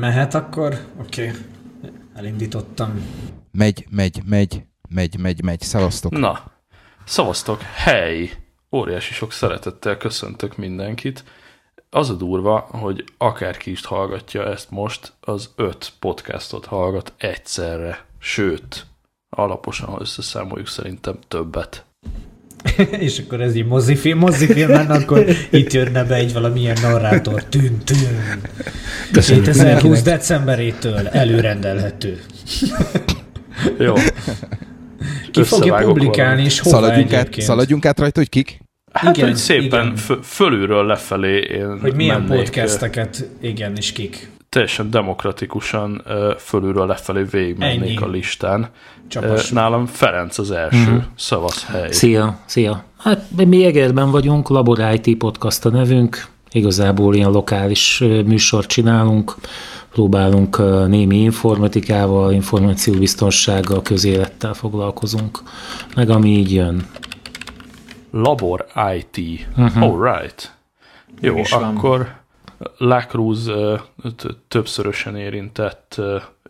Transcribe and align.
Mehet 0.00 0.34
akkor? 0.34 0.78
Oké. 1.00 1.28
Okay. 1.28 1.40
Elindítottam. 2.14 3.06
Megy, 3.52 3.86
megy, 3.90 4.22
megy, 4.24 4.62
megy, 4.88 5.18
megy, 5.18 5.42
megy. 5.42 5.60
Szavaztok. 5.60 6.12
Na, 6.12 6.52
szavaztok. 7.04 7.60
Hely! 7.62 8.30
Óriási 8.72 9.12
sok 9.12 9.32
szeretettel 9.32 9.96
köszöntök 9.96 10.56
mindenkit. 10.56 11.24
Az 11.90 12.10
a 12.10 12.14
durva, 12.14 12.58
hogy 12.58 13.04
akárki 13.18 13.70
is 13.70 13.86
hallgatja 13.86 14.44
ezt 14.46 14.70
most, 14.70 15.12
az 15.20 15.52
öt 15.56 15.92
podcastot 15.98 16.66
hallgat 16.66 17.12
egyszerre. 17.16 18.04
Sőt, 18.18 18.86
alaposan, 19.30 19.88
ha 19.88 20.00
összeszámoljuk, 20.00 20.68
szerintem 20.68 21.18
többet. 21.28 21.84
és 23.06 23.18
akkor 23.18 23.40
ez 23.40 23.54
így 23.54 23.66
mozifilm, 23.66 24.18
mozifilmen, 24.18 24.86
akkor 24.90 25.24
itt 25.50 25.72
jönne 25.72 26.04
be 26.04 26.14
egy 26.14 26.32
valamilyen 26.32 26.76
narrátor. 26.82 27.44
Tűn, 27.44 27.78
tűn. 27.84 28.40
2020 29.12 30.02
decemberétől 30.02 31.08
előrendelhető. 31.08 32.20
Jó. 33.78 33.94
Ki 35.30 35.42
fogja 35.42 35.74
publikálni, 35.74 36.44
és 36.44 36.60
hova 36.60 36.76
Szaladjunk 36.76 37.12
át, 37.12 37.40
szaladjunk 37.40 37.84
át 37.84 37.98
rajta, 37.98 38.18
hogy 38.18 38.28
kik? 38.28 38.60
Hát, 38.92 39.16
Igen, 39.16 39.28
hogy 39.28 39.38
szépen 39.38 39.86
igen. 39.86 40.22
fölülről 40.22 40.86
lefelé 40.86 41.38
én 41.38 41.78
Hogy 41.80 41.94
milyen 41.94 42.20
mennék, 42.20 42.44
podcasteket, 42.44 43.28
igen, 43.40 43.76
és 43.76 43.92
kik. 43.92 44.28
Teljesen 44.50 44.90
demokratikusan 44.90 46.02
fölülről 46.38 46.86
lefelé 46.86 47.22
végigmennék 47.22 47.82
Ennyi. 47.82 47.96
a 47.96 48.06
listán. 48.08 48.68
Csapassuk. 49.08 49.54
Nálam 49.54 49.86
Ferenc 49.86 50.38
az 50.38 50.50
első. 50.50 50.90
Mhm. 50.90 50.96
Szavasz 51.16 51.64
hely. 51.66 51.90
Szia, 51.92 52.38
szia. 52.44 52.84
Hát 52.98 53.24
mi 53.46 53.64
Egerben 53.64 54.10
vagyunk, 54.10 54.48
Labor 54.48 54.94
IT 55.02 55.16
Podcast 55.16 55.64
a 55.64 55.70
nevünk, 55.70 56.26
igazából 56.50 57.14
ilyen 57.14 57.30
lokális 57.30 57.98
műsort 58.24 58.68
csinálunk, 58.68 59.34
próbálunk 59.92 60.58
némi 60.88 61.16
informatikával, 61.16 62.32
információbiztonsággal, 62.32 63.82
közélettel 63.82 64.54
foglalkozunk, 64.54 65.42
meg 65.94 66.10
ami 66.10 66.28
így 66.28 66.52
jön. 66.52 66.86
Labor 68.10 68.66
IT. 68.96 69.46
Mhm. 69.56 69.82
All 69.82 70.12
right. 70.12 70.54
Jó, 71.20 71.38
is 71.38 71.50
van. 71.50 72.19
Lacruz 72.76 73.50
többszörösen 74.48 75.16
érintett 75.16 76.00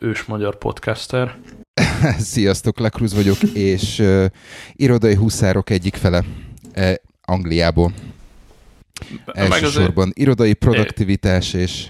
ős 0.01 0.25
magyar 0.25 0.59
podcaster. 0.59 1.39
Sziasztok, 2.19 2.79
Lakruz 2.79 3.15
vagyok, 3.15 3.43
és 3.43 3.99
uh, 3.99 4.25
irodai 4.73 5.15
huszárok 5.15 5.71
egyik 5.71 5.95
fele 5.95 6.25
uh, 6.77 6.93
Angliából. 7.23 7.93
Elsősorban 9.27 10.11
irodai 10.15 10.55
produktivitás 10.55 11.53
és 11.53 11.89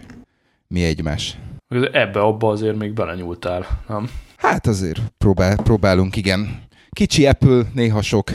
mi 0.66 0.84
egymás. 0.84 1.38
meg 1.68 1.78
azért 1.78 1.94
ebbe-abba 1.94 2.50
azért 2.50 2.76
még 2.76 2.92
belenyúltál, 2.92 3.66
nem? 3.88 4.10
Hát 4.36 4.66
azért 4.66 5.00
próbál, 5.18 5.56
próbálunk, 5.56 6.16
igen. 6.16 6.62
Kicsi 6.90 7.26
Apple, 7.26 7.62
néha 7.74 8.02
sok, 8.02 8.30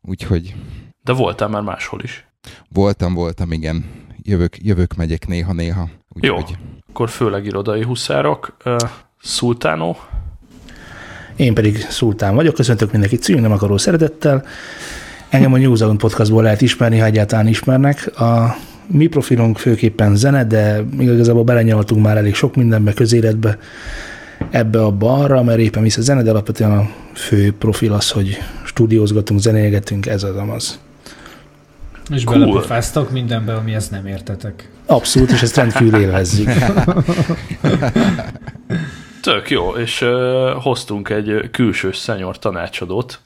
úgyhogy 0.00 0.54
De 1.02 1.12
voltál 1.12 1.48
már 1.48 1.62
máshol 1.62 2.00
is. 2.02 2.26
voltam, 2.68 3.14
voltam, 3.14 3.52
igen. 3.52 3.84
Jövök, 4.24 4.56
jövök, 4.64 4.94
megyek 4.94 5.26
néha-néha. 5.26 5.88
Jó. 6.20 6.36
Úgyhogy 6.36 6.56
Akkor 6.88 7.08
főleg 7.08 7.44
irodai 7.44 7.82
huszárok. 7.82 8.56
Ö, 8.64 8.76
Szultánó. 9.22 9.96
Én 11.36 11.54
pedig 11.54 11.76
Szultán 11.76 12.34
vagyok, 12.34 12.54
köszöntök 12.54 12.92
mindenkit 12.92 13.22
szívünk, 13.22 13.44
nem 13.44 13.52
akaró 13.52 13.76
szeretettel. 13.76 14.44
Engem 15.28 15.52
a 15.52 15.58
New 15.58 15.74
Zealand 15.74 15.98
podcastból 15.98 16.42
lehet 16.42 16.60
ismerni, 16.60 16.98
ha 16.98 17.04
egyáltalán 17.04 17.46
ismernek. 17.46 18.20
A 18.20 18.56
mi 18.86 19.06
profilunk 19.06 19.58
főképpen 19.58 20.16
zene, 20.16 20.44
de 20.44 20.84
igazából 20.98 21.44
belenyaltunk 21.44 22.04
már 22.04 22.16
elég 22.16 22.34
sok 22.34 22.56
mindenbe, 22.56 22.92
közéletbe, 22.92 23.58
ebbe, 24.50 24.84
abba, 24.84 25.12
arra, 25.12 25.42
mert 25.42 25.58
éppen 25.58 25.82
visz 25.82 25.96
a 25.96 26.00
zene, 26.00 26.22
de 26.22 26.30
alapvetően 26.30 26.78
a 26.78 26.90
fő 27.14 27.52
profil 27.52 27.92
az, 27.92 28.10
hogy 28.10 28.38
stúdiózgatunk, 28.64 29.40
zenélgetünk, 29.40 30.06
ez 30.06 30.22
az 30.22 30.36
amaz. 30.36 30.80
És 32.10 32.24
Cool. 32.24 32.38
belepofáztok 32.38 33.10
mindenbe, 33.10 33.54
amihez 33.54 33.88
nem 33.88 34.06
értetek. 34.06 34.70
Abszolút, 34.86 35.30
és 35.30 35.42
ezt 35.42 35.56
rendkívül 35.56 36.00
élvezzük. 36.00 36.48
Tök 39.20 39.50
jó, 39.50 39.70
és 39.70 40.00
ö, 40.00 40.52
hoztunk 40.60 41.08
egy 41.08 41.50
külső 41.50 41.92
szenyor 41.92 42.38
tanácsadót, 42.38 43.20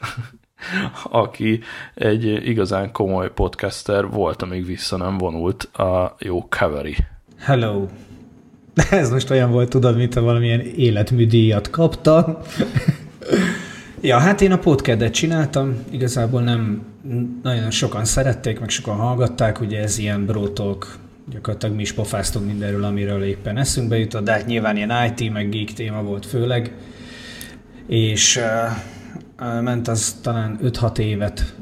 aki 1.10 1.60
egy 1.94 2.24
igazán 2.48 2.92
komoly 2.92 3.30
podcaster 3.32 4.06
volt, 4.06 4.42
amíg 4.42 4.66
vissza 4.66 4.96
nem 4.96 5.18
vonult 5.18 5.62
a 5.62 6.16
jó 6.18 6.46
Cavalry. 6.48 6.96
Hello. 7.40 7.86
Ez 8.90 9.10
most 9.10 9.30
olyan 9.30 9.50
volt, 9.50 9.68
tudod, 9.68 9.96
mint 9.96 10.14
ha 10.14 10.20
valamilyen 10.20 10.60
életműdíjat 10.60 11.70
kapta. 11.70 12.40
Ja, 14.06 14.18
hát 14.18 14.40
én 14.40 14.52
a 14.52 14.58
podcastet 14.58 15.12
csináltam, 15.12 15.76
igazából 15.90 16.42
nem 16.42 16.82
nagyon 17.42 17.70
sokan 17.70 18.04
szerették, 18.04 18.60
meg 18.60 18.68
sokan 18.68 18.96
hallgatták, 18.96 19.60
ugye 19.60 19.82
ez 19.82 19.98
ilyen 19.98 20.26
brótok, 20.26 20.98
gyakorlatilag 21.30 21.74
mi 21.74 21.82
is 21.82 21.92
pofáztunk 21.92 22.46
mindenről, 22.46 22.84
amiről 22.84 23.22
éppen 23.22 23.56
eszünkbe 23.56 23.98
jutott, 23.98 24.24
de 24.24 24.32
hát 24.32 24.46
nyilván 24.46 24.76
ilyen 24.76 24.92
IT, 25.06 25.32
meg 25.32 25.48
geek 25.48 25.72
téma 25.72 26.02
volt 26.02 26.26
főleg, 26.26 26.72
és 27.86 28.40
uh, 29.38 29.62
ment 29.62 29.88
az 29.88 30.16
talán 30.22 30.58
5-6 30.62 30.98
évet, 30.98 31.54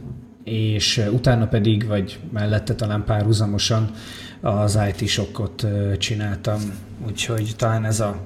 és 0.44 1.02
utána 1.12 1.46
pedig, 1.46 1.86
vagy 1.86 2.18
mellette 2.32 2.74
talán 2.74 3.04
párhuzamosan 3.04 3.90
az 4.40 4.78
IT 4.88 5.08
sokkot 5.08 5.62
uh, 5.62 5.96
csináltam, 5.96 6.60
úgyhogy 7.06 7.52
talán 7.56 7.84
ez 7.84 8.00
a, 8.00 8.20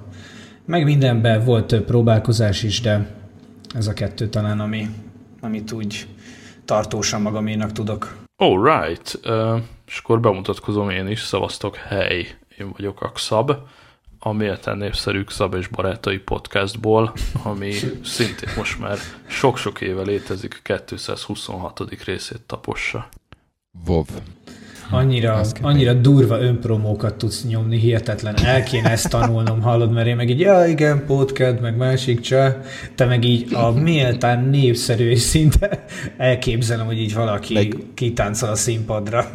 meg 0.65 0.85
mindenben 0.85 1.45
volt 1.45 1.67
több 1.67 1.85
próbálkozás 1.85 2.63
is, 2.63 2.81
de 2.81 3.18
ez 3.75 3.87
a 3.87 3.93
kettő 3.93 4.29
talán, 4.29 4.61
ami, 4.61 4.89
amit 5.41 5.73
úgy 5.73 6.07
tartósan 6.65 7.23
magaménak 7.23 7.73
tudok. 7.73 8.17
All 8.37 8.63
right, 8.63 9.19
uh, 9.25 9.61
és 9.87 9.99
akkor 9.99 10.21
bemutatkozom 10.21 10.91
én 10.91 11.07
is, 11.07 11.21
szavaztok, 11.21 11.77
hely, 11.77 12.39
én 12.59 12.73
vagyok 12.77 13.03
a 13.03 13.11
Xab, 13.11 13.53
a 14.19 14.33
méltán 14.33 14.77
népszerű 14.77 15.23
Xab 15.25 15.55
és 15.55 15.67
Barátai 15.67 16.19
podcastból, 16.19 17.13
ami 17.43 17.73
szintén 18.05 18.49
most 18.57 18.79
már 18.79 18.99
sok-sok 19.27 19.81
éve 19.81 20.03
létezik, 20.03 20.63
a 20.65 20.75
226. 20.75 22.05
részét 22.05 22.43
tapossa. 22.47 23.09
WoW. 23.87 24.05
Annyira, 24.91 25.41
annyira 25.63 25.93
durva 25.95 26.41
önpromókat 26.41 27.15
tudsz 27.15 27.45
nyomni, 27.45 27.79
hihetetlen. 27.79 28.37
El 28.37 28.63
kéne 28.63 28.91
ezt 28.91 29.09
tanulnom, 29.09 29.61
hallod, 29.63 29.93
mert 29.93 30.07
én 30.07 30.17
meg 30.17 30.31
így, 30.31 30.41
ja 30.41 30.67
igen, 30.67 31.05
podcast, 31.07 31.61
meg 31.61 31.77
másik 31.77 32.21
cseh. 32.21 32.55
Te 32.95 33.05
meg 33.05 33.25
így 33.25 33.55
a 33.55 33.71
méltán 33.71 34.45
népszerű 34.45 35.11
és 35.11 35.21
szinte 35.21 35.85
elképzelem, 36.17 36.87
hogy 36.87 36.99
így 36.99 37.15
valaki 37.15 37.55
meg... 37.55 37.77
Kitáncol 37.95 38.49
a 38.49 38.55
színpadra. 38.55 39.31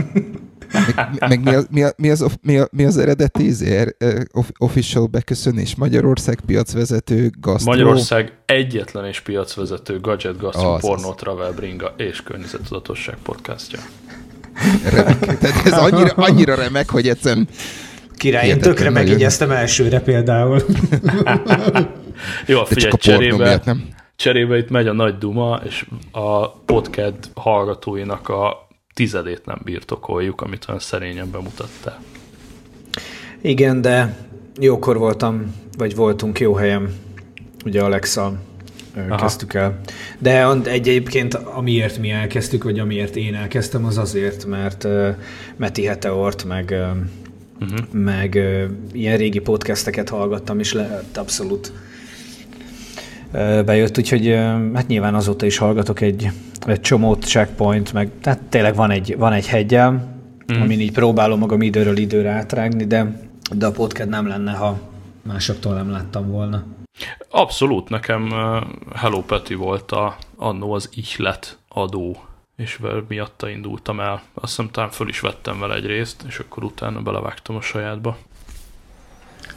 Meg, 0.95 1.15
meg 1.27 1.43
mi, 1.43 1.53
az, 1.53 1.67
mi, 1.71 1.83
a- 1.83 1.93
mi, 1.97 2.09
az, 2.09 2.25
mi, 2.41 2.57
a- 2.57 2.67
mi 2.71 2.85
az 2.85 2.97
eredeti 2.97 3.45
izé, 3.45 3.75
er- 3.77 3.95
off- 4.31 4.51
official 4.57 5.05
beköszönés? 5.05 5.75
Magyarország 5.75 6.39
piacvezető, 6.45 7.31
gasztró. 7.41 7.71
Magyarország 7.71 8.31
egyetlen 8.45 9.05
és 9.05 9.19
piacvezető 9.19 9.99
gadget, 9.99 10.37
gastro, 10.37 10.73
Az, 10.73 10.81
pornó, 10.81 11.13
travel, 11.13 11.51
bringa 11.51 11.93
és 11.97 12.21
környezettudatosság 12.21 13.17
podcastja. 13.23 13.79
Remek. 14.89 15.37
Tehát 15.37 15.65
ez 15.65 15.71
annyira, 15.71 16.11
annyira 16.15 16.55
remek, 16.55 16.89
hogy 16.89 17.07
egyszerűen 17.07 17.47
Király, 18.17 18.47
én 18.47 18.59
tökre 18.59 18.89
megigyeztem 18.89 19.51
elsőre 19.51 19.99
például. 19.99 20.61
Jó, 22.45 22.59
de 22.59 22.65
figyelj, 22.65 22.91
cserébe, 22.97 23.61
nem. 23.65 23.87
cserébe 24.15 24.57
itt 24.57 24.69
megy 24.69 24.87
a 24.87 24.93
nagy 24.93 25.17
duma, 25.17 25.61
és 25.65 25.85
a 26.11 26.49
podcast 26.49 27.17
hallgatóinak 27.33 28.29
a 28.29 28.67
tizedét 28.93 29.45
nem 29.45 29.61
birtokoljuk, 29.63 30.41
amit 30.41 30.65
olyan 30.67 30.79
szerényen 30.79 31.31
bemutattál. 31.31 31.99
Igen, 33.41 33.81
de 33.81 34.15
jókor 34.59 34.97
voltam, 34.97 35.55
vagy 35.77 35.95
voltunk 35.95 36.39
jó 36.39 36.53
helyen, 36.53 36.93
ugye 37.65 37.81
Alexa 37.81 38.33
Aha. 38.97 39.15
kezdtük 39.15 39.53
el. 39.53 39.79
De 40.19 40.47
egy- 40.47 40.67
egyébként 40.67 41.33
amiért 41.33 41.97
mi 41.99 42.09
elkezdtük, 42.09 42.63
vagy 42.63 42.79
amiért 42.79 43.15
én 43.15 43.35
elkezdtem, 43.35 43.85
az 43.85 43.97
azért, 43.97 44.45
mert 44.45 44.83
uh, 44.83 45.07
Meti 45.55 45.85
Heteort, 45.85 46.43
meg, 46.43 46.69
uh, 46.71 46.97
Uh-huh. 47.61 47.79
meg 47.91 48.33
uh, 48.35 48.63
ilyen 48.91 49.17
régi 49.17 49.39
podcasteket 49.39 50.09
hallgattam, 50.09 50.59
és 50.59 50.73
le, 50.73 51.03
abszolút 51.15 51.71
uh, 53.33 53.63
bejött, 53.63 53.97
úgyhogy 53.97 54.27
uh, 54.27 54.35
hát 54.73 54.87
nyilván 54.87 55.15
azóta 55.15 55.45
is 55.45 55.57
hallgatok 55.57 56.01
egy, 56.01 56.29
egy 56.67 56.81
csomót, 56.81 57.25
checkpoint, 57.25 57.93
meg 57.93 58.09
tehát 58.21 58.39
tényleg 58.49 58.75
van 58.75 58.91
egy, 58.91 59.15
van 59.17 59.33
egy 59.33 59.47
hegyel, 59.47 59.91
mm. 60.53 60.61
amin 60.61 60.79
így 60.79 60.91
próbálom 60.91 61.39
magam 61.39 61.61
időről 61.61 61.97
időre 61.97 62.29
átrágni, 62.29 62.85
de, 62.85 63.21
de 63.51 63.65
a 63.65 63.71
podcast 63.71 64.09
nem 64.09 64.27
lenne, 64.27 64.51
ha 64.51 64.79
másoktól 65.21 65.73
nem 65.73 65.89
láttam 65.91 66.27
volna. 66.31 66.63
Abszolút, 67.29 67.89
nekem 67.89 68.29
Hello 68.95 69.21
Peti 69.21 69.53
volt 69.53 69.91
a, 69.91 70.17
annó 70.35 70.71
az 70.73 70.89
ihlet 70.93 71.57
adó, 71.67 72.23
és 72.57 72.75
vel- 72.75 73.05
miatta 73.07 73.49
indultam 73.49 73.99
el. 73.99 74.21
Azt 74.33 74.55
hiszem 74.55 74.71
talán 74.71 74.89
föl 74.89 75.07
is 75.09 75.19
vettem 75.19 75.59
vele 75.59 75.75
egy 75.75 75.85
részt, 75.85 76.23
és 76.27 76.39
akkor 76.39 76.63
utána 76.63 77.01
belevágtam 77.01 77.55
a 77.55 77.61
sajátba. 77.61 78.17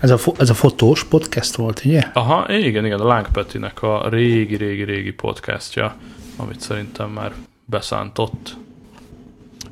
Ez 0.00 0.11
a, 0.11 0.19
fo- 0.19 0.41
ez 0.41 0.50
a 0.50 0.55
fotós 0.55 1.05
podcast 1.05 1.56
volt, 1.56 1.83
ugye? 1.85 2.11
Aha, 2.12 2.53
igen, 2.53 2.85
igen, 2.85 3.00
a 3.00 3.05
Láng 3.06 3.31
Petinek 3.31 3.82
a 3.82 4.09
régi-régi-régi 4.09 5.12
podcastja, 5.12 5.97
amit 6.37 6.61
szerintem 6.61 7.11
már 7.11 7.32
beszántott. 7.65 8.56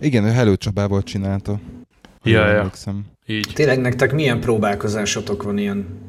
Igen, 0.01 0.25
ő 0.25 0.31
Hello 0.31 0.57
Csabával 0.57 1.03
csinálta. 1.03 1.59
Ja, 2.23 2.47
ja. 2.49 2.71
Így. 3.27 3.51
Tényleg 3.55 3.81
nektek 3.81 4.13
milyen 4.13 4.41
próbálkozásotok 4.41 5.43
van 5.43 5.59
ilyen 5.59 6.07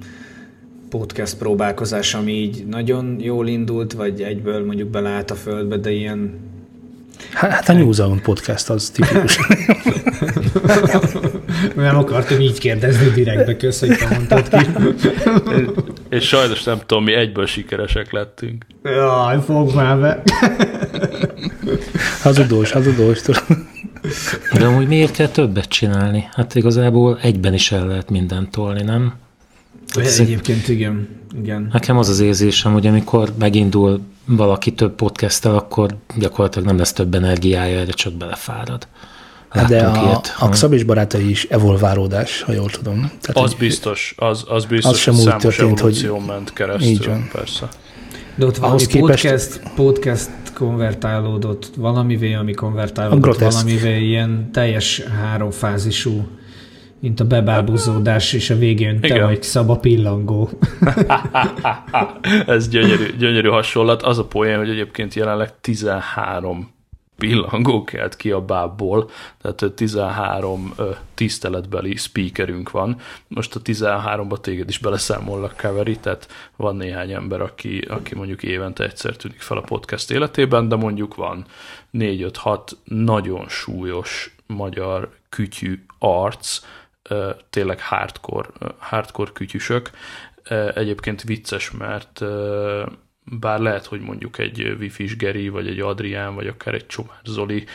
podcast 0.98 1.38
próbálkozás, 1.38 2.14
ami 2.14 2.32
így 2.32 2.66
nagyon 2.66 3.16
jól 3.20 3.48
indult, 3.48 3.94
vagy 3.94 4.22
egyből 4.22 4.66
mondjuk 4.66 4.90
beleállt 4.90 5.32
a 5.32 5.36
földbe, 5.36 5.78
de 5.78 5.92
ilyen... 5.92 6.40
Hát 7.34 7.52
hát 7.52 7.70
a 7.70 7.74
New 7.74 7.92
Zealand 7.92 8.22
podcast 8.22 8.70
az 8.70 8.90
tipikus. 8.90 9.40
Nem 11.76 11.98
akartam 11.98 12.40
így 12.40 12.60
kérdezni 12.60 13.10
direktbe, 13.10 13.58
kösz, 13.58 13.80
hogy 13.80 13.98
te 13.98 14.08
mondtad 14.10 14.50
ki. 14.50 14.66
És 16.10 16.28
sajnos 16.28 16.64
nem 16.64 16.80
tudom, 16.86 17.04
mi 17.04 17.14
egyből 17.14 17.46
sikeresek 17.46 18.12
lettünk. 18.12 18.66
Jaj, 18.84 19.40
fog 19.46 19.76
már 19.76 20.00
be. 20.00 20.24
Hazudós, 22.22 22.72
hazudós. 22.72 23.22
De 24.54 24.66
amúgy 24.66 24.88
miért 24.88 25.12
kell 25.12 25.28
többet 25.28 25.68
csinálni? 25.68 26.28
Hát 26.32 26.56
igazából 26.56 27.20
egyben 27.22 27.54
is 27.54 27.72
el 27.72 27.88
lehet 27.88 28.10
mindent 28.10 28.52
tolni, 28.52 28.84
nem? 28.84 29.14
Ez- 29.98 30.20
Egyébként 30.20 30.68
igen, 30.68 31.08
igen. 31.42 31.70
Nekem 31.72 31.98
az 31.98 32.10
az 32.10 32.20
érzésem, 32.20 32.74
hogy 32.74 32.88
amikor 32.88 33.34
megindul 33.40 34.00
valaki 34.26 34.74
több 34.74 34.96
podcasttel, 34.96 35.56
akkor 35.56 35.96
gyakorlatilag 36.18 36.68
nem 36.68 36.78
lesz 36.78 36.94
több 36.94 37.16
energiája, 37.16 37.80
erre 37.80 37.92
csak 37.92 38.14
belefárad. 38.14 38.88
Hát 39.50 39.68
De 39.70 39.82
Láttunk 39.82 40.06
a, 40.06 40.08
ilyet. 40.08 40.36
a 40.40 40.50
Xab 40.50 40.74
és 40.74 40.84
barátai 40.84 41.30
is 41.30 41.44
evolválódás, 41.44 42.42
ha 42.42 42.52
jól 42.52 42.70
tudom. 42.70 42.96
Tehát, 43.22 43.44
Az 43.44 43.50
hogy- 43.50 43.60
biztos, 43.60 44.16
az, 44.18 44.44
az 44.48 44.66
biztos, 44.66 44.92
Az 44.92 44.98
sem 44.98 45.14
hogy 45.14 45.24
számos 45.24 45.42
történt, 45.56 45.80
hogy- 45.80 46.12
ment 46.28 46.54
keresztül, 46.54 46.88
Így 46.88 47.06
van. 47.06 47.30
persze. 47.32 47.68
De 48.36 48.46
ott 48.46 48.58
valami 48.58 48.86
képest- 48.86 49.00
podcast, 49.00 49.62
podcast 49.76 50.30
konvertálódott 50.54 51.70
valamivé, 51.78 52.34
ami 52.34 52.54
konvertálódott 52.54 53.40
valamivé, 53.40 54.02
ilyen 54.06 54.50
teljes 54.54 55.02
háromfázisú, 55.22 56.28
mint 57.06 57.20
a 57.20 57.26
bebábúzódás, 57.26 58.34
és 58.34 58.50
a 58.50 58.56
végén 58.56 59.00
te 59.00 59.08
Igen. 59.08 59.26
vagy 59.26 59.44
szaba 59.44 59.76
pillangó. 59.76 60.50
Ez 62.48 62.70
gyönyörű, 62.70 63.16
gyönyörű 63.18 63.48
hasonlat. 63.48 64.04
Az 64.04 64.18
a 64.18 64.26
poén, 64.26 64.58
hogy 64.58 64.70
egyébként 64.70 65.14
jelenleg 65.14 65.60
13 65.62 66.74
pillangó 67.18 67.84
kelt 67.84 68.16
ki 68.16 68.32
a 68.32 68.42
bábból, 68.42 69.10
tehát 69.42 69.62
ö, 69.62 69.70
13 69.70 70.74
ö, 70.78 70.90
tiszteletbeli 71.14 71.96
speakerünk 71.96 72.72
van. 72.72 72.98
Most 73.28 73.56
a 73.56 73.62
13-ba 73.62 74.38
téged 74.38 74.70
is 74.70 74.78
beleszámollak, 74.78 75.56
Kaveri, 75.58 75.98
tehát 75.98 76.28
van 76.56 76.76
néhány 76.76 77.12
ember, 77.12 77.42
aki, 77.42 77.80
aki 77.80 78.16
mondjuk 78.16 78.44
évente 78.44 78.84
egyszer 78.84 79.16
tűnik 79.16 79.42
fel 79.42 79.58
a 79.58 79.62
podcast 79.62 80.12
életében, 80.12 80.68
de 80.68 80.76
mondjuk 80.76 81.16
van 81.16 81.46
4-5-6 81.94 82.60
nagyon 82.84 83.46
súlyos 83.48 84.36
magyar 84.48 85.10
kütyű 85.30 85.84
arc, 86.00 86.60
tényleg 87.50 87.82
hardcore, 87.82 88.50
hardcore 88.78 89.32
kütyüsök. 89.32 89.90
Egyébként 90.74 91.22
vicces, 91.22 91.72
mert 91.72 92.24
bár 93.40 93.60
lehet, 93.60 93.86
hogy 93.86 94.02
mondjuk 94.02 94.38
egy 94.38 94.76
Wifi-s 94.80 95.16
Geri, 95.16 95.50
vagy 95.50 95.68
egy 95.68 95.80
Adrián, 95.80 96.36
vagy 96.36 96.48
akár 96.48 96.74
egy 96.74 96.86
Csomár 96.86 97.20
Zoli 97.24 97.66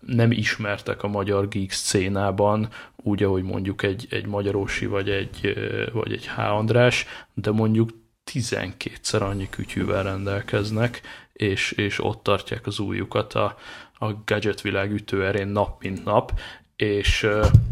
nem 0.00 0.30
ismertek 0.30 1.02
a 1.02 1.08
magyar 1.08 1.48
geek 1.48 1.70
szcénában, 1.70 2.68
úgy, 2.96 3.22
ahogy 3.22 3.42
mondjuk 3.42 3.82
egy, 3.82 4.06
egy 4.10 4.26
Magyarósi, 4.26 4.86
vagy 4.86 5.10
egy, 5.10 5.54
vagy 5.92 6.12
egy 6.12 6.28
H. 6.28 6.38
András, 6.38 7.06
de 7.34 7.50
mondjuk 7.50 7.90
12-szer 8.32 9.20
annyi 9.20 9.48
kütyűvel 9.50 10.02
rendelkeznek, 10.02 11.00
és, 11.32 11.72
és 11.72 12.04
ott 12.04 12.22
tartják 12.22 12.66
az 12.66 12.78
újjukat 12.78 13.34
a, 13.34 13.56
a 13.98 14.12
gadget 14.24 14.60
világ 14.60 14.92
ütőerén 14.92 15.48
nap 15.48 15.82
mint 15.82 16.04
nap, 16.04 16.40
és 16.80 17.26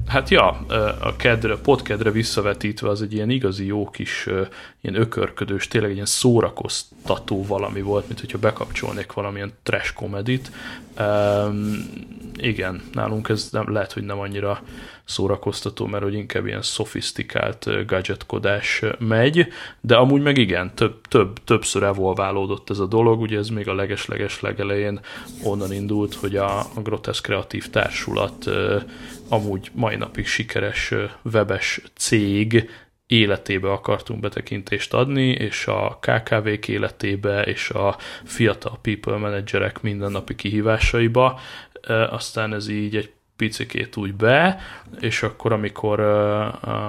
hát 0.06 0.28
ja, 0.28 0.49
a 1.00 1.16
kedre, 1.16 1.56
podkedre 1.56 2.10
visszavetítve 2.10 2.88
az 2.88 3.02
egy 3.02 3.12
ilyen 3.12 3.31
igazi 3.31 3.66
jó 3.66 3.90
kis 3.90 4.26
ilyen 4.81 5.00
ökörködős, 5.00 5.69
tényleg 5.69 5.93
ilyen 5.93 6.06
szórakoztató 6.06 7.44
valami 7.44 7.81
volt, 7.81 8.06
mint 8.06 8.20
hogyha 8.20 8.38
bekapcsolnék 8.38 9.12
valamilyen 9.12 9.52
trash 9.62 9.93
komedit. 9.93 10.50
Um, 11.00 11.90
igen, 12.37 12.82
nálunk 12.93 13.28
ez 13.28 13.49
nem, 13.50 13.72
lehet, 13.72 13.93
hogy 13.93 14.02
nem 14.02 14.19
annyira 14.19 14.62
szórakoztató, 15.08 15.87
mert 15.87 16.02
hogy 16.02 16.14
inkább 16.14 16.46
ilyen 16.46 16.62
szofisztikált 16.62 17.87
gadgetkodás 17.87 18.82
megy, 18.99 19.46
de 19.81 19.96
amúgy 19.96 20.22
meg 20.22 20.38
igen, 20.38 20.75
több, 20.75 21.00
több, 21.08 21.44
többször 21.44 21.82
evolválódott 21.82 22.70
ez 22.70 22.78
a 22.78 22.87
dolog, 22.87 23.20
ugye 23.20 23.38
ez 23.38 23.49
még 23.49 23.69
a 23.69 23.75
leges-leges 23.75 24.40
legelején 24.40 25.00
onnan 25.43 25.72
indult, 25.72 26.14
hogy 26.14 26.37
a, 26.37 26.58
a 26.58 26.81
Grotesz 26.82 27.20
Kreatív 27.20 27.70
Társulat 27.70 28.50
amúgy 29.28 29.70
mai 29.75 29.96
napig 29.96 30.26
sikeres 30.26 30.94
webes 31.32 31.81
cég 31.96 32.70
életébe 33.06 33.72
akartunk 33.72 34.20
betekintést 34.20 34.94
adni, 34.94 35.28
és 35.28 35.66
a 35.66 35.99
KKV-k 36.00 36.69
életébe, 36.69 37.43
és 37.43 37.70
a 37.70 37.96
fiatal 38.25 38.78
people 38.82 39.16
managerek 39.16 39.81
mindennapi 39.82 40.34
kihívásaiba. 40.34 41.40
Aztán 42.10 42.55
ez 42.55 42.69
így 42.69 42.96
egy 42.96 43.12
picikét 43.38 43.96
úgy 43.96 44.14
be, 44.14 44.61
és 45.00 45.23
akkor, 45.23 45.52
amikor 45.52 46.00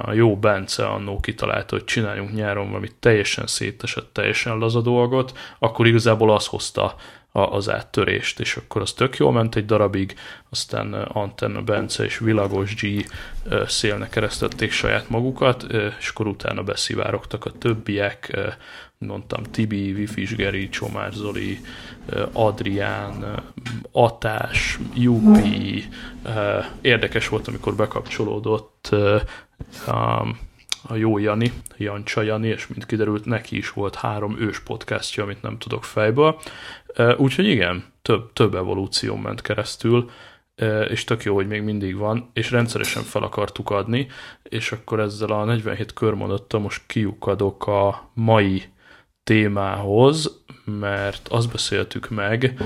a 0.01 0.11
jó 0.13 0.37
Bence 0.37 0.85
annó 0.85 1.19
kitalálta, 1.19 1.75
hogy 1.75 1.83
csináljunk 1.83 2.33
nyáron 2.33 2.67
valamit 2.67 2.95
teljesen 2.99 3.47
szétesett, 3.47 4.13
teljesen 4.13 4.57
laza 4.57 4.81
dolgot, 4.81 5.37
akkor 5.59 5.87
igazából 5.87 6.33
az 6.33 6.45
hozta 6.45 6.95
a, 7.31 7.39
az 7.39 7.69
áttörést, 7.69 8.39
és 8.39 8.55
akkor 8.55 8.81
az 8.81 8.93
tök 8.93 9.17
jól 9.17 9.31
ment 9.31 9.55
egy 9.55 9.65
darabig, 9.65 10.15
aztán 10.49 10.93
Antenna 10.93 11.61
Bence 11.61 12.03
és 12.03 12.17
Vilagos 12.17 12.75
G 12.75 13.05
ö, 13.43 13.63
szélnek 13.67 14.09
keresztették 14.09 14.71
saját 14.71 15.09
magukat, 15.09 15.65
és 15.99 16.09
akkor 16.09 16.27
utána 16.27 16.63
beszivárogtak 16.63 17.45
a 17.45 17.51
többiek, 17.51 18.37
mondtam 18.97 19.43
Tibi, 19.43 19.91
Wifi 19.91 20.35
Geri, 20.35 20.69
Csomár 20.69 21.11
Zoli, 21.11 21.59
Adrián, 22.31 23.43
Atás, 23.91 24.79
Jupi, 24.93 25.83
érdekes 26.81 27.27
volt, 27.27 27.47
amikor 27.47 27.75
bekapcsolódott 27.75 28.95
a 30.87 30.95
jó 30.95 31.17
Jani, 31.17 31.51
Jancsa 31.77 32.21
Jani, 32.21 32.47
és 32.47 32.67
mint 32.67 32.85
kiderült, 32.85 33.25
neki 33.25 33.57
is 33.57 33.71
volt 33.71 33.95
három 33.95 34.39
ős 34.39 34.59
podcastja, 34.59 35.23
amit 35.23 35.41
nem 35.41 35.57
tudok 35.57 35.83
fejből. 35.83 36.39
Úgyhogy 37.17 37.45
igen, 37.45 37.83
több, 38.01 38.33
több 38.33 38.55
evolúció 38.55 39.15
ment 39.15 39.41
keresztül, 39.41 40.09
és 40.89 41.03
tök 41.03 41.23
jó, 41.23 41.35
hogy 41.35 41.47
még 41.47 41.61
mindig 41.61 41.97
van, 41.97 42.29
és 42.33 42.51
rendszeresen 42.51 43.03
fel 43.03 43.23
akartuk 43.23 43.69
adni, 43.69 44.07
és 44.43 44.71
akkor 44.71 44.99
ezzel 44.99 45.29
a 45.29 45.43
47 45.43 45.93
körmondattal 45.93 46.59
most 46.59 46.81
kiukadok 46.87 47.67
a 47.67 48.11
mai 48.13 48.63
témához, 49.23 50.43
mert 50.65 51.27
azt 51.27 51.51
beszéltük 51.51 52.09
meg, 52.09 52.63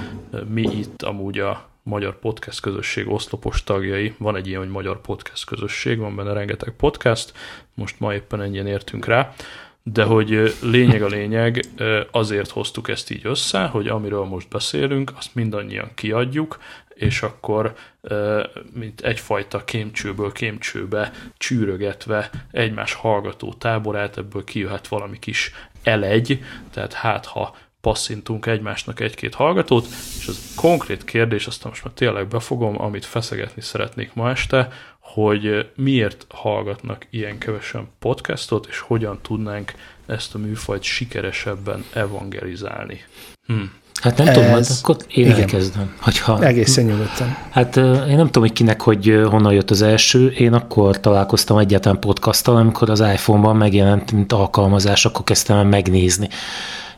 mi 0.48 0.62
itt 0.62 1.02
amúgy 1.02 1.40
a 1.40 1.73
Magyar 1.84 2.20
Podcast 2.20 2.60
Közösség 2.60 3.10
oszlopos 3.10 3.64
tagjai, 3.64 4.16
van 4.18 4.36
egy 4.36 4.48
ilyen, 4.48 4.60
hogy 4.60 4.70
Magyar 4.70 5.02
Podcast 5.02 5.46
Közösség, 5.46 5.98
van 5.98 6.16
benne 6.16 6.34
rengeteg 6.34 6.74
podcast, 6.78 7.34
most 7.74 8.00
ma 8.00 8.14
éppen 8.14 8.42
ennyien 8.42 8.68
értünk 8.68 9.06
rá, 9.06 9.34
de 9.84 10.04
hogy 10.04 10.56
lényeg 10.62 11.04
a 11.04 11.08
lényeg, 11.08 11.66
azért 12.12 12.50
hoztuk 12.50 12.90
ezt 12.90 13.12
így 13.12 13.26
össze, 13.26 13.66
hogy 13.66 13.88
amiről 13.88 14.24
most 14.24 14.50
beszélünk, 14.50 15.12
azt 15.18 15.36
mindannyian 15.36 15.92
kiadjuk, 15.96 16.60
és 16.94 17.22
akkor 17.22 17.76
mint 18.74 19.02
egyfajta 19.02 19.64
kémcsőből 19.64 20.32
kémcsőbe 20.32 21.12
csűrögetve 21.38 22.30
egymás 22.52 22.94
hallgató 22.94 23.54
táborát, 23.54 24.18
ebből 24.18 24.44
kijöhet 24.44 24.88
valami 24.88 25.20
kis 25.20 25.52
elegy, 25.84 26.44
tehát 26.72 26.94
hát 26.94 27.26
ha 27.26 27.56
passzintunk 27.84 28.46
egymásnak 28.46 29.00
egy-két 29.00 29.36
hallgatót, 29.36 29.88
és 30.20 30.28
az 30.28 30.54
konkrét 30.56 31.04
kérdés, 31.04 31.48
aztán 31.48 31.70
most 31.70 31.84
már 31.84 31.94
tényleg 31.94 32.28
befogom, 32.28 32.82
amit 32.82 33.06
feszegetni 33.06 33.62
szeretnék 33.62 34.14
ma 34.14 34.30
este, 34.30 34.70
hogy 35.00 35.72
miért 35.76 36.26
hallgatnak 36.30 37.06
ilyen 37.10 37.38
kevesen 37.38 37.88
podcastot, 38.00 38.66
és 38.66 38.80
hogyan 38.80 39.20
tudnánk 39.22 39.74
ezt 40.06 40.36
a 40.36 40.38
műfajt 40.38 40.84
sikeresebben 40.84 41.86
evangelizálni. 41.94 43.04
Hm. 43.46 43.64
Hát 44.02 44.18
nem 44.18 44.34
tudom, 44.34 44.50
majd 44.50 44.62
Ez- 44.62 44.80
akkor 44.84 44.98
én 45.14 45.26
igen. 45.26 45.40
elkezdem. 45.40 45.94
Hogyha, 46.02 46.44
Egészen 46.44 46.86
nyugodtan. 46.86 47.36
Hát 47.50 47.76
én 47.78 48.16
nem 48.16 48.26
tudom, 48.26 48.44
hogy 48.44 48.54
kinek, 48.54 48.82
hogy 48.82 49.22
honnan 49.30 49.54
jött 49.54 49.72
az 49.72 49.82
első. 49.82 50.28
Én 50.28 50.54
akkor 50.54 51.00
találkoztam 51.00 51.58
egyáltalán 51.58 52.00
podcasttal, 52.00 52.56
amikor 52.56 52.90
az 52.90 53.00
iPhone-ban 53.00 53.56
megjelent, 53.56 54.12
mint 54.12 54.34
alkalmazás, 54.34 55.06
akkor 55.06 55.24
kezdtem 55.24 55.58
el 55.58 55.64
megnézni. 55.64 56.30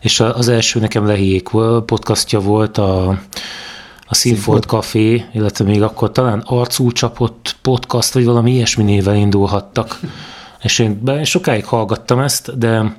És 0.01 0.19
az 0.19 0.47
első 0.47 0.79
nekem 0.79 1.05
Lehiék 1.05 1.49
podcastja 1.85 2.39
volt, 2.39 2.77
a, 2.77 3.07
a 4.07 4.15
Színfolt 4.15 4.65
Café, 4.65 5.25
illetve 5.33 5.65
még 5.65 5.81
akkor 5.81 6.11
talán 6.11 6.43
arcul 6.45 6.91
csapott 6.91 7.55
podcast, 7.61 8.13
vagy 8.13 8.25
valami 8.25 8.51
ilyesmi 8.51 8.83
néven 8.83 9.15
indulhattak. 9.15 9.99
És 10.61 10.79
én 10.79 11.23
sokáig 11.23 11.65
hallgattam 11.65 12.19
ezt, 12.19 12.57
de 12.57 12.95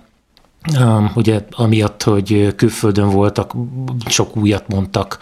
um, 0.79 1.13
ugye 1.15 1.45
amiatt, 1.51 2.03
hogy 2.03 2.55
külföldön 2.57 3.11
voltak, 3.11 3.53
sok 4.09 4.37
újat 4.37 4.69
mondtak, 4.69 5.19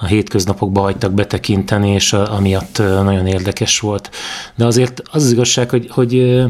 a 0.00 0.06
hétköznapokba 0.06 0.80
hagytak 0.80 1.12
betekinteni, 1.12 1.90
és 1.90 2.12
amiatt 2.12 2.78
nagyon 2.78 3.26
érdekes 3.26 3.80
volt. 3.80 4.10
De 4.54 4.66
azért 4.66 5.02
az 5.10 5.24
az 5.24 5.32
igazság, 5.32 5.70
hogy, 5.70 5.88
hogy 5.90 6.42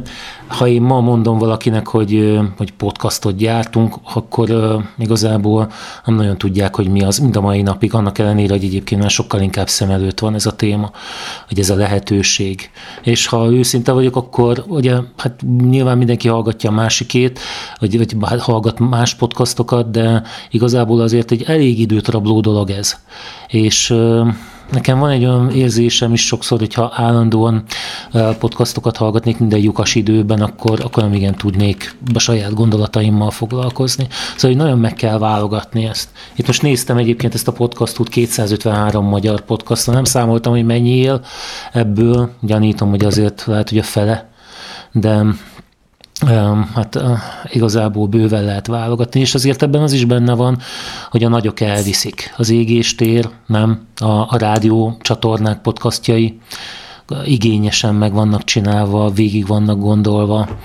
ha 0.46 0.66
én 0.66 0.82
ma 0.82 1.00
mondom 1.00 1.38
valakinek, 1.38 1.86
hogy, 1.86 2.38
hogy 2.56 2.72
podcastot 2.72 3.36
gyártunk, 3.36 3.94
akkor 4.14 4.78
igazából 4.98 5.70
nem 6.04 6.14
nagyon 6.14 6.38
tudják, 6.38 6.76
hogy 6.76 6.88
mi 6.88 7.02
az, 7.02 7.18
mind 7.18 7.36
a 7.36 7.40
mai 7.40 7.62
napig, 7.62 7.94
annak 7.94 8.18
ellenére, 8.18 8.52
hogy 8.52 8.64
egyébként 8.64 9.00
már 9.00 9.10
sokkal 9.10 9.40
inkább 9.40 9.68
szem 9.68 9.90
előtt 9.90 10.18
van 10.20 10.34
ez 10.34 10.46
a 10.46 10.56
téma, 10.56 10.90
hogy 11.48 11.58
ez 11.58 11.70
a 11.70 11.76
lehetőség. 11.76 12.70
És 13.02 13.26
ha 13.26 13.50
őszinte 13.52 13.92
vagyok, 13.92 14.16
akkor 14.16 14.64
ugye, 14.66 14.96
hát 15.16 15.40
nyilván 15.68 15.98
mindenki 15.98 16.28
hallgatja 16.28 16.70
a 16.70 16.72
másikét, 16.72 17.40
vagy, 17.78 18.16
vagy 18.18 18.40
hallgat 18.40 18.78
más 18.78 19.14
podcastokat, 19.14 19.90
de 19.90 20.22
igazából 20.50 21.00
azért 21.00 21.30
egy 21.30 21.42
elég 21.46 21.80
időt 21.80 22.08
rabló 22.08 22.40
dolog 22.40 22.70
ez 22.70 22.96
és 23.48 23.94
Nekem 24.72 24.98
van 24.98 25.10
egy 25.10 25.24
olyan 25.24 25.50
érzésem 25.50 26.12
is 26.12 26.26
sokszor, 26.26 26.58
hogyha 26.58 26.92
állandóan 26.94 27.62
podcastokat 28.38 28.96
hallgatnék 28.96 29.38
minden 29.38 29.60
lyukas 29.60 29.94
időben, 29.94 30.40
akkor, 30.40 30.80
akkor 30.84 31.02
nem 31.02 31.12
igen 31.12 31.34
tudnék 31.34 31.96
a 32.14 32.18
saját 32.18 32.54
gondolataimmal 32.54 33.30
foglalkozni. 33.30 34.06
Szóval 34.36 34.56
hogy 34.56 34.56
nagyon 34.56 34.78
meg 34.78 34.94
kell 34.94 35.18
válogatni 35.18 35.84
ezt. 35.84 36.08
Itt 36.36 36.46
most 36.46 36.62
néztem 36.62 36.96
egyébként 36.96 37.34
ezt 37.34 37.48
a 37.48 37.52
podcastot, 37.52 38.08
253 38.08 39.04
magyar 39.04 39.40
podcaston, 39.40 39.94
nem 39.94 40.04
számoltam, 40.04 40.52
hogy 40.52 40.64
mennyi 40.64 40.96
él 40.96 41.24
ebből, 41.72 42.30
gyanítom, 42.40 42.90
hogy 42.90 43.04
azért 43.04 43.44
lehet, 43.46 43.68
hogy 43.68 43.78
a 43.78 43.82
fele, 43.82 44.30
de 44.92 45.24
hát 46.74 46.98
igazából 47.52 48.06
bőven 48.06 48.44
lehet 48.44 48.66
válogatni, 48.66 49.20
és 49.20 49.34
azért 49.34 49.62
ebben 49.62 49.82
az 49.82 49.92
is 49.92 50.04
benne 50.04 50.34
van, 50.34 50.58
hogy 51.10 51.24
a 51.24 51.28
nagyok 51.28 51.60
elviszik. 51.60 52.34
Az 52.36 52.50
égéstér, 52.50 53.30
nem? 53.46 53.86
A, 53.96 54.34
a 54.34 54.36
rádió 54.38 54.96
csatornák 55.00 55.60
podcastjai 55.60 56.40
igényesen 57.24 57.94
meg 57.94 58.12
vannak 58.12 58.44
csinálva, 58.44 59.10
végig 59.10 59.46
vannak 59.46 59.78
gondolva. 59.78 60.58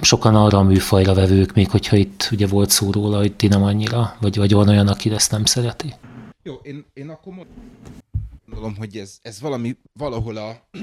Sokan 0.00 0.34
arra 0.34 0.58
a 0.58 0.62
műfajra 0.62 1.14
vevők, 1.14 1.54
még 1.54 1.70
hogyha 1.70 1.96
itt 1.96 2.28
ugye 2.32 2.46
volt 2.46 2.70
szó 2.70 2.90
róla, 2.90 3.18
hogy 3.18 3.32
ti 3.32 3.46
nem 3.46 3.62
annyira, 3.62 4.16
vagy, 4.20 4.36
vagy 4.36 4.52
van 4.52 4.68
olyan, 4.68 4.88
aki 4.88 5.10
ezt 5.10 5.30
nem 5.30 5.44
szereti. 5.44 5.94
Jó, 6.42 6.54
én, 6.54 6.84
én 6.94 7.08
akkor 7.08 7.32
mondom, 8.44 8.76
hogy 8.76 8.96
ez, 8.96 9.18
ez 9.22 9.40
valami, 9.40 9.76
valahol 9.92 10.36
a 10.36 10.68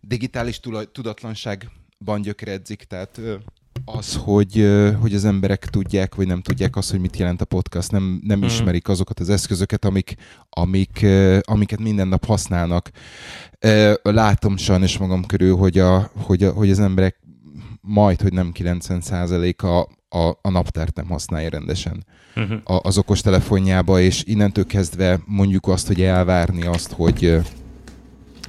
digitális 0.00 0.60
tudatlanság 0.92 1.70
ban 1.98 2.20
gyökeredzik, 2.20 2.82
tehát 2.82 3.20
az, 3.84 4.16
hogy, 4.16 4.68
hogy 5.00 5.14
az 5.14 5.24
emberek 5.24 5.66
tudják, 5.66 6.14
vagy 6.14 6.26
nem 6.26 6.42
tudják 6.42 6.76
azt, 6.76 6.90
hogy 6.90 7.00
mit 7.00 7.16
jelent 7.16 7.40
a 7.40 7.44
podcast, 7.44 7.90
nem, 7.90 8.20
nem 8.24 8.38
mm. 8.38 8.42
ismerik 8.42 8.88
azokat 8.88 9.20
az 9.20 9.28
eszközöket, 9.28 9.84
amik, 9.84 10.14
amik, 10.50 11.06
amiket 11.40 11.80
minden 11.80 12.08
nap 12.08 12.24
használnak. 12.24 12.90
Látom 14.02 14.56
sajnos 14.56 14.98
magam 14.98 15.26
körül, 15.26 15.56
hogy, 15.56 15.78
a, 15.78 16.10
hogy, 16.16 16.44
a, 16.44 16.52
hogy 16.52 16.70
az 16.70 16.78
emberek 16.78 17.20
majd, 17.80 18.20
hogy 18.20 18.32
nem 18.32 18.52
90%-a 18.54 19.96
a, 20.18 20.38
a 20.42 20.50
naptárt 20.50 20.96
nem 20.96 21.06
használja 21.06 21.48
rendesen 21.48 22.04
uh-huh. 22.36 22.58
a, 22.64 22.80
az 22.82 22.98
okos 22.98 23.20
telefonjába, 23.20 24.00
és 24.00 24.22
innentől 24.26 24.66
kezdve 24.66 25.20
mondjuk 25.26 25.66
azt, 25.68 25.86
hogy 25.86 26.02
elvárni 26.02 26.66
azt, 26.66 26.92
hogy 26.92 27.40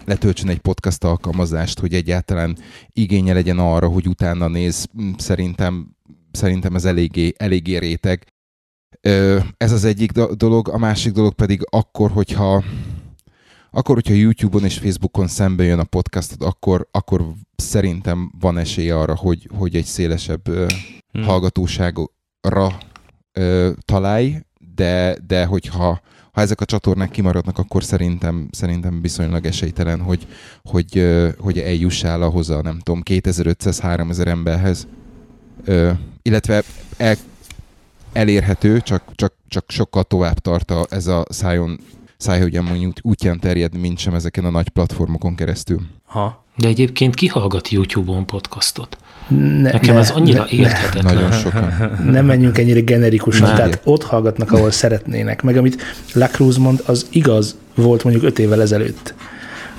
letöltsön 0.10 0.50
egy 0.50 0.60
podcast 0.60 1.04
alkalmazást, 1.04 1.80
hogy 1.80 1.94
egyáltalán 1.94 2.58
igénye 2.94 3.34
legyen 3.34 3.60
arra, 3.60 3.88
hogy 3.88 4.08
utána 4.08 4.48
néz, 4.48 4.88
hm, 4.94 5.10
szerintem, 5.18 5.96
szerintem 6.32 6.76
ez 6.76 6.86
eléggé, 6.86 7.34
eléggé 7.38 7.78
réteg. 7.78 8.26
Ez 9.58 9.72
az 9.72 9.84
egyik 9.84 10.12
dolog, 10.12 10.70
a 10.70 10.78
másik 10.78 11.14
dolog 11.14 11.34
pedig 11.34 11.62
akkor, 11.70 12.12
hogyha 12.12 12.64
akkor, 13.72 13.96
hogyha 13.96 14.14
YouTube-on 14.14 14.64
és 14.64 14.78
Facebookon 14.78 15.28
szembe 15.28 15.64
jön 15.64 15.80
a 15.80 15.84
podcastod, 15.84 16.42
akkor, 16.42 16.88
akkor 16.92 17.26
szerintem 17.56 18.32
van 18.40 18.58
esély 18.58 18.90
arra, 18.90 19.16
hogy, 19.16 19.50
hogy 19.58 19.76
egy 19.76 19.86
szélesebb 19.86 20.48
hmm. 20.48 21.24
hallgatóságra 21.24 22.78
ö, 23.32 23.72
találj, 23.86 24.36
de, 24.76 25.18
de 25.28 25.46
hogyha 25.46 26.02
ha 26.40 26.46
ezek 26.46 26.62
a 26.62 26.66
csatornák 26.66 27.12
kimaradnak, 27.12 27.58
akkor 27.58 27.84
szerintem, 27.84 28.48
szerintem 28.52 29.02
viszonylag 29.02 29.46
esélytelen, 29.46 30.02
hogy, 30.02 30.28
hogy, 30.64 31.08
hogy 31.38 31.58
eljussál 31.58 32.22
ahhoz 32.22 32.50
a 32.50 32.62
nem 32.62 32.80
tudom, 32.80 33.02
2500-3000 33.06 34.28
emberhez. 34.28 34.88
Ö, 35.66 35.92
illetve 36.22 36.64
el, 36.98 37.16
elérhető, 38.14 38.82
csak, 38.82 39.04
csak, 39.16 39.34
csak 39.48 39.66
sokkal 39.68 40.04
tovább 40.04 40.40
tart 40.40 40.72
a, 40.72 40.86
ez 40.90 41.08
a 41.08 41.26
szájon, 41.30 41.80
szájhogyan 42.18 42.94
útján 43.02 43.40
terjed, 43.40 43.78
mint 43.78 43.98
sem 43.98 44.14
ezeken 44.14 44.46
a 44.46 44.50
nagy 44.50 44.70
platformokon 44.70 45.36
keresztül. 45.36 45.82
Ha. 46.06 46.44
De 46.56 46.68
egyébként 46.68 47.16
ki 47.16 47.28
hallgat 47.28 47.70
YouTube-on 47.70 48.26
podcastot? 48.26 48.98
Ne, 49.30 49.72
Nekem 49.72 49.94
ne, 49.94 50.00
ez 50.00 50.10
annyira 50.10 50.44
ne, 50.44 50.58
érthetetlen. 50.58 51.04
Ne. 51.04 51.14
Nagyon 51.14 51.32
sokan. 51.32 51.98
Nem 52.12 52.26
menjünk 52.26 52.58
ennyire 52.58 52.80
generikusan, 52.80 53.56
tehát 53.56 53.80
ott 53.84 54.04
hallgatnak, 54.04 54.52
ahol 54.52 54.72
szeretnének. 54.72 55.42
Meg 55.42 55.58
amit 55.58 55.82
Lacruz 56.14 56.58
mond, 56.58 56.84
az 56.86 57.08
igaz 57.10 57.56
volt 57.76 58.04
mondjuk 58.04 58.26
öt 58.26 58.40
évvel 58.40 58.62
ezelőtt. 58.62 59.14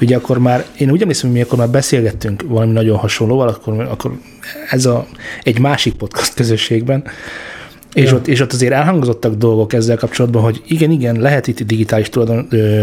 Ugye 0.01 0.17
akkor 0.17 0.39
már, 0.39 0.65
én 0.79 0.91
úgy 0.91 1.01
emlékszem, 1.01 1.31
hogy 1.31 1.39
mi 1.39 1.45
akkor 1.45 1.59
már 1.59 1.69
beszélgettünk 1.69 2.43
valami 2.47 2.73
nagyon 2.73 2.97
hasonlóval, 2.97 3.49
akkor, 3.49 3.81
akkor 3.81 4.19
ez 4.71 4.87
a, 4.87 5.07
egy 5.43 5.59
másik 5.59 5.95
podcast 5.95 6.35
közösségben, 6.35 7.05
és, 7.93 8.11
ja. 8.11 8.17
ott, 8.17 8.27
és 8.27 8.41
ott 8.41 8.53
azért 8.53 8.73
elhangzottak 8.73 9.35
dolgok 9.35 9.73
ezzel 9.73 9.97
kapcsolatban, 9.97 10.43
hogy 10.43 10.63
igen, 10.67 10.91
igen, 10.91 11.21
lehet 11.21 11.47
itt 11.47 11.63
digitális 11.63 12.09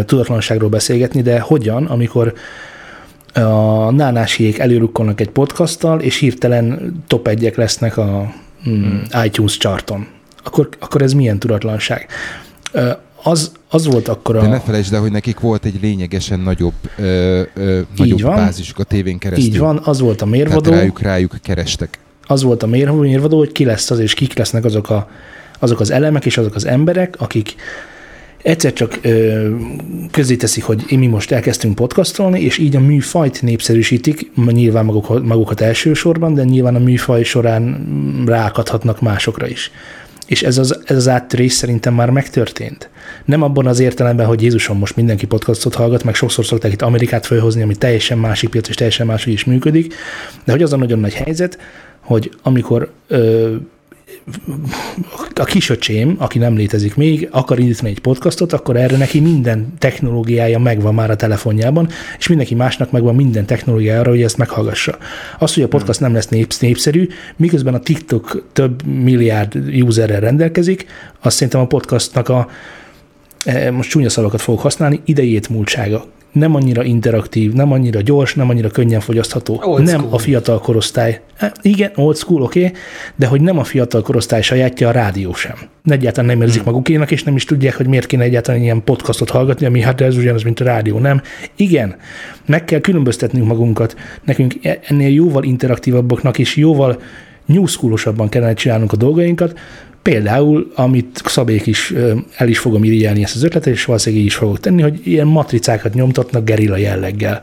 tudatlanságról 0.05 0.69
beszélgetni, 0.69 1.21
de 1.21 1.39
hogyan, 1.39 1.85
amikor 1.85 2.33
a 3.43 3.91
nánásiék 3.91 4.57
előrukkolnak 4.57 5.21
egy 5.21 5.29
podcasttal, 5.29 5.99
és 5.99 6.17
hirtelen 6.17 6.93
top 7.07 7.27
egyek 7.27 7.55
lesznek 7.55 7.97
a 7.97 8.33
mm, 8.69 8.97
iTunes 9.23 9.57
charton. 9.57 10.07
Akkor, 10.43 10.69
akkor 10.79 11.01
ez 11.01 11.13
milyen 11.13 11.39
tudatlanság? 11.39 12.07
Az, 13.23 13.51
az 13.69 13.85
volt 13.85 14.07
akkor 14.07 14.35
a... 14.35 14.41
De 14.41 14.47
ne 14.47 14.59
felejtsd 14.59 14.93
el, 14.93 15.01
hogy 15.01 15.11
nekik 15.11 15.39
volt 15.39 15.65
egy 15.65 15.79
lényegesen 15.81 16.39
nagyobb, 16.39 16.73
ö, 16.97 17.41
ö, 17.53 17.79
nagyobb 17.97 18.21
van, 18.21 18.35
bázisuk 18.35 18.79
a 18.79 18.83
tévén 18.83 19.17
keresztül. 19.17 19.47
Így 19.47 19.57
van, 19.57 19.81
az 19.83 19.99
volt 19.99 20.21
a 20.21 20.25
mérvadó. 20.25 20.61
Tehát 20.61 20.79
rájuk, 20.79 21.01
rájuk 21.01 21.35
kerestek. 21.41 21.99
Az 22.23 22.43
volt 22.43 22.63
a 22.63 22.67
mérvadó, 22.67 23.37
hogy 23.37 23.51
ki 23.51 23.65
lesz 23.65 23.91
az, 23.91 23.99
és 23.99 24.13
kik 24.13 24.37
lesznek 24.37 24.65
azok, 24.65 24.89
a, 24.89 25.09
azok 25.59 25.79
az 25.79 25.91
elemek, 25.91 26.25
és 26.25 26.37
azok 26.37 26.55
az 26.55 26.65
emberek, 26.65 27.15
akik 27.17 27.55
egyszer 28.41 28.73
csak 28.73 28.99
ö, 29.01 29.49
teszik, 30.37 30.63
hogy 30.63 30.83
mi 30.97 31.07
most 31.07 31.31
elkezdtünk 31.31 31.75
podcastolni, 31.75 32.41
és 32.41 32.57
így 32.57 32.75
a 32.75 32.79
műfajt 32.79 33.41
népszerűsítik, 33.41 34.31
nyilván 34.45 34.85
maguk, 34.85 35.25
magukat 35.25 35.61
elsősorban, 35.61 36.33
de 36.33 36.43
nyilván 36.43 36.75
a 36.75 36.79
műfaj 36.79 37.23
során 37.23 37.87
rákadhatnak 38.25 39.01
másokra 39.01 39.47
is. 39.47 39.71
És 40.27 40.43
ez 40.43 40.57
az, 40.57 40.79
ez 40.85 40.95
az 40.95 41.07
áttörés 41.07 41.53
szerintem 41.53 41.93
már 41.93 42.09
megtörtént. 42.09 42.89
Nem 43.25 43.41
abban 43.41 43.67
az 43.67 43.79
értelemben, 43.79 44.25
hogy 44.25 44.41
Jézusom 44.41 44.77
most 44.77 44.95
mindenki 44.95 45.25
podcastot 45.25 45.75
hallgat, 45.75 46.03
meg 46.03 46.15
sokszor 46.15 46.45
szokták 46.45 46.71
itt 46.71 46.81
Amerikát 46.81 47.25
felhozni, 47.25 47.61
ami 47.61 47.75
teljesen 47.75 48.17
másik 48.17 48.49
piac 48.49 48.67
és 48.67 48.75
teljesen 48.75 49.05
máshogy 49.05 49.33
is 49.33 49.43
működik, 49.43 49.93
de 50.45 50.51
hogy 50.51 50.61
az 50.61 50.73
a 50.73 50.77
nagyon 50.77 50.99
nagy 50.99 51.13
helyzet, 51.13 51.57
hogy 51.99 52.31
amikor 52.43 52.91
ö, 53.07 53.55
a 55.35 55.43
kisöcsém, 55.43 56.15
aki 56.17 56.37
nem 56.37 56.55
létezik 56.55 56.95
még, 56.95 57.27
akar 57.31 57.59
indítani 57.59 57.89
egy 57.89 57.99
podcastot, 57.99 58.53
akkor 58.53 58.75
erre 58.75 58.97
neki 58.97 59.19
minden 59.19 59.73
technológiája 59.77 60.59
megvan 60.59 60.93
már 60.93 61.11
a 61.11 61.15
telefonjában, 61.15 61.89
és 62.17 62.27
mindenki 62.27 62.55
másnak 62.55 62.91
megvan 62.91 63.15
minden 63.15 63.45
technológiája 63.45 63.99
arra, 63.99 64.09
hogy 64.09 64.21
ezt 64.21 64.37
meghallgassa. 64.37 64.97
Az, 65.39 65.53
hogy 65.53 65.63
a 65.63 65.67
podcast 65.67 65.99
nem 65.99 66.13
lesz 66.13 66.59
népszerű, 66.59 67.07
miközben 67.35 67.73
a 67.73 67.79
TikTok 67.79 68.47
több 68.53 68.85
milliárd 68.85 69.55
userrel 69.83 70.19
rendelkezik, 70.19 70.85
azt 71.19 71.35
szerintem 71.35 71.61
a 71.61 71.67
podcastnak 71.67 72.29
a 72.29 72.49
e, 73.45 73.71
most 73.71 73.89
csúnya 73.89 74.09
szavakat 74.09 74.41
fogok 74.41 74.61
használni, 74.61 75.01
idejét 75.05 75.49
múltsága 75.49 76.05
nem 76.31 76.55
annyira 76.55 76.83
interaktív, 76.83 77.53
nem 77.53 77.71
annyira 77.71 78.01
gyors, 78.01 78.35
nem 78.35 78.49
annyira 78.49 78.69
könnyen 78.69 78.99
fogyasztható. 78.99 79.61
Old 79.63 79.83
nem 79.83 79.99
school. 79.99 80.13
a 80.13 80.17
fiatal 80.17 80.59
korosztály. 80.59 81.21
E, 81.37 81.51
igen, 81.61 81.91
old 81.95 82.15
school, 82.15 82.41
oké, 82.41 82.65
okay, 82.65 82.77
de 83.15 83.27
hogy 83.27 83.41
nem 83.41 83.57
a 83.57 83.63
fiatal 83.63 84.01
korosztály 84.01 84.41
sajátja 84.41 84.87
a 84.87 84.91
rádió 84.91 85.33
sem. 85.33 85.55
Egyáltalán 85.83 86.29
nem 86.29 86.41
érzik 86.41 86.61
hmm. 86.61 86.71
magukénak, 86.71 87.11
és 87.11 87.23
nem 87.23 87.35
is 87.35 87.43
tudják, 87.43 87.75
hogy 87.75 87.87
miért 87.87 88.05
kéne 88.05 88.23
egyáltalán 88.23 88.61
ilyen 88.61 88.83
podcastot 88.83 89.29
hallgatni, 89.29 89.65
ami 89.65 89.81
hát 89.81 90.01
ez 90.01 90.17
ugyanaz, 90.17 90.43
mint 90.43 90.59
a 90.59 90.63
rádió, 90.63 90.99
nem? 90.99 91.21
Igen, 91.55 91.95
meg 92.45 92.65
kell 92.65 92.79
különböztetnünk 92.79 93.47
magunkat. 93.47 93.95
Nekünk 94.23 94.53
e, 94.61 94.79
ennél 94.87 95.09
jóval 95.09 95.43
interaktívabbaknak 95.43 96.39
és 96.39 96.55
jóval 96.55 96.99
new 97.45 97.65
kellene 98.29 98.53
csinálnunk 98.53 98.91
a 98.91 98.95
dolgainkat, 98.95 99.59
Például, 100.07 100.71
amit 100.75 101.21
Szabék 101.25 101.65
is 101.65 101.93
el 102.35 102.47
is 102.47 102.59
fogom 102.59 102.83
irigyelni 102.83 103.23
ezt 103.23 103.35
az 103.35 103.43
ötletet, 103.43 103.73
és 103.73 103.85
valószínűleg 103.85 104.23
így 104.23 104.29
is 104.29 104.35
fogok 104.35 104.59
tenni, 104.59 104.81
hogy 104.81 104.99
ilyen 105.03 105.27
matricákat 105.27 105.93
nyomtatnak 105.93 106.45
gerilla 106.45 106.77
jelleggel. 106.77 107.41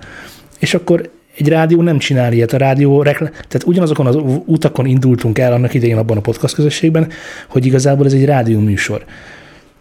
És 0.59 0.75
akkor 0.75 1.11
egy 1.37 1.49
rádió 1.49 1.83
nem 1.83 1.99
csinál 1.99 2.33
ilyet. 2.33 2.53
A 2.53 2.57
rádió, 2.57 3.03
rekl- 3.03 3.31
tehát 3.31 3.67
ugyanazokon 3.67 4.07
az 4.07 4.17
utakon 4.45 4.87
indultunk 4.87 5.39
el 5.39 5.53
annak 5.53 5.75
idején 5.75 5.97
abban 5.97 6.17
a 6.17 6.21
podcast 6.21 6.55
közösségben, 6.55 7.09
hogy 7.49 7.67
igazából 7.67 8.07
ez 8.07 8.13
egy 8.13 8.25
rádió 8.25 8.61
műsor. 8.61 9.05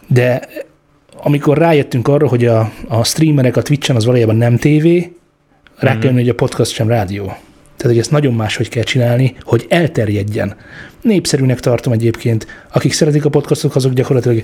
De 0.07 0.41
amikor 1.23 1.57
rájöttünk 1.57 2.07
arra, 2.07 2.27
hogy 2.27 2.45
a, 2.45 2.71
a 2.87 3.03
streamerek 3.03 3.57
a 3.57 3.61
Twitch-en 3.61 3.95
az 3.95 4.05
valójában 4.05 4.35
nem 4.35 4.57
tévé, 4.57 5.13
rá 5.75 5.91
kell 5.91 6.03
jönni, 6.03 6.19
hogy 6.19 6.29
a 6.29 6.35
podcast 6.35 6.71
sem 6.71 6.87
rádió. 6.87 7.35
Tehát, 7.83 7.97
hogy 7.97 8.05
ezt 8.07 8.13
nagyon 8.13 8.33
máshogy 8.33 8.69
kell 8.69 8.83
csinálni, 8.83 9.35
hogy 9.41 9.65
elterjedjen. 9.69 10.55
Népszerűnek 11.01 11.59
tartom 11.59 11.93
egyébként. 11.93 12.47
Akik 12.71 12.93
szeretik 12.93 13.25
a 13.25 13.29
podcastok, 13.29 13.75
azok 13.75 13.93
gyakorlatilag 13.93 14.43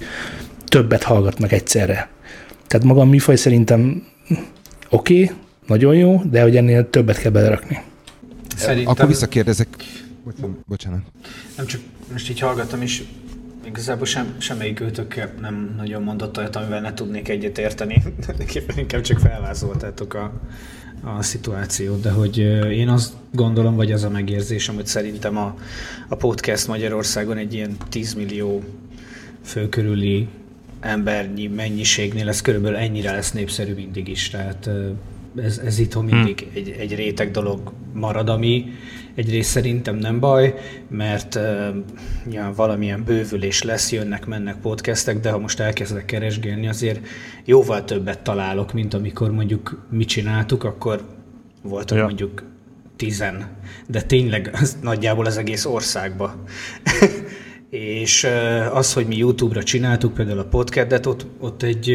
többet 0.66 1.04
hallgatnak 1.04 1.52
egyszerre. 1.52 2.10
Tehát 2.68 2.86
maga 2.86 3.02
a 3.02 3.06
műfaj 3.06 3.36
szerintem 3.36 4.08
oké, 4.90 5.24
okay, 5.24 5.36
nagyon 5.68 5.96
jó, 5.96 6.22
de 6.24 6.42
hogy 6.42 6.58
ennél 6.58 6.90
többet 6.90 7.18
kell 7.18 7.32
belerakni. 7.32 7.82
Szerintem... 8.56 8.92
Akkor 8.92 9.08
visszakérdezek. 9.08 9.68
Bocsánat. 10.68 11.02
Nem 11.58 11.66
csak 11.66 11.82
most 12.12 12.30
így 12.30 12.40
hallgattam 12.40 12.82
is, 12.82 13.04
igazából 13.66 14.06
sem, 14.06 14.36
semmelyik 14.38 14.80
őtök 14.80 15.40
nem 15.42 15.74
nagyon 15.78 16.04
mondott 16.04 16.38
olyat, 16.38 16.56
amivel 16.56 16.82
ne 16.82 16.94
tudnék 16.94 17.30
egyet 17.30 17.58
érteni. 17.58 18.04
Inkább 18.76 19.02
csak 19.10 19.20
felvázoltátok 19.20 20.14
a, 20.14 20.32
a 21.04 21.22
szituációt, 21.22 22.02
de 22.02 22.12
hogy 22.12 22.38
én 22.72 22.90
azt 22.90 23.14
gondolom, 23.32 23.76
vagy 23.76 23.92
az 23.92 24.04
a 24.04 24.10
megérzésem, 24.10 24.76
hogy 24.76 24.86
szerintem 24.86 25.38
a, 25.38 25.56
a 26.08 26.16
podcast 26.16 26.68
Magyarországon 26.68 27.38
egy 27.38 27.54
ilyen 27.54 27.78
10 27.90 28.14
millió 28.14 28.64
fő 29.44 29.70
körüli 29.70 30.28
embernyi 30.80 31.48
mennyiségnél 31.48 32.28
ez 32.28 32.42
körülbelül 32.42 32.78
ennyire 32.78 33.12
lesz 33.12 33.32
népszerű 33.32 33.74
mindig 33.74 34.08
is. 34.08 34.30
Tehát 34.30 34.70
ez, 35.36 35.58
ez 35.58 35.80
itthon 35.80 36.06
mindig 36.06 36.40
hmm. 36.40 36.50
egy, 36.54 36.70
egy 36.70 36.96
réteg 36.96 37.32
dolog 37.32 37.74
marad, 37.94 38.30
ami 38.30 38.66
egyrészt 39.16 39.50
szerintem 39.50 39.96
nem 39.96 40.20
baj, 40.20 40.54
mert 40.88 41.36
uh, 41.36 41.68
ja, 42.30 42.54
valamilyen 42.56 43.04
bővülés 43.04 43.64
lesz, 43.64 43.92
jönnek, 43.92 44.26
mennek 44.26 44.56
podcastek, 44.56 45.20
de 45.20 45.32
ha 45.32 45.38
most 45.38 45.60
elkezdek 45.60 46.06
keresgélni, 46.06 46.68
azért 46.68 47.08
jóval 47.46 47.84
többet 47.84 48.20
találok, 48.20 48.74
mint 48.74 48.94
amikor 48.94 49.32
mondjuk 49.32 49.88
mi 49.90 50.06
csináltuk, 50.06 50.64
akkor 50.64 51.02
voltak 51.62 51.98
ja. 51.98 52.04
mondjuk 52.04 52.44
tizen, 52.96 53.48
de 53.88 54.02
tényleg 54.02 54.50
az 54.54 54.78
nagyjából 54.82 55.26
az 55.26 55.38
egész 55.38 55.66
országba. 55.66 56.36
és 57.70 58.28
az, 58.74 58.94
hogy 58.94 59.08
mi 59.08 59.18
YouTube-ra 59.18 59.64
csináltuk 59.64 60.14
például 60.14 60.40
a 60.40 60.44
podcastet, 60.44 61.06
ott, 61.06 61.26
ott 61.40 61.64
egy, 61.64 61.90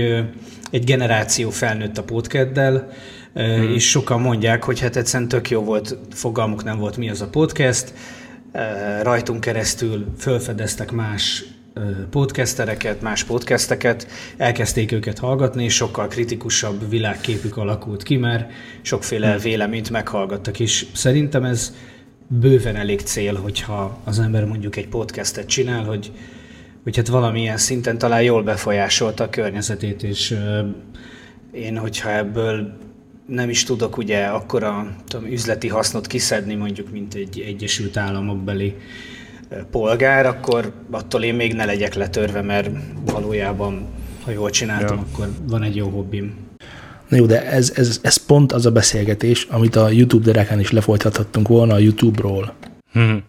egy 0.71 0.85
generáció 0.85 1.51
felnőtt 1.51 1.99
a 1.99 2.03
podcaddel, 2.03 2.91
hmm. 3.35 3.75
és 3.75 3.91
sokan 3.91 4.21
mondják, 4.21 4.65
hogy 4.65 4.81
hát 4.81 4.97
egyszerűen 4.97 5.29
tök 5.29 5.51
jó 5.51 5.61
volt, 5.61 5.99
fogalmuk 6.13 6.65
nem 6.65 6.79
volt 6.79 6.97
mi 6.97 7.11
az 7.11 7.21
a 7.21 7.29
podcast, 7.29 7.93
rajtunk 9.03 9.41
keresztül 9.41 10.07
felfedeztek 10.17 10.93
más 10.93 11.45
podcastereket, 12.11 13.01
más 13.01 13.25
podcasteket, 13.25 14.07
elkezdték 14.37 14.93
őket 14.93 15.19
hallgatni, 15.19 15.65
és 15.65 15.75
sokkal 15.75 16.09
kritikusabb 16.09 16.89
világképük 16.89 17.57
alakult 17.57 18.03
ki, 18.03 18.17
mert 18.17 18.53
sokféle 18.83 19.31
hmm. 19.31 19.43
véleményt 19.43 19.91
meghallgattak, 19.91 20.61
és 20.61 20.87
szerintem 20.93 21.45
ez 21.45 21.75
bőven 22.27 22.77
elég 22.77 23.01
cél, 23.01 23.35
hogyha 23.35 23.99
az 24.05 24.19
ember 24.19 24.45
mondjuk 24.45 24.77
egy 24.77 24.89
podcastet 24.89 25.47
csinál, 25.47 25.85
hogy, 25.85 26.13
hogy 26.83 26.97
hát 26.97 27.09
valamilyen 27.09 27.57
szinten 27.57 27.99
talán 27.99 28.23
jól 28.23 28.43
befolyásolta 28.43 29.25
a 29.25 29.31
környezetét, 29.31 30.03
és 30.03 30.39
én, 31.53 31.79
hogyha 31.79 32.11
ebből 32.11 32.77
nem 33.27 33.49
is 33.49 33.65
tudok 33.65 33.97
ugye 33.97 34.25
akkora 34.25 34.97
tudom, 35.09 35.27
üzleti 35.27 35.69
hasznot 35.69 36.07
kiszedni 36.07 36.55
mondjuk, 36.55 36.91
mint 36.91 37.15
egy 37.15 37.41
Egyesült 37.47 37.97
Államok 37.97 38.39
beli 38.39 38.75
polgár, 39.71 40.27
akkor 40.27 40.73
attól 40.91 41.23
én 41.23 41.35
még 41.35 41.55
ne 41.55 41.65
legyek 41.65 41.95
letörve, 41.95 42.43
mert 42.43 42.71
valójában, 43.05 43.87
ha 44.25 44.31
jól 44.31 44.51
csináltam, 44.51 44.97
ja. 44.97 45.05
akkor 45.13 45.29
van 45.47 45.63
egy 45.63 45.77
jó 45.77 45.89
hobbim. 45.89 46.35
Na 47.09 47.17
jó, 47.17 47.27
de 47.27 47.51
ez, 47.51 47.73
ez, 47.75 47.99
ez 48.03 48.17
pont 48.17 48.53
az 48.53 48.67
a 48.67 48.71
beszélgetés, 48.71 49.47
amit 49.51 49.77
a 49.77 49.89
YouTube 49.89 50.25
dereken 50.25 50.61
is 50.61 50.71
lefolytathattunk 50.71 51.49
volna 51.49 51.75
a 51.75 51.79
YouTube-ról. 51.79 52.55
Hmm. 52.93 53.25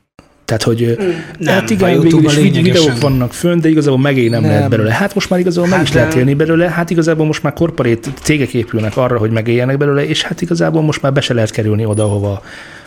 Tehát, 0.45 0.63
hogy 0.63 0.97
nem, 1.39 1.53
hát 1.53 1.69
igen, 1.69 2.01
végül 2.01 2.23
is 2.23 2.35
videók 2.35 2.99
vannak 2.99 3.33
fönn, 3.33 3.59
de 3.59 3.69
igazából 3.69 3.99
megélni 3.99 4.29
nem, 4.29 4.41
nem 4.41 4.51
lehet 4.51 4.69
belőle. 4.69 4.91
Hát 4.91 5.13
most 5.13 5.29
már 5.29 5.39
igazából 5.39 5.69
hát 5.69 5.77
meg 5.77 5.87
is 5.87 5.93
de... 5.93 5.99
lehet 5.99 6.15
élni 6.15 6.33
belőle, 6.33 6.69
hát 6.69 6.89
igazából 6.89 7.25
most 7.25 7.43
már 7.43 7.53
korporét 7.53 8.09
cégek 8.21 8.53
épülnek 8.53 8.97
arra, 8.97 9.17
hogy 9.17 9.31
megéljenek 9.31 9.77
belőle, 9.77 10.07
és 10.07 10.23
hát 10.23 10.41
igazából 10.41 10.81
most 10.81 11.01
már 11.01 11.13
be 11.13 11.21
se 11.21 11.33
lehet 11.33 11.51
kerülni 11.51 11.85
oda, 11.85 12.05
hova 12.05 12.41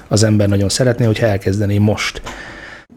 az 0.09 0.23
ember 0.23 0.49
nagyon 0.49 0.69
szeretné, 0.69 1.05
hogyha 1.05 1.27
elkezdené 1.27 1.79
most. 1.79 2.23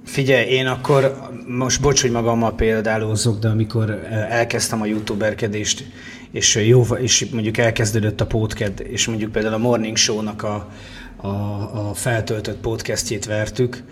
Figyelj, 0.06 0.46
én 0.46 0.66
akkor 0.66 1.18
most 1.48 1.82
bocs, 1.82 2.02
hogy 2.02 2.12
magammal 2.12 2.56
példálózok, 2.56 3.40
de 3.40 3.48
amikor 3.48 3.90
elkezdtem 4.30 4.82
a 4.82 4.86
youtuberkedést, 4.86 5.84
és, 6.32 6.56
jó, 6.56 6.82
és 6.82 7.26
mondjuk 7.32 7.58
elkezdődött 7.58 8.22
a 8.22 8.26
podcast, 8.26 8.80
és 8.80 9.08
mondjuk 9.08 9.32
például 9.32 9.54
a 9.54 9.58
Morning 9.58 9.98
Show-nak 9.98 10.44
a, 10.44 10.68
a, 11.16 11.28
a 11.28 11.92
feltöltött 11.94 12.58
podcastjét 12.58 13.26
vertük, 13.26 13.84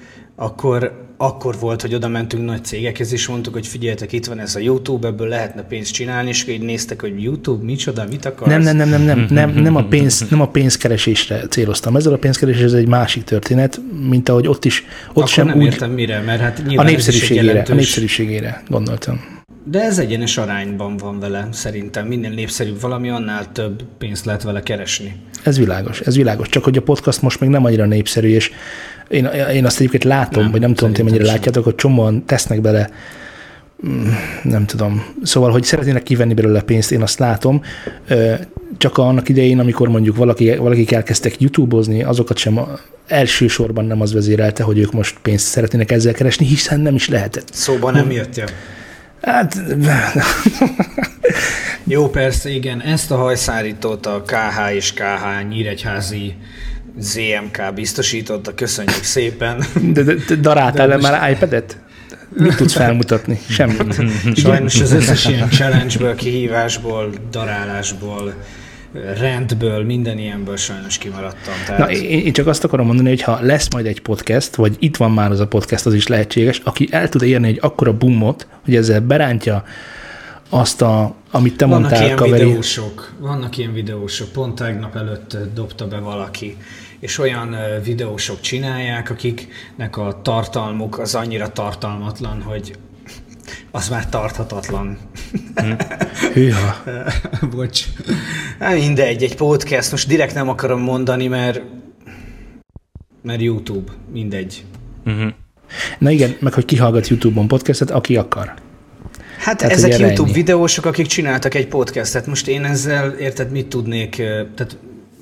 akkor, 0.42 1.08
akkor 1.18 1.56
volt, 1.60 1.82
hogy 1.82 1.94
oda 1.94 2.08
mentünk 2.08 2.46
nagy 2.46 2.66
cégekhez, 2.66 3.14
és 3.14 3.28
mondtuk, 3.28 3.54
hogy 3.54 3.68
figyeljetek, 3.68 4.12
itt 4.12 4.26
van 4.26 4.40
ez 4.40 4.56
a 4.56 4.60
YouTube, 4.60 5.08
ebből 5.08 5.28
lehetne 5.28 5.62
pénzt 5.62 5.94
csinálni, 5.94 6.30
és 6.30 6.48
így 6.48 6.62
néztek, 6.62 7.02
hogy 7.02 7.24
YouTube, 7.24 7.64
micsoda, 7.64 8.06
mit 8.10 8.26
akarsz? 8.26 8.52
Nem, 8.52 8.62
nem, 8.62 8.78
nem, 8.78 8.90
nem, 8.90 9.02
nem, 9.02 9.28
nem, 9.30 9.50
nem, 9.50 9.76
a, 9.76 9.84
pénz, 9.84 10.26
nem 10.30 10.42
a 10.42 10.48
pénzkeresésre 10.48 11.48
céloztam. 11.50 11.96
Ezzel 11.96 12.14
a 12.14 12.18
pénzkeresés 12.18 12.62
ez 12.62 12.74
egy 12.74 12.88
másik 12.88 13.24
történet, 13.24 13.82
mint 14.10 14.30
ahogy 14.30 14.48
ott 14.48 14.66
is, 14.66 14.84
ott 15.10 15.18
akkor 15.18 15.28
sem 15.28 15.46
nem 15.46 15.58
úgy... 15.58 15.64
értem 15.64 15.92
mire, 15.92 16.22
mert 16.22 16.42
hát 16.42 16.64
a 16.76 16.84
népszerűségére, 16.84 17.66
a 17.70 17.74
népszerűségére 17.74 18.64
gondoltam. 18.68 19.38
De 19.64 19.82
ez 19.82 20.00
egyenes 20.00 20.38
arányban 20.38 20.98
van 20.98 21.20
vele, 21.20 21.48
szerintem. 21.52 22.08
Minél 22.08 22.30
népszerűbb 22.30 22.82
valami, 22.82 23.10
annál 23.10 23.52
több 23.52 23.84
pénzt 23.98 24.26
lehet 24.26 24.44
vele 24.44 24.64
keresni. 24.64 25.16
Ez 25.44 25.58
világos, 25.58 26.00
ez 26.00 26.16
világos. 26.16 26.50
Csak 26.50 26.64
hogy 26.64 26.78
a 26.78 26.82
podcast 26.82 27.22
most 27.22 27.40
még 27.40 27.50
nem 27.50 27.66
annyira 27.66 27.86
népszerű, 27.86 28.28
és 28.28 28.52
én, 29.10 29.26
én 29.54 29.66
azt 29.66 29.80
egyébként 29.80 30.04
látom, 30.04 30.44
nem, 30.44 30.52
vagy 30.52 30.62
nem 30.62 30.74
tudom, 30.74 30.94
hogy 30.94 31.04
mennyire 31.04 31.26
látjátok, 31.26 31.64
hogy 31.64 31.76
csomóan 31.76 32.26
tesznek 32.26 32.62
bele 32.62 32.90
mm, 33.88 34.08
nem 34.44 34.66
tudom. 34.66 35.06
Szóval, 35.24 35.52
hogy 35.52 35.64
szeretnének 35.64 36.04
kivenni 36.04 36.34
belőle 36.34 36.62
pénzt, 36.62 36.92
én 36.92 37.02
azt 37.02 37.20
látom. 37.20 37.62
Csak 38.78 38.98
annak 38.98 39.30
idején, 39.30 39.60
amikor 39.60 39.88
mondjuk 39.88 40.16
valaki, 40.16 40.56
valakik 40.56 40.92
elkezdtek 40.92 41.42
YouTube-ozni, 41.42 42.04
azokat 42.04 42.38
sem 42.38 42.60
elsősorban 43.08 43.86
nem 43.86 44.02
az 44.02 44.14
vezérelte, 44.14 44.64
hogy 44.64 44.78
ők 44.78 44.92
most 44.92 45.18
pénzt 45.22 45.48
szeretnének 45.48 45.92
ezzel 45.92 46.14
keresni, 46.14 46.46
hiszen 46.46 46.80
nem 46.80 46.96
is 46.96 47.10
lehetett. 47.10 47.50
Szóban 47.54 47.94
nem 47.94 48.12
jött, 48.12 48.36
ja. 48.36 48.46
Hát... 49.22 49.62
Jó, 51.84 52.10
persze, 52.10 52.50
igen. 52.50 52.82
Ezt 52.82 53.12
a 53.12 53.16
hajszárítót 53.16 54.06
a 54.06 54.24
KH 54.26 54.76
és 54.76 54.94
KH 54.94 55.48
Nyíregyházi 55.50 56.36
ZMK 57.00 57.74
biztosította, 57.76 58.54
köszönjük 58.54 59.04
szépen. 59.04 59.64
De, 59.94 60.04
de, 60.04 60.14
de 60.28 60.36
daráltál 60.36 60.88
most... 60.88 61.02
már 61.02 61.32
iPad-et? 61.32 61.78
Mit 62.38 62.56
tudsz 62.56 62.74
felmutatni? 62.74 63.40
Semmit. 63.50 63.96
Sajnos 64.36 64.82
az 64.82 64.92
összes 64.92 65.26
ilyen 65.26 65.50
challenge-ből, 65.50 66.16
kihívásból, 66.16 67.10
darálásból, 67.32 68.34
rendből, 69.20 69.84
minden 69.84 70.18
ilyenből 70.18 70.58
sajnos 70.58 70.98
kimaradtam. 70.98 71.54
Tehát... 71.66 71.80
Na, 71.80 71.92
én, 71.92 72.20
én 72.20 72.34
csak 72.34 72.48
azt 72.48 72.64
akarom 72.64 72.86
mondani, 72.86 73.10
hogy 73.10 73.22
ha 73.22 73.40
lesz 73.42 73.72
majd 73.72 73.86
egy 73.86 74.02
podcast, 74.02 74.56
vagy 74.56 74.76
itt 74.80 74.98
van 74.98 75.12
már 75.12 75.32
az 75.32 75.40
a 75.40 75.48
podcast, 75.48 75.86
az 75.86 75.94
is 75.94 76.08
lehetséges, 76.08 76.62
aki 76.64 76.88
el 76.92 77.10
tud 77.10 77.22
érni 77.22 77.48
egy 77.48 77.58
akkora 77.62 77.98
boomot, 77.98 78.48
hogy 78.66 78.76
ezzel 78.76 79.00
berántja 79.00 79.64
azt, 80.50 80.82
a, 80.82 81.16
amit 81.32 81.58
te 81.58 81.66
vannak 81.66 81.82
mondtál, 81.82 82.04
ilyen 82.04 82.16
kaveri. 82.16 82.44
videósok, 82.44 83.14
vannak 83.20 83.58
ilyen 83.58 83.74
videósok, 83.74 84.32
pont 84.32 84.56
tegnap 84.56 84.96
előtt 84.96 85.38
dobta 85.54 85.88
be 85.88 85.98
valaki, 85.98 86.58
és 87.00 87.18
olyan 87.18 87.56
videósok 87.84 88.42
csinálják, 88.42 89.10
akiknek 89.10 89.98
a 89.98 90.20
tartalmuk 90.24 91.00
az 91.00 91.16
annyira 91.16 91.52
tartalmatlan, 91.52 92.42
hogy 92.42 92.74
az 93.72 93.90
már 93.90 94.10
tarthatatlan. 94.10 94.98
Hm. 95.56 95.72
Hűha. 96.34 96.84
Bocs. 97.52 97.86
Hát 98.60 98.76
mindegy, 98.76 99.24
egy 99.24 99.36
podcast, 99.36 99.92
most 99.92 100.08
direkt 100.08 100.34
nem 100.34 100.50
akarom 100.50 100.82
mondani, 100.82 101.28
mert 101.28 101.62
mert 103.22 103.42
YouTube, 103.42 103.92
mindegy. 104.12 104.64
Uh-huh. 105.06 105.32
Na 105.98 106.10
igen, 106.10 106.36
meg 106.40 106.54
hogy 106.54 106.66
kihallgat 106.66 107.08
YouTube-on 107.08 107.48
podcastet, 107.48 107.92
aki 107.92 108.18
akar. 108.18 108.54
Hát 109.38 109.58
tehát, 109.58 109.74
ezek 109.74 109.98
YouTube 109.98 110.30
ennyi. 110.30 110.32
videósok, 110.32 110.86
akik 110.86 111.06
csináltak 111.06 111.54
egy 111.54 111.68
podcastet. 111.68 112.26
Most 112.26 112.48
én 112.48 112.64
ezzel, 112.64 113.12
érted, 113.12 113.52
mit 113.52 113.68
tudnék, 113.68 114.16
tehát 114.56 114.78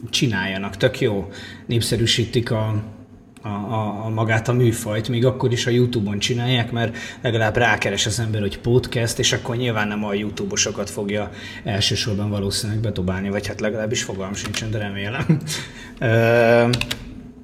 csináljanak, 0.09 0.77
tök 0.77 0.99
jó. 0.99 1.29
Népszerűsítik 1.65 2.51
a, 2.51 2.67
a 3.43 3.47
a, 3.47 4.05
a, 4.05 4.09
magát 4.09 4.47
a 4.47 4.53
műfajt, 4.53 5.09
még 5.09 5.25
akkor 5.25 5.51
is 5.51 5.67
a 5.67 5.69
YouTube-on 5.69 6.19
csinálják, 6.19 6.71
mert 6.71 6.97
legalább 7.21 7.57
rákeres 7.57 8.05
az 8.05 8.19
ember, 8.19 8.41
hogy 8.41 8.59
podcast, 8.59 9.19
és 9.19 9.33
akkor 9.33 9.55
nyilván 9.55 9.87
nem 9.87 10.05
a 10.05 10.13
YouTube-osokat 10.13 10.89
fogja 10.89 11.29
elsősorban 11.63 12.29
valószínűleg 12.29 12.81
betobálni, 12.81 13.29
vagy 13.29 13.47
hát 13.47 13.59
legalábbis 13.59 14.03
fogalm 14.03 14.33
sincsen, 14.33 14.71
de 14.71 14.77
remélem. 14.77 15.39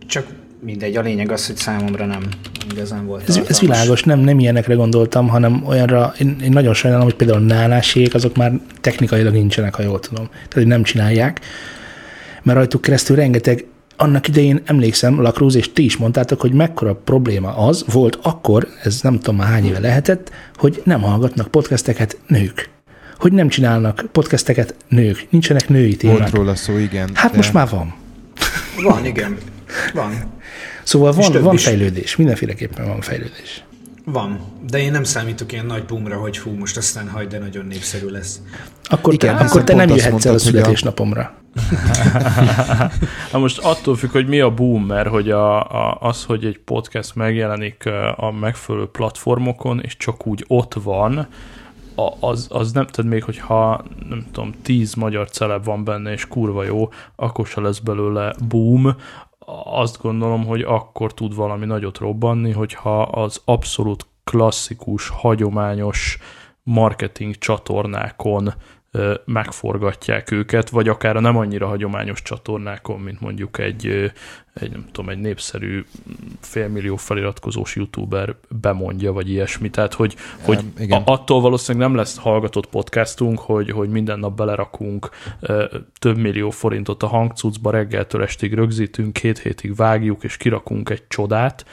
Csak 0.08 0.28
mindegy, 0.60 0.96
a 0.96 1.02
lényeg 1.02 1.32
az, 1.32 1.48
hogy 1.48 1.56
számomra 1.56 2.06
nem 2.06 2.24
igazán 2.72 3.06
volt 3.06 3.30
ez, 3.30 3.42
ez 3.48 3.60
világos, 3.60 4.04
nem, 4.04 4.20
nem 4.20 4.40
ilyenekre 4.40 4.74
gondoltam, 4.74 5.28
hanem 5.28 5.64
olyanra, 5.66 6.14
én, 6.20 6.36
én 6.44 6.52
nagyon 6.52 6.74
sajnálom, 6.74 7.06
hogy 7.06 7.16
például 7.16 7.40
nálásék, 7.40 8.14
azok 8.14 8.36
már 8.36 8.52
technikailag 8.82 9.34
nincsenek, 9.34 9.76
ha 9.76 9.84
jól 9.84 10.00
tudom. 10.00 10.26
Tehát, 10.28 10.54
hogy 10.54 10.68
nem 10.68 10.84
csinálják, 10.84 11.42
mert 12.44 12.58
rajtuk 12.58 12.82
keresztül 12.82 13.16
rengeteg 13.16 13.66
annak 13.98 14.28
idején 14.28 14.62
emlékszem, 14.66 15.22
Lakrúz, 15.22 15.56
és 15.56 15.74
ti 15.74 15.84
is 15.84 15.98
mondtátok, 15.98 16.42
hogy 16.42 16.54
mekkora 16.54 16.96
probléma 16.96 17.58
az 17.58 17.86
volt 17.92 18.20
akkor, 18.22 18.68
ez 18.84 19.02
nem 19.02 19.20
tudom 19.20 19.36
már 19.36 19.48
hány 19.48 19.66
éve 19.66 19.80
lehetett, 19.80 20.32
hogy 20.56 20.82
nem 20.86 21.02
hallgatnak 21.02 21.48
podcasteket 21.48 22.18
nők. 22.28 22.70
Hogy 23.18 23.32
nem 23.32 23.48
csinálnak 23.48 24.06
podcasteket 24.12 24.76
nők. 24.88 25.28
Nincsenek 25.30 25.70
női 25.70 25.96
témák. 25.96 26.18
Volt 26.18 26.32
róla 26.32 26.56
szó, 26.56 26.78
igen. 26.78 27.10
Hát 27.14 27.32
de... 27.32 27.38
most 27.38 27.54
már 27.54 27.70
van. 27.70 27.94
Van, 28.84 29.06
igen. 29.06 29.38
Van. 29.94 30.12
Szóval 30.84 31.12
van, 31.12 31.42
van 31.42 31.58
fejlődés, 31.58 32.16
mindenféleképpen 32.16 32.88
van 32.88 33.02
fejlődés. 33.02 33.64
Van, 34.06 34.40
de 34.70 34.80
én 34.80 34.92
nem 34.92 35.04
számítok 35.04 35.52
ilyen 35.52 35.66
nagy 35.66 35.86
boomra, 35.86 36.18
hogy 36.18 36.40
hú, 36.40 36.52
most 36.52 36.78
aztán 36.78 37.10
hagyd, 37.10 37.30
de 37.30 37.40
nagyon 37.40 37.66
népszerű 37.66 38.08
lesz. 38.08 38.42
Akkor 38.84 39.14
Igen, 39.14 39.38
te, 39.38 39.44
akkor 39.44 39.64
te 39.64 39.76
nem 39.76 39.90
jöhetsz 39.90 40.26
el 40.26 40.34
a 40.34 40.38
születésnapomra. 40.38 41.34
Na 43.32 43.40
most 43.46 43.60
attól 43.60 43.96
függ, 43.96 44.12
hogy 44.12 44.28
mi 44.28 44.40
a 44.40 44.54
boom, 44.54 44.86
mert 44.86 45.10
hogy 45.10 45.32
a, 45.32 45.62
a, 45.62 45.98
az, 46.02 46.24
hogy 46.24 46.46
egy 46.46 46.60
podcast 46.60 47.16
megjelenik 47.16 47.86
a 48.16 48.32
megfelelő 48.32 48.86
platformokon, 48.86 49.82
és 49.82 49.98
csak 49.98 50.28
úgy 50.28 50.46
ott 50.48 50.74
van, 50.74 51.28
az, 52.20 52.48
az 52.50 52.72
nem, 52.72 52.88
tehát 52.88 53.12
még 53.12 53.24
hogyha 53.24 53.84
nem 54.10 54.26
tudom, 54.32 54.54
tíz 54.62 54.94
magyar 54.94 55.30
celeb 55.30 55.66
van 55.66 55.84
benne, 55.84 56.12
és 56.12 56.28
kurva 56.28 56.64
jó, 56.64 56.90
akkor 57.16 57.48
se 57.48 57.62
lesz 57.62 57.80
belőle 57.80 58.36
boom, 58.48 58.96
azt 59.64 60.02
gondolom, 60.02 60.46
hogy 60.46 60.62
akkor 60.62 61.14
tud 61.14 61.36
valami 61.36 61.66
nagyot 61.66 61.98
robbanni, 61.98 62.52
hogyha 62.52 63.02
az 63.02 63.42
abszolút 63.46 64.06
klasszikus, 64.24 65.10
hagyományos 65.10 66.18
marketing 66.64 67.38
csatornákon 67.38 68.54
megforgatják 69.26 70.32
őket, 70.32 70.70
vagy 70.70 70.88
akár 70.88 71.16
a 71.16 71.20
nem 71.20 71.38
annyira 71.38 71.68
hagyományos 71.68 72.22
csatornákon, 72.22 73.00
mint 73.00 73.22
mondjuk 73.22 73.58
egy, 73.58 74.12
egy 74.54 74.72
nem 74.72 74.86
tudom, 74.92 75.10
egy 75.10 75.20
népszerű 75.20 75.86
félmillió 76.40 76.96
feliratkozós 76.96 77.76
youtuber 77.76 78.36
bemondja, 78.62 79.14
vagy 79.14 79.30
ilyesmi. 79.30 79.70
Tehát, 79.70 79.94
hogy, 79.94 80.16
ja, 80.18 80.46
hogy 80.46 80.64
igen. 80.78 81.02
attól 81.06 81.42
valószínűleg 81.42 81.88
nem 81.88 81.98
lesz 81.98 82.18
hallgatott 82.18 82.66
podcastunk, 82.66 83.40
hogy, 83.40 83.72
hogy 83.72 83.90
minden 83.90 84.20
nap 84.20 84.36
belerakunk 84.36 85.10
több 86.00 86.18
millió 86.18 86.50
forintot 86.50 87.04
a 87.04 87.08
hangcucba, 87.08 87.72
reggeltől 87.72 88.24
estig 88.24 88.54
rögzítünk, 88.54 89.14
két 89.14 89.40
hétig 89.40 89.76
vágjuk, 89.76 90.24
és 90.24 90.38
kirakunk 90.38 90.90
egy 90.90 91.08
csodát, 91.08 91.66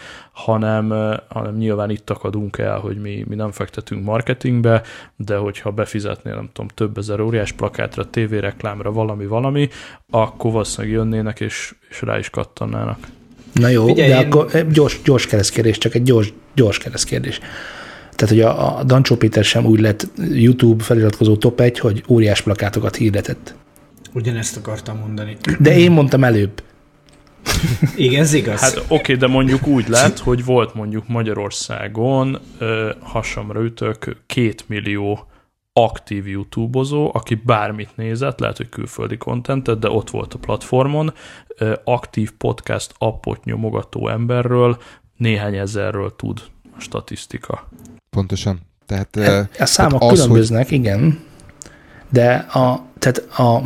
hanem, 0.45 0.91
hanem 1.29 1.57
nyilván 1.57 1.91
itt 1.91 2.11
akadunk 2.11 2.59
el, 2.59 2.79
hogy 2.79 2.97
mi, 2.97 3.25
mi 3.29 3.35
nem 3.35 3.51
fektetünk 3.51 4.05
marketingbe, 4.05 4.83
de 5.17 5.37
hogyha 5.37 5.71
befizetnél, 5.71 6.35
nem 6.35 6.49
tudom, 6.53 6.71
több 6.75 6.99
ezer 6.99 7.21
óriás 7.21 7.53
plakátra, 7.53 8.11
tévéreklámra, 8.11 8.93
valami-valami, 8.93 9.69
akkor 10.11 10.53
valószínűleg 10.53 10.97
jönnének, 10.97 11.41
és, 11.41 11.75
és 11.89 12.03
rá 12.03 12.19
is 12.19 12.31
kattannának. 12.31 12.99
Na 13.53 13.69
jó, 13.69 13.87
Figyelj, 13.87 14.11
de 14.11 14.21
én... 14.21 14.27
akkor 14.27 14.49
eh, 14.53 14.67
gyors, 14.67 15.01
gyors 15.05 15.27
keresztkérdés, 15.27 15.79
csak 15.79 15.95
egy 15.95 16.03
gyors, 16.03 16.33
gyors 16.55 16.79
keresztkérdés. 16.79 17.41
Tehát, 18.15 18.35
hogy 18.35 18.41
a, 18.41 18.79
a 18.79 18.85
Dancsó 18.85 19.17
Péter 19.17 19.45
sem 19.45 19.65
úgy 19.65 19.81
lett 19.81 20.07
YouTube 20.17 20.83
feliratkozó 20.83 21.37
top 21.37 21.61
1, 21.61 21.79
hogy 21.79 22.05
óriás 22.09 22.43
plakátokat 22.43 22.97
hirdetett. 22.97 23.55
Ugyanezt 24.15 24.57
akartam 24.57 24.99
mondani. 24.99 25.37
De 25.59 25.77
én 25.79 25.91
mondtam 25.91 26.25
előbb. 26.25 26.63
Igen, 27.97 28.21
ez 28.21 28.33
igaz. 28.33 28.61
Hát 28.61 28.77
oké, 28.77 28.95
okay, 28.95 29.15
de 29.15 29.27
mondjuk 29.27 29.67
úgy 29.67 29.89
lett, 29.89 30.19
hogy 30.19 30.45
volt 30.45 30.75
mondjuk 30.75 31.09
Magyarországon 31.09 32.39
ö, 32.59 32.91
hasamra 33.01 33.63
ütök 33.63 34.17
két 34.27 34.65
millió 34.69 35.25
aktív 35.73 36.29
youtubozó, 36.29 37.11
aki 37.15 37.35
bármit 37.35 37.97
nézett, 37.97 38.41
lehet, 38.41 38.57
hogy 38.57 38.69
külföldi 38.69 39.17
kontentet, 39.17 39.79
de 39.79 39.91
ott 39.91 40.11
volt 40.11 40.35
a 40.35 40.39
platformon, 40.39 41.15
ö, 41.59 41.75
aktív 41.85 42.33
podcast 42.33 42.95
appot 42.99 43.45
nyomogató 43.45 44.09
emberről 44.09 44.79
néhány 45.17 45.57
ezerről 45.57 46.17
tud 46.17 46.41
a 46.77 46.81
statisztika. 46.81 47.69
Pontosan. 48.11 48.61
Tehát, 48.87 49.17
e, 49.17 49.49
a 49.59 49.67
számok 49.67 50.03
az, 50.03 50.13
különböznek, 50.13 50.69
hogy... 50.69 50.79
igen, 50.79 51.29
de 52.09 52.33
a, 52.35 52.85
tehát 52.99 53.19
a, 53.39 53.63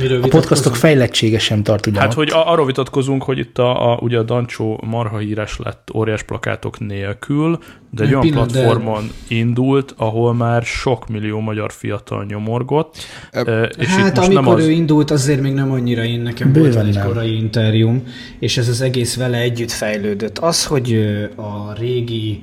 Miről 0.00 0.22
a 0.22 0.28
podcastok 0.28 0.76
fejlettsége 0.76 1.38
sem 1.38 1.62
tart 1.62 1.86
ugyanott. 1.86 2.06
Hát, 2.06 2.14
hogy 2.14 2.30
arról 2.32 2.66
vitatkozunk, 2.66 3.22
hogy 3.22 3.38
itt 3.38 3.58
a, 3.58 3.92
a, 3.92 3.98
ugye 4.00 4.18
a 4.18 4.22
Dancsó 4.22 4.80
marha 4.86 5.18
híres 5.18 5.58
lett 5.64 5.90
óriás 5.94 6.22
plakátok 6.22 6.78
nélkül, 6.78 7.58
de 7.90 8.04
egy 8.04 8.14
olyan 8.14 8.30
platformon 8.30 9.06
de... 9.06 9.34
indult, 9.34 9.94
ahol 9.96 10.34
már 10.34 10.62
sok 10.62 11.08
millió 11.08 11.40
magyar 11.40 11.72
fiatal 11.72 12.24
nyomorgott. 12.24 12.96
E, 13.30 13.40
és 13.62 13.86
hát 13.86 14.08
itt 14.08 14.16
most 14.16 14.28
amikor 14.28 14.44
nem 14.44 14.46
az... 14.46 14.64
ő 14.64 14.70
indult, 14.70 15.10
azért 15.10 15.40
még 15.40 15.52
nem 15.52 15.72
annyira 15.72 16.04
én 16.04 16.20
nekem 16.20 16.52
Bőven 16.52 16.72
volt 16.72 16.96
egy 16.96 17.02
korai 17.02 17.36
interjúm, 17.36 18.02
és 18.38 18.56
ez 18.56 18.68
az 18.68 18.80
egész 18.80 19.16
vele 19.16 19.38
együtt 19.38 19.70
fejlődött. 19.70 20.38
Az, 20.38 20.66
hogy 20.66 20.92
a 21.36 21.72
régi 21.78 22.40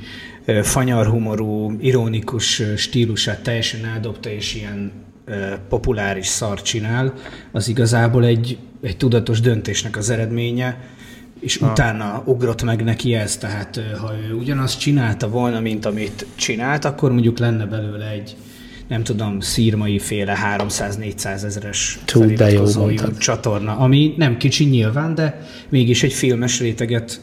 fanyarhumorú, 0.61 1.75
ironikus 1.79 2.61
stílusát 2.77 3.43
teljesen 3.43 3.85
eldobta, 3.85 4.29
és 4.29 4.55
ilyen 4.55 4.91
populáris 5.69 6.27
szar 6.27 6.61
csinál, 6.61 7.13
az 7.51 7.67
igazából 7.67 8.25
egy, 8.25 8.57
egy 8.81 8.97
tudatos 8.97 9.39
döntésnek 9.39 9.97
az 9.97 10.09
eredménye, 10.09 10.77
és 11.39 11.57
ha. 11.57 11.71
utána 11.71 12.23
ugrott 12.25 12.63
meg 12.63 12.83
neki 12.83 13.13
ez, 13.13 13.37
tehát 13.37 13.81
ha 14.01 14.13
ő 14.29 14.33
ugyanazt 14.33 14.79
csinálta 14.79 15.29
volna, 15.29 15.59
mint 15.59 15.85
amit 15.85 16.25
csinált, 16.35 16.85
akkor 16.85 17.11
mondjuk 17.11 17.39
lenne 17.39 17.65
belőle 17.65 18.09
egy, 18.09 18.35
nem 18.87 19.03
tudom, 19.03 19.39
szírmai 19.39 19.99
féle 19.99 20.37
300-400 20.57 21.43
ezeres 21.43 21.99
csatorna, 23.17 23.77
ami 23.77 24.13
nem 24.17 24.37
kicsi 24.37 24.63
nyilván, 24.63 25.15
de 25.15 25.47
mégis 25.69 26.03
egy 26.03 26.13
filmes 26.13 26.59
réteget 26.59 27.21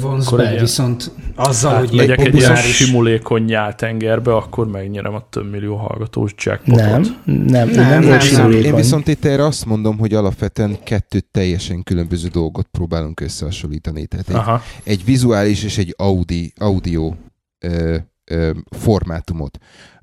vonz 0.00 0.26
akkor 0.26 0.38
be, 0.38 0.48
egy, 0.48 0.60
viszont 0.60 1.10
azzal, 1.34 1.72
hát, 1.72 1.88
hogy 1.88 1.96
megyek 1.96 2.20
egy 2.20 2.34
ilyen 2.34 2.56
simulékony 2.56 3.44
nyáltengerbe, 3.44 4.34
akkor 4.34 4.66
megnyerem 4.66 5.14
a 5.14 5.28
több 5.30 5.50
millió 5.50 5.76
hallgatós 5.76 6.34
jackpotot. 6.36 6.80
Nem, 6.80 7.02
nem, 7.24 7.68
nem, 7.68 7.68
nem, 7.68 8.02
nem, 8.02 8.18
nem. 8.32 8.50
Én 8.50 8.74
viszont 8.74 9.08
itt 9.08 9.24
erre 9.24 9.44
azt 9.44 9.66
mondom, 9.66 9.98
hogy 9.98 10.14
alapvetően 10.14 10.82
kettő 10.84 11.20
teljesen 11.30 11.82
különböző 11.82 12.28
dolgot 12.28 12.66
próbálunk 12.66 13.20
összehasonlítani. 13.20 14.06
Tehát 14.06 14.28
egy, 14.28 14.34
Aha. 14.34 14.62
egy 14.84 15.04
vizuális 15.04 15.64
és 15.64 15.78
egy 15.78 15.94
audi, 15.98 16.52
audio 16.56 17.14
ö, 17.58 17.96
ö, 18.24 18.50
formátumot. 18.70 19.58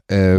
Ö, 0.06 0.38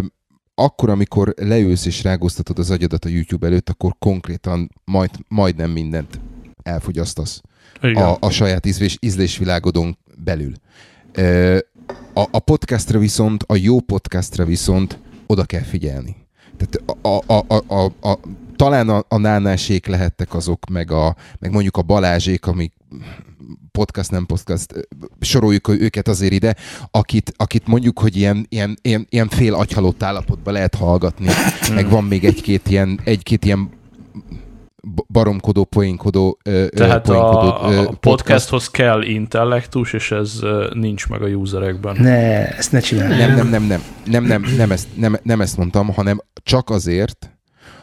akkor, 0.54 0.90
amikor 0.90 1.34
leülsz 1.36 1.86
és 1.86 2.02
rágóztatod 2.02 2.58
az 2.58 2.70
agyadat 2.70 3.04
a 3.04 3.08
YouTube 3.08 3.46
előtt, 3.46 3.68
akkor 3.68 3.94
konkrétan 3.98 4.70
majd, 4.84 5.10
majdnem 5.28 5.70
mindent 5.70 6.20
elfogyasztasz 6.62 7.40
a, 7.80 8.16
a 8.20 8.30
saját 8.30 8.66
ízlés, 8.66 8.96
ízlésvilágodon 9.00 9.98
belül. 10.16 10.52
A, 12.14 12.20
a 12.30 12.38
podcastra 12.38 12.98
viszont, 12.98 13.44
a 13.46 13.56
jó 13.56 13.80
podcastra 13.80 14.44
viszont 14.44 14.98
oda 15.26 15.44
kell 15.44 15.62
figyelni. 15.62 16.16
Tehát 16.56 17.00
a, 17.02 17.32
a, 17.32 17.44
a, 17.48 17.74
a, 17.74 18.10
a, 18.10 18.18
talán 18.56 18.88
a, 18.88 19.04
a 19.08 19.18
nánásék 19.18 19.86
lehettek 19.86 20.34
azok, 20.34 20.68
meg, 20.70 20.90
a, 20.90 21.16
meg 21.38 21.50
mondjuk 21.50 21.76
a 21.76 21.82
Balázsék, 21.82 22.46
amik 22.46 22.72
podcast, 23.72 24.10
nem 24.10 24.26
podcast, 24.26 24.88
soroljuk 25.20 25.68
őket 25.68 26.08
azért 26.08 26.32
ide, 26.32 26.56
akit, 26.90 27.32
akit 27.36 27.66
mondjuk, 27.66 27.98
hogy 27.98 28.16
ilyen, 28.16 28.46
ilyen, 28.48 28.78
ilyen, 28.82 29.06
ilyen 29.10 29.28
fél 29.28 29.54
agyhalott 29.54 30.02
állapotban 30.02 30.52
lehet 30.52 30.74
hallgatni, 30.74 31.26
meg 31.74 31.90
van 31.90 32.04
még 32.04 32.24
egy-két 32.24 32.68
ilyen, 32.68 33.00
egy-két 33.04 33.44
ilyen 33.44 33.70
baromkodó, 35.06 35.64
poénkodó 35.64 36.38
Tehát 36.74 37.02
poénkodó, 37.02 37.38
a, 37.38 37.66
a 37.66 37.82
podcast. 37.82 37.98
podcasthoz 38.00 38.70
kell 38.70 39.02
intellektus, 39.02 39.92
és 39.92 40.10
ez 40.10 40.40
nincs 40.72 41.08
meg 41.08 41.22
a 41.22 41.26
userekben. 41.26 41.96
Ne, 41.98 42.48
ezt 42.48 42.72
ne 42.72 42.80
csinálj. 42.80 43.16
Nem, 43.16 43.34
nem, 43.34 43.48
nem, 43.48 43.62
nem, 43.64 43.82
nem, 44.04 44.24
nem, 44.24 44.44
nem, 44.56 44.70
ezt, 44.70 44.88
nem, 44.94 45.16
nem 45.22 45.40
ezt 45.40 45.56
mondtam, 45.56 45.88
hanem 45.88 46.20
csak 46.42 46.70
azért, 46.70 47.30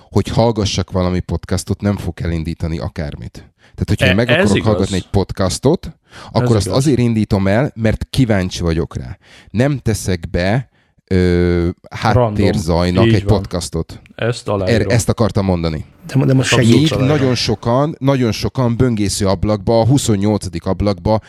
hogy 0.10 0.28
hallgassak 0.28 0.92
valami 0.92 1.20
podcastot, 1.20 1.82
nem 1.82 1.98
fog 1.98 2.22
elindítani 2.22 2.80
akármit. 2.80 3.52
Tehát, 3.58 3.86
hogyha 3.86 4.06
e, 4.06 4.10
én 4.10 4.16
meg 4.16 4.30
akarok 4.30 4.56
igaz. 4.56 4.66
hallgatni 4.66 4.96
egy 4.96 5.10
podcastot, 5.10 5.98
akkor 6.32 6.50
ez 6.50 6.56
azt 6.56 6.66
igaz. 6.66 6.78
azért 6.78 7.00
indítom 7.00 7.48
el, 7.48 7.72
mert 7.76 8.08
kíváncsi 8.10 8.62
vagyok 8.62 8.98
rá. 8.98 9.18
Nem 9.50 9.78
teszek 9.78 10.30
be 10.30 10.70
ö, 11.10 11.70
háttérzajnak 11.90 13.06
Így 13.06 13.14
egy 13.14 13.24
van. 13.24 13.38
podcastot. 13.38 14.02
Ezt 14.16 14.48
Er, 14.48 14.54
aláírom. 14.54 14.90
ezt 14.90 15.10
akartam 15.10 15.46
mondani. 15.46 15.86
De, 16.08 16.26
de 16.26 16.34
most 16.34 16.54
aláírom. 16.54 17.04
nagyon 17.06 17.36
sokan, 17.36 17.96
nagyon 18.00 18.32
sokan 18.32 18.78
böngésző 18.78 19.28
ablakba, 19.28 19.80
a 19.80 19.86
28. 19.86 20.66
ablakba 20.68 21.20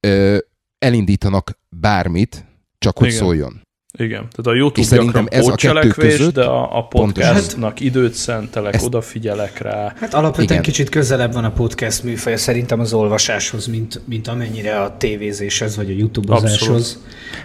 ö, 0.00 0.38
elindítanak 0.78 1.58
bármit, 1.68 2.44
csak 2.78 2.98
hogy 2.98 3.06
Igen. 3.06 3.18
szóljon. 3.18 3.60
Igen, 3.92 4.26
tehát 4.30 4.46
a 4.46 4.54
YouTube 4.54 4.80
És 4.80 4.88
gyakran 4.88 5.28
ez 5.30 5.46
a 5.46 5.54
kettő 5.54 5.68
pótcselekvés, 5.68 6.16
között 6.16 6.34
de 6.34 6.44
a, 6.44 6.78
a 6.78 6.82
podcastnak 6.86 7.80
időt 7.80 8.14
szentelek, 8.14 8.74
Ezt- 8.74 8.84
odafigyelek 8.84 9.58
rá. 9.58 9.92
Hát 10.00 10.14
alapvetően 10.14 10.48
Igen. 10.50 10.62
kicsit 10.62 10.88
közelebb 10.88 11.32
van 11.32 11.44
a 11.44 11.50
podcast 11.50 12.02
műfaja 12.02 12.36
szerintem 12.36 12.80
az 12.80 12.92
olvasáshoz, 12.92 13.66
mint, 13.66 14.00
mint 14.04 14.28
amennyire 14.28 14.80
a 14.80 14.96
tévézéshez 14.96 15.76
vagy 15.76 15.90
a 15.90 15.94
YouTube-ozáshoz. 15.94 16.98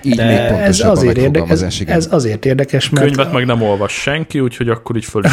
Így 0.04 0.16
De 0.16 0.24
ez 0.58 0.80
a 0.80 0.92
azért, 0.92 1.18
érde, 1.18 1.44
ez, 1.48 1.66
ez 1.86 2.08
azért 2.12 2.46
érdekes, 2.46 2.90
mert 2.90 3.06
Könyvet 3.06 3.34
meg 3.34 3.46
nem 3.46 3.62
olvas 3.62 3.94
senki, 3.94 4.40
úgyhogy 4.40 4.70
akkor 4.70 4.96
így 4.96 5.06
föl 5.06 5.24
is 5.26 5.32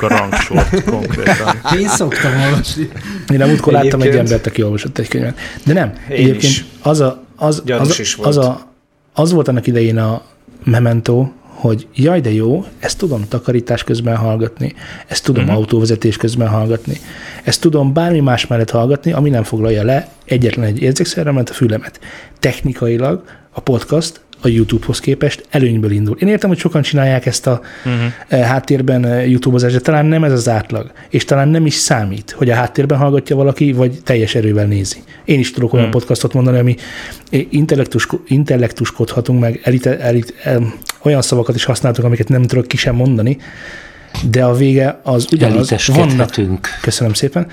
a 0.00 0.08
rangsort 0.08 0.84
konkrétan. 0.90 1.60
Én 1.78 1.88
szoktam 1.88 2.32
olvasni. 2.40 2.88
Én 3.32 3.42
a 3.42 3.46
múltkor 3.46 3.72
láttam 3.72 4.00
egy 4.00 4.16
embert, 4.16 4.46
aki 4.46 4.62
olvasott 4.62 4.98
egy 4.98 5.08
könyvet. 5.08 5.38
De 5.64 5.72
nem, 5.72 5.92
Én 6.08 6.16
egyébként 6.16 6.42
is. 6.42 6.64
az, 6.82 7.00
a, 7.00 7.22
az, 7.36 7.62
Gyanús 7.64 7.88
az, 7.90 7.98
is 7.98 8.14
volt. 8.14 8.28
az, 8.28 8.36
a, 8.36 8.70
az 9.12 9.32
volt 9.32 9.48
annak 9.48 9.66
idején 9.66 9.98
a 9.98 10.22
memento, 10.64 11.30
hogy 11.62 11.86
jaj, 11.94 12.20
de 12.20 12.32
jó, 12.32 12.64
ezt 12.78 12.98
tudom 12.98 13.28
takarítás 13.28 13.84
közben 13.84 14.16
hallgatni, 14.16 14.74
ezt 15.06 15.24
tudom 15.24 15.42
uh-huh. 15.42 15.58
autóvezetés 15.58 16.16
közben 16.16 16.48
hallgatni, 16.48 16.96
ezt 17.44 17.60
tudom 17.60 17.92
bármi 17.92 18.20
más 18.20 18.46
mellett 18.46 18.70
hallgatni, 18.70 19.12
ami 19.12 19.30
nem 19.30 19.42
foglalja 19.42 19.82
le 19.82 20.08
egyetlen 20.24 20.64
egy 20.64 20.80
érzékszervemet, 20.80 21.50
a 21.50 21.52
fülemet. 21.52 22.00
Technikailag 22.38 23.22
a 23.50 23.60
podcast 23.60 24.20
a 24.42 24.48
YouTube-hoz 24.48 25.00
képest 25.00 25.46
előnyből 25.50 25.90
indul. 25.90 26.16
Én 26.20 26.28
értem, 26.28 26.48
hogy 26.48 26.58
sokan 26.58 26.82
csinálják 26.82 27.26
ezt 27.26 27.46
a 27.46 27.60
uh-huh. 27.84 28.40
háttérben 28.46 29.04
eh, 29.04 29.30
YouTube-ozást, 29.30 29.74
de 29.74 29.80
talán 29.80 30.06
nem 30.06 30.24
ez 30.24 30.32
az 30.32 30.48
átlag. 30.48 30.92
És 31.08 31.24
talán 31.24 31.48
nem 31.48 31.66
is 31.66 31.74
számít, 31.74 32.30
hogy 32.30 32.50
a 32.50 32.54
háttérben 32.54 32.98
hallgatja 32.98 33.36
valaki, 33.36 33.72
vagy 33.72 33.98
teljes 34.04 34.34
erővel 34.34 34.66
nézi. 34.66 34.98
Én 35.24 35.38
is 35.38 35.50
tudok 35.50 35.72
olyan 35.72 35.90
Hmm. 35.92 35.98
podcastot 36.00 36.32
mondani, 36.32 36.58
ami 36.58 36.76
intellektus, 37.50 38.08
intellektuskodhatunk 38.26 39.40
meg, 39.40 39.60
elite, 39.62 39.98
elit, 39.98 40.34
el, 40.42 40.74
olyan 41.02 41.22
szavakat 41.22 41.54
is 41.54 41.64
használtunk, 41.64 42.06
amiket 42.06 42.28
nem 42.28 42.42
tudok 42.42 42.68
ki 42.68 42.76
sem 42.76 42.94
mondani, 42.94 43.36
de 44.30 44.44
a 44.44 44.54
vége 44.54 45.00
az 45.02 45.26
ugyanaz. 45.32 45.86
Vannak, 45.86 46.78
köszönöm 46.80 47.12
szépen, 47.12 47.46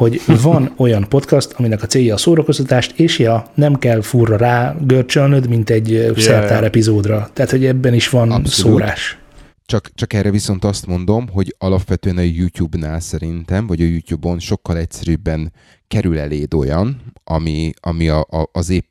hogy 0.00 0.22
van 0.42 0.72
olyan 0.76 1.08
podcast, 1.08 1.52
aminek 1.52 1.82
a 1.82 1.86
célja 1.86 2.14
a 2.14 2.16
szórakoztatást, 2.16 2.98
és 2.98 3.18
ja, 3.18 3.50
nem 3.54 3.78
kell 3.78 4.00
furra 4.00 4.36
rá 4.36 4.76
görcsölnöd, 4.80 5.48
mint 5.48 5.70
egy 5.70 5.90
yeah. 5.90 6.16
szertár 6.18 6.64
epizódra. 6.64 7.30
Tehát, 7.32 7.50
hogy 7.50 7.64
ebben 7.64 7.94
is 7.94 8.08
van 8.08 8.30
Abszolút. 8.30 8.72
szórás. 8.72 9.18
Csak, 9.64 9.90
csak 9.94 10.12
erre 10.12 10.30
viszont 10.30 10.64
azt 10.64 10.86
mondom, 10.86 11.28
hogy 11.28 11.54
alapvetően 11.58 12.16
a 12.16 12.20
YouTube-nál 12.20 13.00
szerintem, 13.00 13.66
vagy 13.66 13.80
a 13.80 13.84
YouTube-on 13.84 14.38
sokkal 14.38 14.76
egyszerűbben 14.76 15.52
kerül 15.88 16.18
eléd 16.18 16.54
olyan, 16.54 17.02
ami, 17.24 17.72
ami 17.80 18.08
a, 18.08 18.20
a, 18.20 18.48
az 18.52 18.70
épp, 18.70 18.86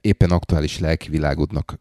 éppen 0.00 0.30
aktuális 0.30 0.78
lelkivilágodnak 0.78 1.80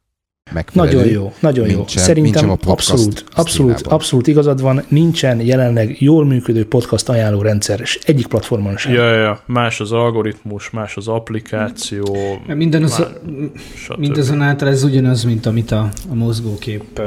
megfelelő. 0.53 0.95
Nagyon 0.95 1.12
jó, 1.12 1.33
nagyon 1.39 1.69
jó. 1.69 1.75
mint 1.75 1.89
sem- 1.89 2.03
Szerintem 2.03 2.23
mint 2.23 2.38
sem 2.38 2.49
a 2.49 2.55
podcast 2.71 2.91
abszolút, 2.91 3.23
abszolút, 3.36 3.81
abszolút 3.81 4.27
igazad 4.27 4.62
van. 4.62 4.83
Nincsen 4.88 5.41
jelenleg 5.41 6.01
jól 6.01 6.25
működő 6.25 6.65
podcast 6.67 7.10
ajánló 7.10 7.41
rendszer, 7.41 7.79
és 7.79 7.99
egyik 8.05 8.27
platformon 8.27 8.77
sem. 8.77 8.93
Ja, 8.93 9.13
ja, 9.13 9.41
más 9.45 9.79
az 9.79 9.91
algoritmus, 9.91 10.69
más 10.69 10.95
az 10.97 11.07
applikáció, 11.07 12.17
Minden 12.47 12.83
az, 12.83 12.97
Már- 12.97 13.97
mindazonáltal 13.97 14.67
ez 14.67 14.83
ugyanaz, 14.83 15.23
mint 15.23 15.45
amit 15.45 15.71
a, 15.71 15.89
a 16.10 16.13
mozgókép 16.13 17.01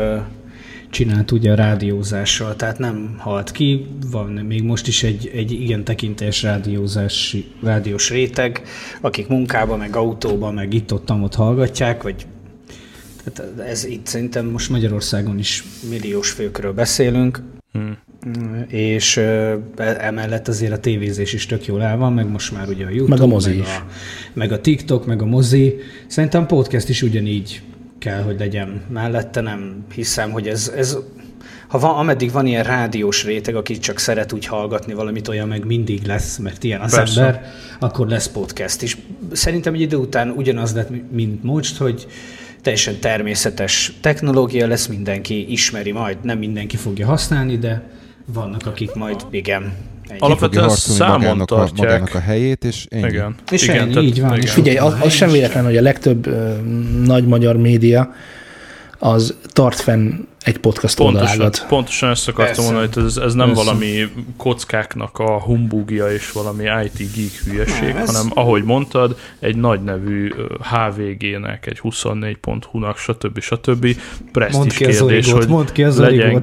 csinált 0.91 1.31
ugye 1.31 1.53
a 1.53 1.55
rádiózással, 1.55 2.57
tehát 2.57 2.79
nem 2.79 3.15
halt 3.19 3.51
ki, 3.51 3.87
van 4.11 4.29
még 4.31 4.63
most 4.63 4.87
is 4.87 5.03
egy, 5.03 5.31
egy 5.35 5.53
igen 5.53 5.85
tekintélyes 5.85 6.43
rádiózási, 6.43 7.45
rádiós 7.63 8.11
réteg, 8.11 8.63
akik 9.01 9.29
munkába, 9.29 9.77
meg 9.77 9.97
autóba, 9.97 10.51
meg 10.51 10.75
itt-ott 10.75 11.11
ott 11.11 11.35
hallgatják, 11.35 12.03
vagy 12.03 12.27
tehát 13.25 13.59
ez 13.71 13.85
itt 13.85 14.07
szerintem 14.07 14.47
most 14.47 14.71
Magyarországon 14.71 15.39
is 15.39 15.65
milliós 15.89 16.31
főkről 16.31 16.73
beszélünk, 16.73 17.43
Hmm. 17.73 17.99
és 18.69 19.17
e- 19.17 19.59
emellett 19.77 20.49
azért 20.49 20.73
a 20.73 20.79
tévézés 20.79 21.33
is 21.33 21.47
tök 21.47 21.67
jól 21.67 21.83
el 21.83 21.97
van, 21.97 22.13
meg 22.13 22.31
most 22.31 22.53
már 22.53 22.69
ugye 22.69 22.85
a 22.85 22.89
YouTube, 22.89 23.15
Meg 23.15 23.21
a 23.21 23.27
mozi 23.27 23.51
meg 23.57 23.67
a, 23.67 23.87
meg 24.33 24.53
a 24.53 24.61
TikTok, 24.61 25.07
meg 25.07 25.23
a 25.23 25.25
mozi. 25.27 25.77
Szerintem 26.07 26.47
podcast 26.47 26.89
is 26.89 27.03
ugyanígy 27.03 27.63
kell, 27.99 28.23
hogy 28.23 28.39
legyen 28.39 28.83
mellette. 28.89 29.41
Nem 29.41 29.85
hiszem, 29.95 30.31
hogy 30.31 30.49
ez, 30.49 30.73
ez 30.77 30.97
ha 31.69 31.79
van, 31.79 31.95
ameddig 31.97 32.33
van 32.33 32.47
ilyen 32.47 32.65
rádiós 32.65 33.25
réteg, 33.25 33.55
aki 33.57 33.79
csak 33.79 33.99
szeret 33.99 34.33
úgy 34.33 34.47
hallgatni 34.47 34.93
valamit, 34.93 35.29
olyan 35.29 35.49
meg 35.49 35.65
mindig 35.67 36.03
lesz, 36.03 36.37
mert 36.37 36.65
ilyen 36.65 36.81
az 36.81 36.95
Persze. 36.95 37.21
ember, 37.21 37.53
akkor 37.81 38.09
lesz 38.09 38.29
podcast 38.29 38.83
is. 38.83 38.97
Szerintem 39.33 39.75
egy 39.75 39.81
idő 39.81 39.97
után 39.97 40.31
ugyanaz 40.31 40.75
lett, 40.75 41.11
mint 41.13 41.43
most, 41.43 41.77
hogy 41.77 42.07
teljesen 42.63 43.01
természetes 43.01 43.93
technológia 44.01 44.67
lesz, 44.67 44.87
mindenki 44.87 45.53
ismeri 45.53 45.93
majd, 45.93 46.17
nem 46.23 46.39
mindenki 46.39 46.77
fogja 46.77 47.07
használni, 47.07 47.59
de 47.59 47.83
vannak, 48.27 48.67
akik 48.67 48.95
majd 48.95 49.27
igen. 49.31 49.73
ennyi. 50.09 50.19
Alapvetően 50.19 50.69
számon 50.69 51.19
magának 51.19 51.41
a, 51.41 51.45
tartják. 51.45 51.89
magának 51.89 52.15
a 52.15 52.21
helyét, 52.21 52.65
és 52.65 52.87
ennyi. 52.89 53.09
Igen. 53.09 53.35
És 53.51 53.63
igen, 53.63 53.77
ennyi, 53.77 53.93
tehát- 53.93 54.09
így 54.09 54.21
van, 54.21 54.31
igen. 54.31 54.43
és 54.43 54.51
Figyelj, 54.51 54.77
az, 54.77 54.95
az 55.01 55.13
sem 55.13 55.31
véletlen, 55.31 55.65
hogy 55.65 55.77
a 55.77 55.83
legtöbb 55.83 56.27
ö, 56.27 56.55
nagy 57.05 57.27
magyar 57.27 57.57
média 57.57 58.15
az 59.03 59.35
tart 59.53 59.81
fenn 59.81 60.13
egy 60.43 60.59
podcast 60.59 60.97
Pontosan, 60.97 61.29
oldalágat. 61.31 61.67
pontosan 61.69 62.11
ezt 62.11 62.29
akartam 62.29 62.55
Persze. 62.55 62.73
mondani, 62.73 62.91
hogy 62.95 63.05
ez, 63.05 63.17
ez 63.17 63.35
nem 63.35 63.47
Persze. 63.47 63.65
valami 63.65 64.09
kockáknak 64.37 65.19
a 65.19 65.41
humbugja 65.41 66.13
és 66.13 66.33
valami 66.33 66.65
IT 66.65 66.97
geek 67.15 67.33
hülyeség, 67.45 67.95
ez- 67.97 68.15
hanem 68.15 68.31
ahogy 68.35 68.63
mondtad, 68.65 69.17
egy 69.39 69.57
nagy 69.57 69.83
nevű 69.83 70.33
HVG-nek, 70.71 71.67
egy 71.67 71.79
24.hu-nak, 71.83 72.97
stb. 72.99 73.41
stb. 73.41 73.83
Mondd 73.85 73.97
Presztis 74.33 74.77
kérdés, 74.77 75.01
origót, 75.01 75.33
hogy 75.33 75.49
mondd 75.49 75.73
ki 75.73 75.83
az 75.85 75.99
legyen 75.99 76.43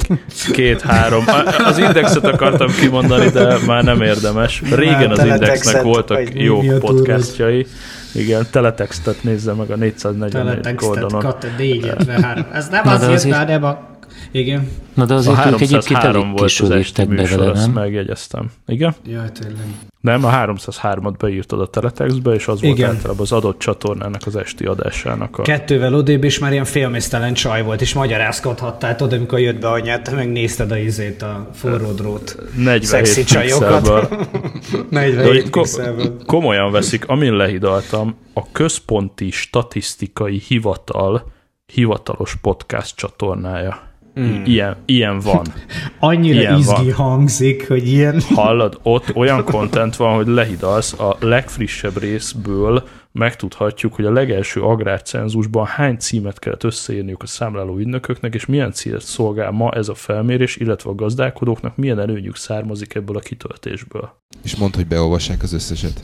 két-három. 0.52 1.24
Az 1.65 1.78
indexet 1.78 2.26
akartam 2.26 2.67
kimondani, 2.80 3.30
de 3.30 3.58
már 3.65 3.84
nem 3.84 4.02
érdemes. 4.02 4.62
Régen 4.72 5.12
az 5.12 5.24
indexnek 5.26 5.82
voltak 5.82 6.34
jó 6.34 6.60
podcastjai. 6.80 7.65
Igen, 8.13 8.46
teletextet 8.52 9.24
nézze 9.24 9.54
meg 9.54 9.72
a 9.72 9.76
444 9.76 10.32
Teletextet, 10.32 10.89
oldalon. 10.89 11.20
Kata 11.22 11.48
453. 11.58 12.46
Ez 12.54 12.67
nem 12.70 12.82
Na, 12.86 12.91
az 12.91 13.00
de 13.00 13.06
jött 13.06 13.15
azért- 13.15 13.36
már, 13.36 13.48
nem 13.48 13.63
a... 13.63 13.96
Igen. 14.38 14.69
Na 14.93 15.06
de 15.06 15.13
A 15.13 15.17
azért 15.17 15.38
ők 15.45 15.62
egyébként 15.62 15.71
303 15.84 16.21
elég 16.21 16.38
volt 16.38 16.50
kisüléstek 16.50 17.08
be 17.08 17.13
műsor, 17.15 17.39
vele, 17.39 17.52
ezt 17.52 17.65
nem? 17.65 17.71
megjegyeztem. 17.71 18.52
Igen? 18.67 18.95
Jaj, 19.06 19.32
tényleg. 19.39 19.65
Nem, 20.02 20.26
a 20.26 20.30
303-at 20.32 21.13
beírtad 21.17 21.62
a 21.62 21.67
teletextbe, 21.67 22.34
és 22.34 22.47
az 22.47 22.62
volt 22.62 22.78
Igen. 22.78 22.89
általában 22.89 23.21
az 23.21 23.32
adott 23.32 23.60
csatornának 23.60 24.21
az 24.26 24.36
esti 24.36 24.65
adásának 24.65 25.38
a... 25.38 25.41
Kettővel 25.41 25.93
odébb, 25.93 26.23
és 26.23 26.39
már 26.39 26.52
ilyen 26.52 26.65
félmésztelen 26.65 27.34
csaj 27.34 27.63
volt, 27.63 27.82
és 27.82 27.93
magyarázkodhattál, 27.93 28.95
tudod, 28.95 29.13
amikor 29.13 29.39
jött 29.39 29.60
be 29.60 29.67
anyát, 29.67 30.04
te 30.04 30.12
megnézted 30.12 30.71
a 30.71 30.78
izét, 30.78 31.21
a 31.21 31.50
forró 31.54 31.91
drót. 31.91 32.38
47 32.56 32.84
szexi 32.84 33.23
csajokat. 33.23 33.82
pixelből. 33.82 34.08
De 34.89 35.00
47 35.00 35.41
hogy 35.41 35.50
ko- 35.50 36.26
komolyan 36.26 36.71
veszik, 36.71 37.08
amin 37.08 37.34
lehidaltam, 37.34 38.15
a 38.34 38.52
Központi 38.52 39.32
Statisztikai 39.32 40.41
Hivatal 40.47 41.32
hivatalos 41.73 42.36
podcast 42.41 42.95
csatornája. 42.95 43.87
Mm. 44.19 44.43
Ilyen, 44.45 44.75
ilyen 44.86 45.19
van. 45.19 45.45
Annyira 45.99 46.39
Ilyen 46.39 46.58
izgi 46.58 46.91
van. 46.91 46.93
hangzik, 46.93 47.67
hogy 47.67 47.88
ilyen... 47.88 48.21
Hallod, 48.21 48.80
ott 48.84 49.15
olyan 49.15 49.43
content 49.53 49.95
van, 49.95 50.15
hogy 50.15 50.27
lehidalsz 50.27 50.99
a 50.99 51.17
legfrissebb 51.19 51.99
részből, 51.99 52.84
megtudhatjuk, 53.12 53.93
hogy 53.95 54.06
a 54.06 54.12
legelső 54.12 54.62
agrárcenzusban 54.62 55.65
hány 55.65 55.97
címet 55.97 56.39
kellett 56.39 56.63
összeírniuk 56.63 57.23
a 57.23 57.27
számláló 57.27 57.77
ügynököknek, 57.77 58.34
és 58.34 58.45
milyen 58.45 58.71
célt 58.71 59.01
szolgál 59.01 59.51
ma 59.51 59.71
ez 59.71 59.89
a 59.89 59.95
felmérés, 59.95 60.56
illetve 60.56 60.89
a 60.89 60.95
gazdálkodóknak 60.95 61.75
milyen 61.75 61.99
előnyük 61.99 62.36
származik 62.36 62.95
ebből 62.95 63.15
a 63.15 63.19
kitöltésből. 63.19 64.13
És 64.43 64.56
mondd, 64.56 64.75
hogy 64.75 64.88
beolvassák 64.88 65.43
az 65.43 65.53
összeset. 65.53 66.01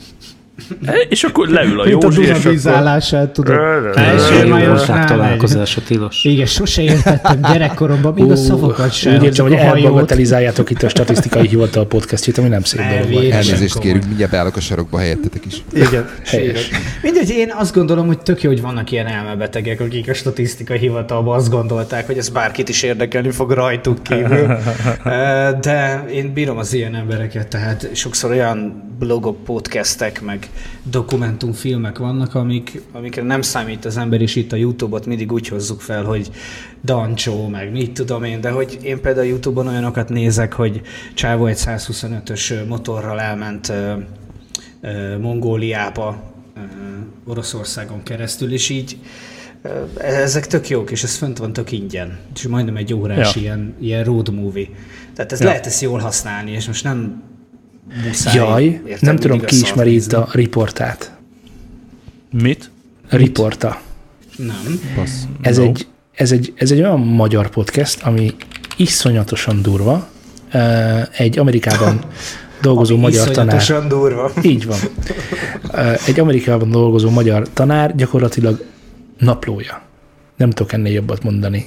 És 1.08 1.24
akkor 1.24 1.48
leül 1.48 1.80
a 1.80 1.84
Mint 1.84 2.04
a 2.04 2.06
Józsi, 2.06 2.20
és 2.20 2.28
Duna 2.28 2.50
vízállását, 2.50 3.30
tudod. 3.30 3.56
Első 3.94 4.34
ö, 4.44 4.48
majos 4.48 4.68
Ország 4.68 4.88
rámegy. 4.96 5.06
találkozása 5.08 5.80
tilos. 5.82 6.24
Igen, 6.24 6.46
sose 6.46 6.82
értettem 6.82 7.40
gyerekkoromban, 7.52 8.12
még 8.14 8.30
a 8.30 8.36
szavakat 8.36 8.92
sem. 8.92 9.14
Úgy 9.14 9.22
érzem, 9.24 9.46
hogy 9.46 9.54
elbagatelizáljátok 9.54 10.70
itt 10.70 10.82
a 10.82 10.88
statisztikai 10.88 11.48
hivatal 11.48 11.86
podcastjét, 11.86 12.38
ami 12.38 12.48
nem 12.48 12.62
szép 12.62 12.80
dolog. 13.08 13.24
Elnézést 13.24 13.78
kérünk, 13.78 14.04
mindjárt 14.06 14.30
beállok 14.30 14.56
a 14.56 14.60
sarokba 14.60 14.98
helyettetek 14.98 15.46
is. 15.46 15.62
Igen, 15.72 16.08
Helyes. 16.24 16.68
Mindegy, 17.02 17.30
én 17.30 17.52
azt 17.58 17.74
gondolom, 17.74 18.06
hogy 18.06 18.18
tök 18.18 18.42
jó, 18.42 18.50
hogy 18.50 18.60
vannak 18.60 18.90
ilyen 18.90 19.06
elmebetegek, 19.06 19.80
akik 19.80 20.08
a 20.08 20.14
statisztikai 20.14 20.78
hivatalban 20.78 21.36
azt 21.36 21.50
gondolták, 21.50 22.06
hogy 22.06 22.18
ez 22.18 22.28
bárkit 22.28 22.68
is 22.68 22.82
érdekelni 22.82 23.30
fog 23.30 23.50
rajtuk 23.50 24.02
kívül. 24.02 24.56
De 25.60 26.04
én 26.12 26.32
bírom 26.32 26.58
az 26.58 26.72
ilyen 26.72 26.94
embereket, 26.94 27.48
tehát 27.48 27.88
sokszor 27.92 28.30
olyan 28.30 28.82
blogok, 28.98 29.44
podcastek, 29.44 30.22
meg 30.22 30.43
dokumentumfilmek 30.82 31.98
vannak, 31.98 32.34
amik, 32.34 32.82
amikre 32.92 33.22
nem 33.22 33.42
számít 33.42 33.84
az 33.84 33.96
ember, 33.96 34.20
és 34.20 34.36
itt 34.36 34.52
a 34.52 34.56
Youtube-ot 34.56 35.06
mindig 35.06 35.32
úgy 35.32 35.48
hozzuk 35.48 35.80
fel, 35.80 36.04
hogy 36.04 36.30
Dancsó, 36.84 37.48
meg 37.48 37.72
mit 37.72 37.92
tudom 37.92 38.24
én, 38.24 38.40
de 38.40 38.50
hogy 38.50 38.78
én 38.82 39.00
például 39.00 39.26
Youtube-on 39.26 39.68
olyanokat 39.68 40.08
nézek, 40.08 40.52
hogy 40.52 40.80
Csávó 41.14 41.46
egy 41.46 41.58
125-ös 41.58 42.66
motorral 42.68 43.20
elment 43.20 43.68
uh, 43.68 43.92
uh, 44.82 45.18
Mongóliába, 45.18 46.22
uh, 46.56 46.62
Oroszországon 47.26 48.02
keresztül, 48.02 48.52
és 48.52 48.68
így 48.68 48.98
ezek 49.98 50.46
tök 50.46 50.68
jók, 50.68 50.90
és 50.90 51.02
ez 51.02 51.14
fönt 51.14 51.38
van 51.38 51.52
tök 51.52 51.72
ingyen. 51.72 52.18
És 52.34 52.46
majdnem 52.46 52.76
egy 52.76 52.94
órás 52.94 53.34
ja. 53.34 53.42
ilyen, 53.42 53.74
ilyen 53.80 54.04
road 54.04 54.34
movie. 54.34 54.68
Tehát 55.14 55.32
ez 55.32 55.40
ja. 55.40 55.46
lehet 55.46 55.66
ezt 55.66 55.82
jól 55.82 55.98
használni, 55.98 56.50
és 56.50 56.66
most 56.66 56.84
nem 56.84 57.22
muszáj. 58.06 58.34
Jaj, 58.34 58.64
értem, 58.64 58.98
nem 59.00 59.16
tudom, 59.16 59.40
ki 59.40 59.56
ismeri 59.56 59.94
itt 59.94 60.12
a 60.12 60.28
riportát. 60.32 61.12
Mit? 62.32 62.70
Riporta. 63.08 63.80
Nem. 64.36 64.80
Passz. 64.94 65.22
Ez, 65.40 65.56
no. 65.56 65.64
egy, 65.64 65.86
ez, 66.12 66.32
egy, 66.32 66.52
ez 66.56 66.70
egy 66.70 66.78
olyan 66.78 67.00
magyar 67.00 67.50
podcast, 67.50 68.02
ami 68.02 68.34
iszonyatosan 68.76 69.62
durva. 69.62 70.08
Egy 71.16 71.38
Amerikában 71.38 72.04
dolgozó 72.60 72.96
magyar 73.06 73.30
tanár. 73.30 73.86
durva. 73.88 74.32
Így 74.42 74.66
van. 74.66 74.78
Egy 76.06 76.20
Amerikában 76.20 76.70
dolgozó 76.70 77.10
magyar 77.10 77.48
tanár 77.52 77.96
gyakorlatilag 77.96 78.64
naplója. 79.18 79.82
Nem 80.36 80.50
tudok 80.50 80.72
ennél 80.72 80.92
jobbat 80.92 81.22
mondani. 81.22 81.66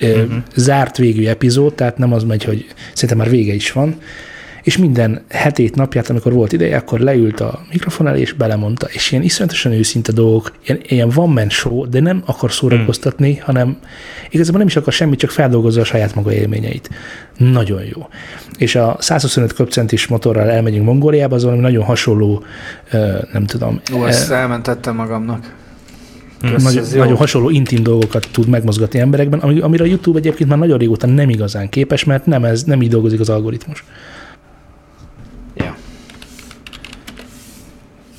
Uh-huh. 0.00 0.32
Zárt 0.54 0.96
végű 0.96 1.26
epizód, 1.26 1.74
tehát 1.74 1.98
nem 1.98 2.12
az 2.12 2.24
megy, 2.24 2.44
hogy 2.44 2.66
szerintem 2.92 3.18
már 3.18 3.30
vége 3.30 3.54
is 3.54 3.72
van, 3.72 4.00
és 4.68 4.76
minden 4.76 5.20
hetét 5.28 5.74
napját, 5.74 6.10
amikor 6.10 6.32
volt 6.32 6.52
ideje, 6.52 6.76
akkor 6.76 7.00
leült 7.00 7.40
a 7.40 7.60
mikrofon 7.72 8.06
elé, 8.06 8.20
és 8.20 8.32
belemondta, 8.32 8.86
és 8.90 9.12
ilyen 9.12 9.24
iszonyatosan 9.24 9.72
őszinte 9.72 10.12
dolgok, 10.12 10.52
ilyen, 10.66 10.80
ilyen 10.82 11.08
van 11.08 11.28
man 11.28 11.48
show, 11.48 11.88
de 11.88 12.00
nem 12.00 12.22
akar 12.26 12.52
szórakoztatni, 12.52 13.34
hmm. 13.34 13.42
hanem 13.44 13.78
igazából 14.30 14.58
nem 14.58 14.66
is 14.66 14.76
akar 14.76 14.92
semmit, 14.92 15.18
csak 15.18 15.30
feldolgozza 15.30 15.80
a 15.80 15.84
saját 15.84 16.14
maga 16.14 16.32
élményeit. 16.32 16.90
Nagyon 17.36 17.82
jó. 17.84 18.08
És 18.58 18.74
a 18.74 18.96
125 18.98 19.52
köpcentis 19.52 20.06
motorral 20.06 20.50
elmegyünk 20.50 20.84
Mongóliába, 20.84 21.34
az 21.34 21.44
valami 21.44 21.60
nagyon 21.60 21.84
hasonló, 21.84 22.42
nem 23.32 23.44
tudom. 23.46 23.80
Ó, 23.94 24.06
ezt 24.06 24.30
elmentettem 24.30 24.94
magamnak. 24.94 25.54
Kösz, 26.40 26.62
nagyon, 26.62 26.84
nagyon 26.96 27.16
hasonló 27.16 27.50
intim 27.50 27.82
dolgokat 27.82 28.28
tud 28.32 28.48
megmozgatni 28.48 28.98
emberekben, 28.98 29.38
amire 29.38 29.84
a 29.84 29.86
YouTube 29.86 30.18
egyébként 30.18 30.48
már 30.48 30.58
nagyon 30.58 30.78
régóta 30.78 31.06
nem 31.06 31.30
igazán 31.30 31.68
képes, 31.68 32.04
mert 32.04 32.26
nem, 32.26 32.44
ez, 32.44 32.64
nem 32.64 32.82
így 32.82 32.90
dolgozik 32.90 33.20
az 33.20 33.28
algoritmus. 33.28 33.84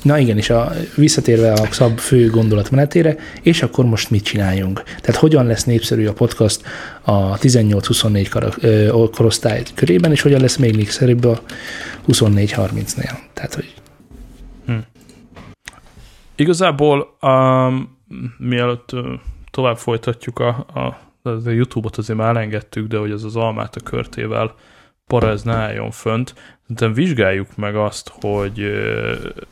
Na 0.01 0.17
igen, 0.17 0.38
és 0.38 0.49
a, 0.49 0.71
visszatérve 0.95 1.51
a 1.51 1.71
szab 1.71 1.97
fő 1.97 2.29
gondolatmenetére, 2.29 3.15
és 3.41 3.62
akkor 3.62 3.85
most 3.85 4.09
mit 4.09 4.23
csináljunk? 4.23 4.83
Tehát 4.83 5.15
hogyan 5.15 5.45
lesz 5.45 5.63
népszerű 5.63 6.07
a 6.07 6.13
podcast 6.13 6.62
a 7.01 7.38
18-24 7.38 9.09
korosztály 9.15 9.63
körében, 9.75 10.12
és 10.12 10.21
hogyan 10.21 10.41
lesz 10.41 10.57
még 10.57 10.75
népszerűbb 10.75 11.25
a 11.25 11.39
24-30-nél? 12.07 13.17
Tehát, 13.33 13.53
hogy... 13.53 13.73
Hm. 14.65 14.73
Igazából 16.35 17.17
um, 17.21 17.97
mielőtt 18.38 18.89
tovább 19.51 19.77
folytatjuk 19.77 20.39
a, 20.39 20.65
a, 20.73 20.79
a 21.29 21.49
YouTube-ot 21.49 21.97
azért 21.97 22.19
már 22.19 22.29
elengedtük, 22.29 22.88
de 22.88 22.97
hogy 22.97 23.12
ez 23.12 23.23
az 23.23 23.35
almát 23.35 23.75
a 23.75 23.83
körtével 23.83 24.55
para 25.10 25.30
ez 25.30 25.43
ne 25.43 25.54
álljon 25.54 25.91
fönt. 25.91 26.34
De 26.67 26.88
vizsgáljuk 26.88 27.56
meg 27.56 27.76
azt, 27.76 28.12
hogy 28.22 28.72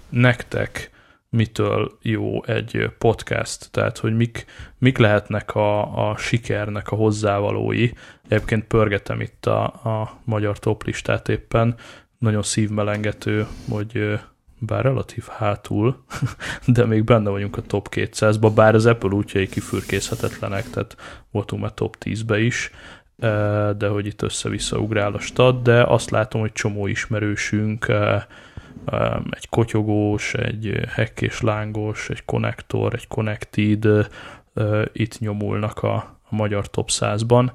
nektek 0.10 0.92
mitől 1.30 1.98
jó 2.02 2.44
egy 2.44 2.90
podcast, 2.98 3.72
tehát 3.72 3.98
hogy 3.98 4.16
mik, 4.16 4.46
mik 4.78 4.98
lehetnek 4.98 5.56
a, 5.56 6.10
a 6.10 6.18
sikernek 6.18 6.92
a 6.92 6.96
hozzávalói. 6.96 7.90
Egyébként 8.28 8.64
pörgetem 8.64 9.22
itt 9.22 9.46
a, 9.46 9.64
a 9.64 10.20
magyar 10.24 10.60
toplistát 10.60 11.30
éppen, 11.30 11.76
nagyon 12.18 12.44
szívmelengető, 12.44 13.48
hogy 13.70 14.20
bár 14.60 14.84
relatív 14.84 15.28
hátul, 15.28 16.04
de 16.76 16.86
még 16.86 17.04
benne 17.04 17.30
vagyunk 17.30 17.58
a 17.58 17.62
top 17.62 17.88
200-ba, 17.92 18.52
bár 18.56 18.76
az 18.76 18.86
Apple 18.86 19.10
útjai 19.10 19.48
kifürkészhetetlenek, 19.48 20.70
tehát 20.70 20.98
voltunk 21.32 21.62
már 21.62 21.74
top 21.74 21.96
10-be 22.06 22.40
is, 22.40 22.72
de 23.78 23.88
hogy 23.88 24.06
itt 24.06 24.22
össze-vissza 24.22 24.78
ugrál 24.78 25.14
a 25.14 25.20
stad, 25.20 25.64
de 25.64 25.84
azt 25.84 26.10
látom, 26.10 26.42
hogy 26.42 26.52
csomó 26.52 26.88
ismerősünk, 26.88 27.92
egy 29.30 29.50
kotyogós, 29.50 30.34
egy 30.34 30.80
hekkés 30.90 31.42
lángos, 31.42 32.10
egy 32.10 32.26
konnektor, 32.26 32.94
egy 32.94 33.08
connected, 33.08 34.08
itt 34.94 35.20
nyomulnak 35.20 35.84
a, 35.84 36.18
magyar 36.30 36.70
top 36.70 36.90
100-ban. 36.92 37.52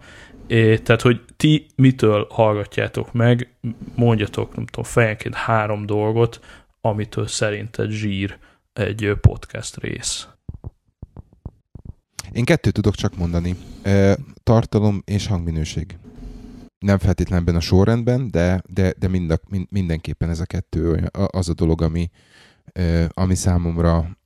É, 0.46 0.78
tehát, 0.78 1.00
hogy 1.00 1.20
ti 1.36 1.66
mitől 1.76 2.26
hallgatjátok 2.30 3.12
meg, 3.12 3.54
mondjatok, 3.94 4.56
nem 4.56 4.66
tudom, 4.66 4.84
fejenként 4.84 5.34
három 5.34 5.86
dolgot, 5.86 6.40
amitől 6.80 7.26
szerinted 7.26 7.90
zsír 7.90 8.38
egy 8.72 9.16
podcast 9.20 9.76
rész? 9.76 10.28
Én 12.32 12.44
kettőt 12.44 12.72
tudok 12.72 12.94
csak 12.94 13.16
mondani. 13.16 13.56
Tartalom 14.42 15.02
és 15.04 15.26
hangminőség. 15.26 15.96
Nem 16.78 16.98
feltétlenül 16.98 17.44
ebben 17.44 17.56
a 17.56 17.60
sorrendben, 17.60 18.30
de, 18.30 18.62
de, 18.68 18.94
de 18.98 19.08
mind 19.08 19.30
a, 19.30 19.38
mind, 19.48 19.66
mindenképpen 19.70 20.28
ez 20.28 20.40
a 20.40 20.46
kettő 20.46 21.10
az 21.26 21.48
a 21.48 21.54
dolog, 21.54 21.82
ami, 21.82 22.10
ami 23.08 23.34
számomra 23.34 24.18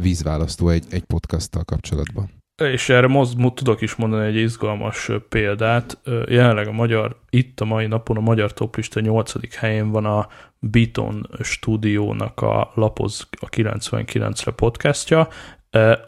vízválasztó 0.00 0.68
egy, 0.68 0.84
egy 0.90 1.04
podcasttal 1.04 1.64
kapcsolatban. 1.64 2.30
És 2.62 2.88
erre 2.88 3.06
most 3.06 3.36
tudok 3.54 3.80
is 3.80 3.94
mondani 3.94 4.26
egy 4.26 4.36
izgalmas 4.36 5.10
példát. 5.28 5.98
Jelenleg 6.26 6.66
a 6.66 6.72
magyar, 6.72 7.20
itt 7.30 7.60
a 7.60 7.64
mai 7.64 7.86
napon 7.86 8.16
a 8.16 8.20
magyar 8.20 8.52
toplista 8.52 9.00
8. 9.00 9.56
helyén 9.56 9.90
van 9.90 10.04
a 10.04 10.28
Beaton 10.58 11.28
stúdiónak 11.40 12.40
a 12.40 12.72
Lapoz 12.74 13.28
a 13.40 13.46
99-re 13.48 14.50
podcastja, 14.50 15.28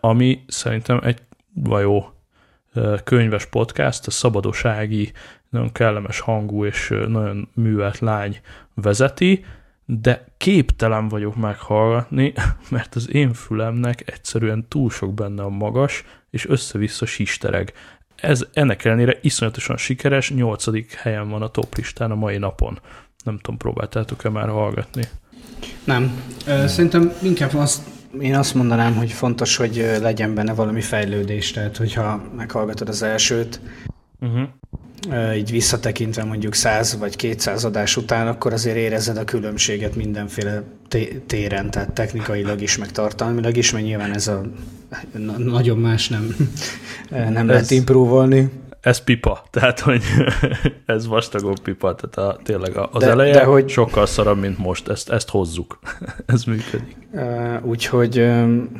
ami 0.00 0.44
szerintem 0.46 1.00
egy 1.02 1.18
vajó 1.54 2.12
könyves 3.04 3.46
podcast, 3.46 4.06
a 4.06 4.10
szabadosági, 4.10 5.12
nagyon 5.50 5.72
kellemes 5.72 6.20
hangú 6.20 6.64
és 6.64 6.94
nagyon 7.08 7.48
művelt 7.54 7.98
lány 7.98 8.40
vezeti, 8.74 9.44
de 9.84 10.24
képtelen 10.36 11.08
vagyok 11.08 11.36
meghallgatni, 11.36 12.32
mert 12.70 12.94
az 12.94 13.14
én 13.14 13.32
fülemnek 13.32 14.10
egyszerűen 14.10 14.68
túl 14.68 14.90
sok 14.90 15.14
benne 15.14 15.42
a 15.42 15.48
magas, 15.48 16.04
és 16.30 16.46
össze-vissza 16.48 17.06
sistereg. 17.06 17.72
Ez 18.16 18.46
ennek 18.52 18.84
ellenére 18.84 19.18
iszonyatosan 19.22 19.76
sikeres, 19.76 20.30
nyolcadik 20.30 20.92
helyen 20.92 21.28
van 21.28 21.42
a 21.42 21.48
top 21.48 21.76
listán 21.76 22.10
a 22.10 22.14
mai 22.14 22.38
napon. 22.38 22.80
Nem 23.24 23.36
tudom, 23.36 23.56
próbáltátok-e 23.56 24.28
már 24.28 24.48
hallgatni? 24.48 25.02
Nem. 25.84 26.22
Szerintem 26.66 27.12
inkább 27.22 27.54
azt, 27.54 27.82
én 28.20 28.34
azt 28.34 28.54
mondanám, 28.54 28.94
hogy 28.94 29.12
fontos, 29.12 29.56
hogy 29.56 29.96
legyen 30.00 30.34
benne 30.34 30.54
valami 30.54 30.80
fejlődés, 30.80 31.50
tehát 31.50 31.76
hogyha 31.76 32.22
meghallgatod 32.36 32.88
az 32.88 33.02
elsőt, 33.02 33.60
uh-huh 34.20 34.48
így 35.36 35.50
visszatekintve 35.50 36.24
mondjuk 36.24 36.54
100 36.54 36.98
vagy 36.98 37.16
200 37.16 37.64
adás 37.64 37.96
után, 37.96 38.26
akkor 38.26 38.52
azért 38.52 38.76
érezed 38.76 39.16
a 39.16 39.24
különbséget 39.24 39.96
mindenféle 39.96 40.62
téren, 41.26 41.70
tehát 41.70 41.92
technikailag 41.92 42.60
is, 42.60 42.78
meg 42.78 42.90
tartalmilag 42.90 43.56
is, 43.56 43.72
mert 43.72 43.84
nyilván 43.84 44.14
ez 44.14 44.28
a 44.28 44.42
nagyon 45.36 45.78
más 45.78 46.08
nem, 46.08 46.36
nem 47.10 47.36
ez, 47.36 47.46
lehet 47.46 47.70
impróvolni. 47.70 48.50
Ez 48.80 48.98
pipa, 48.98 49.42
tehát 49.50 49.80
hogy 49.80 50.02
ez 50.86 51.06
vastagabb 51.06 51.58
pipa, 51.58 51.94
tehát 51.94 52.30
a, 52.30 52.40
tényleg 52.42 52.76
az 52.76 53.02
de, 53.02 53.08
eleje 53.08 53.32
de 53.32 53.44
hogy, 53.44 53.68
sokkal 53.68 54.06
szarabb, 54.06 54.40
mint 54.40 54.58
most, 54.58 54.88
ezt, 54.88 55.10
ezt 55.10 55.28
hozzuk, 55.28 55.78
ez 56.26 56.44
működik. 56.44 56.96
Úgyhogy, 57.62 58.26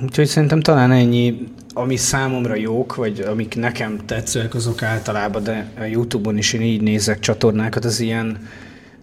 úgyhogy 0.02 0.26
szerintem 0.26 0.60
talán 0.60 0.92
ennyi 0.92 1.48
ami 1.78 1.96
számomra 1.96 2.54
jók, 2.54 2.94
vagy 2.94 3.20
amik 3.20 3.56
nekem 3.56 3.98
tetszőek, 4.06 4.54
azok 4.54 4.82
általában, 4.82 5.42
de 5.42 5.70
a 5.78 5.82
Youtube-on 5.82 6.38
is 6.38 6.52
én 6.52 6.62
így 6.62 6.80
nézek 6.80 7.18
csatornákat, 7.18 7.84
az 7.84 8.00
ilyen 8.00 8.48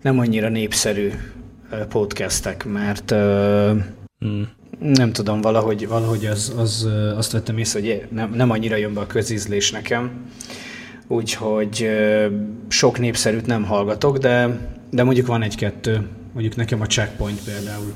nem 0.02 0.20
annyira 0.20 0.50
népszerű 0.50 1.12
podcastek, 1.90 2.66
mert 2.66 3.16
mm. 4.26 4.42
nem 4.80 5.12
tudom, 5.12 5.42
valahogy, 5.42 5.88
valahogy 5.88 6.26
az, 6.26 6.54
az, 6.58 6.88
azt 7.16 7.32
vettem 7.32 7.58
észre, 7.58 7.80
hogy 7.80 8.06
nem, 8.12 8.32
nem 8.34 8.50
annyira 8.50 8.76
jön 8.76 8.94
be 8.94 9.00
a 9.00 9.08
közízlés 9.08 9.72
nekem, 9.72 10.12
úgyhogy 11.08 11.90
sok 12.68 13.00
népszerűt 13.00 13.46
nem 13.46 13.64
hallgatok, 13.64 14.18
de, 14.18 14.60
de 14.90 15.04
mondjuk 15.04 15.28
van 15.28 15.42
egy-kettő, 15.42 16.08
mondjuk 16.34 16.56
nekem 16.56 16.82
a 16.82 16.86
Checkpoint 16.86 17.40
például. 17.44 17.94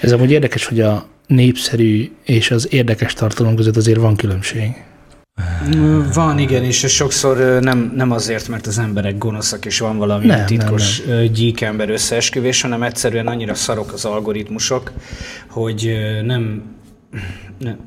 Ez 0.00 0.12
amúgy 0.12 0.30
érdekes, 0.30 0.66
hogy 0.66 0.80
a 0.80 1.06
népszerű 1.26 2.10
és 2.24 2.50
az 2.50 2.72
érdekes 2.72 3.14
tartalom 3.14 3.56
között 3.56 3.76
azért 3.76 3.98
van 3.98 4.16
különbség. 4.16 4.84
Van, 6.14 6.38
igen, 6.38 6.64
és 6.64 6.78
sokszor 6.78 7.60
nem, 7.60 7.92
nem 7.96 8.10
azért, 8.10 8.48
mert 8.48 8.66
az 8.66 8.78
emberek 8.78 9.18
gonoszak, 9.18 9.64
és 9.64 9.78
van 9.78 9.98
valami 9.98 10.26
nem, 10.26 10.46
titkos 10.46 11.02
nem, 11.02 11.16
nem. 11.16 11.32
gyíkember 11.32 11.90
összeesküvés, 11.90 12.60
hanem 12.60 12.82
egyszerűen 12.82 13.26
annyira 13.26 13.54
szarok 13.54 13.92
az 13.92 14.04
algoritmusok, 14.04 14.92
hogy 15.48 15.96
nem, 16.24 16.62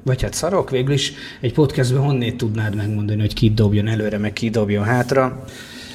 vagy 0.03 0.21
hát 0.21 0.33
szarok 0.33 0.69
végül 0.69 0.93
is, 0.93 1.13
egy 1.41 1.53
podcastben 1.53 2.01
honnét 2.01 2.37
tudnád 2.37 2.75
megmondani, 2.75 3.19
hogy 3.19 3.33
ki 3.33 3.49
dobjon 3.49 3.87
előre, 3.87 4.17
meg 4.17 4.33
ki 4.33 4.49
dobjon 4.49 4.83
hátra. 4.83 5.45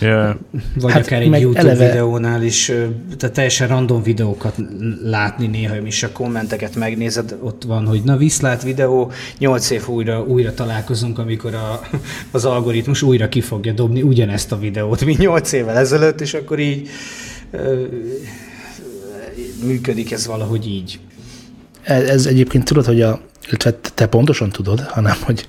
Yeah. 0.01 0.37
Vagy 0.81 0.93
hát 0.93 1.07
akár 1.07 1.23
egy 1.23 1.41
YouTube 1.41 1.59
eleve... 1.59 1.87
videónál 1.87 2.43
is, 2.43 2.73
tehát 3.19 3.35
teljesen 3.35 3.69
random 3.69 4.03
videókat 4.03 4.57
látni 5.03 5.47
néha, 5.47 5.77
és 5.77 6.03
a 6.03 6.13
kommenteket 6.13 6.75
megnézed, 6.75 7.37
ott 7.41 7.63
van, 7.65 7.87
hogy 7.87 8.03
na 8.05 8.17
viszlát 8.17 8.63
videó, 8.63 9.13
nyolc 9.39 9.71
év 9.71 9.89
újra, 9.89 10.23
újra 10.23 10.55
találkozunk, 10.55 11.19
amikor 11.19 11.55
a, 11.55 11.81
az 12.31 12.45
algoritmus 12.45 13.03
újra 13.03 13.29
ki 13.29 13.41
fogja 13.41 13.73
dobni 13.73 14.03
ugyanezt 14.03 14.53
a 14.53 14.59
videót, 14.59 15.05
mint 15.05 15.19
nyolc 15.19 15.53
évvel 15.53 15.77
ezelőtt, 15.77 16.21
és 16.21 16.35
akkor 16.35 16.59
így 16.59 16.89
működik 19.65 20.13
ez 20.13 20.27
valahogy 20.27 20.67
így. 20.67 20.99
Ez, 21.89 22.09
ez 22.09 22.27
egyébként 22.27 22.65
tudod, 22.65 22.85
hogy 22.85 23.03
a, 23.03 23.21
te 23.95 24.07
pontosan 24.07 24.51
tudod, 24.51 24.81
hanem 24.81 25.17
hogy 25.21 25.49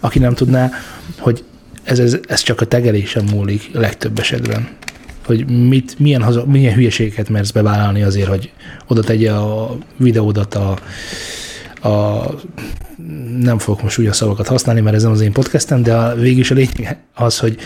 aki 0.00 0.18
nem 0.18 0.34
tudná, 0.34 0.70
hogy 1.18 1.44
ez, 1.82 1.98
ez, 1.98 2.18
ez 2.28 2.40
csak 2.40 2.60
a 2.60 2.64
tegelésen 2.64 3.24
múlik 3.24 3.70
legtöbb 3.72 4.18
esetben. 4.18 4.68
Hogy 5.26 5.68
mit, 5.68 5.98
milyen, 5.98 6.22
haza, 6.22 6.44
milyen 6.46 6.74
hülyeségeket 6.74 7.28
mersz 7.28 7.50
bevállalni 7.50 8.02
azért, 8.02 8.28
hogy 8.28 8.52
oda 8.86 9.02
tegye 9.02 9.32
a 9.32 9.76
videódat 9.96 10.54
a, 10.54 10.78
a 11.88 12.24
nem 13.38 13.58
fogok 13.58 13.82
most 13.82 13.98
úgy 13.98 14.06
a 14.06 14.12
szavakat 14.12 14.46
használni, 14.46 14.80
mert 14.80 14.96
ez 14.96 15.02
nem 15.02 15.12
az 15.12 15.20
én 15.20 15.32
podcastem, 15.32 15.82
de 15.82 15.94
a, 15.94 16.14
végül 16.14 16.40
is 16.40 16.50
a 16.50 16.54
lényeg 16.54 16.98
az, 17.14 17.38
hogy 17.38 17.58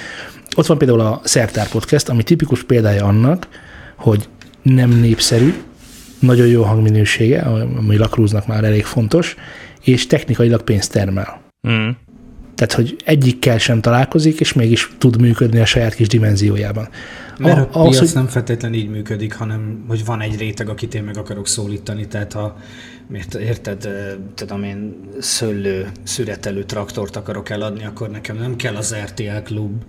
ott 0.57 0.67
van 0.67 0.79
például 0.79 1.01
a 1.01 1.21
Szertár 1.25 1.69
Podcast, 1.69 2.09
ami 2.09 2.23
tipikus 2.23 2.63
példája 2.63 3.05
annak, 3.05 3.49
hogy 3.97 4.29
nem 4.63 4.91
népszerű, 4.91 5.55
nagyon 6.21 6.47
jó 6.47 6.63
hangminősége, 6.63 7.41
ami 7.77 7.97
lakrúznak 7.97 8.47
már 8.47 8.65
elég 8.65 8.85
fontos, 8.85 9.37
és 9.85 10.07
technikailag 10.07 10.63
pénzt 10.63 10.93
termel. 10.93 11.41
Mm. 11.69 11.89
Tehát, 12.55 12.75
hogy 12.75 12.97
egyikkel 13.05 13.59
sem 13.59 13.81
találkozik, 13.81 14.41
és 14.41 14.53
mégis 14.53 14.91
tud 14.99 15.21
működni 15.21 15.61
a 15.61 15.65
saját 15.65 15.95
kis 15.95 16.09
dimenziójában. 16.09 16.89
Mert 17.39 17.75
a, 17.75 17.81
a 17.81 17.83
piac 17.83 17.99
hogy... 17.99 18.11
nem 18.15 18.27
feltétlenül 18.27 18.79
így 18.79 18.91
működik, 18.91 19.35
hanem 19.35 19.85
hogy 19.89 20.05
van 20.05 20.21
egy 20.21 20.39
réteg, 20.39 20.69
akit 20.69 20.95
én 20.95 21.03
meg 21.03 21.17
akarok 21.17 21.49
szólítani, 21.49 22.07
tehát 22.07 22.33
ha 22.33 22.57
miért, 23.09 23.35
érted, 23.35 23.89
tudom 24.35 24.63
én, 24.63 25.01
szőlő, 25.19 25.89
szüretelő 26.03 26.65
traktort 26.65 27.17
akarok 27.17 27.51
eladni, 27.51 27.85
akkor 27.85 28.11
nekem 28.11 28.37
nem 28.37 28.57
kell 28.57 28.75
az 28.75 28.95
RTL 29.05 29.43
klub 29.45 29.83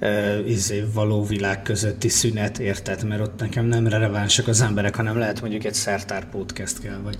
uh, 0.00 0.48
izé, 0.48 0.84
való 0.94 1.24
világ 1.24 1.62
közötti 1.62 2.08
szünet, 2.08 2.58
érted? 2.58 3.04
Mert 3.04 3.20
ott 3.20 3.40
nekem 3.40 3.66
nem 3.66 3.86
relevánsak 3.86 4.48
az 4.48 4.60
emberek, 4.60 4.96
hanem 4.96 5.18
lehet 5.18 5.40
mondjuk 5.40 5.64
egy 5.64 5.74
szertár 5.74 6.28
podcast 6.30 6.80
kell, 6.80 7.00
vagy 7.04 7.16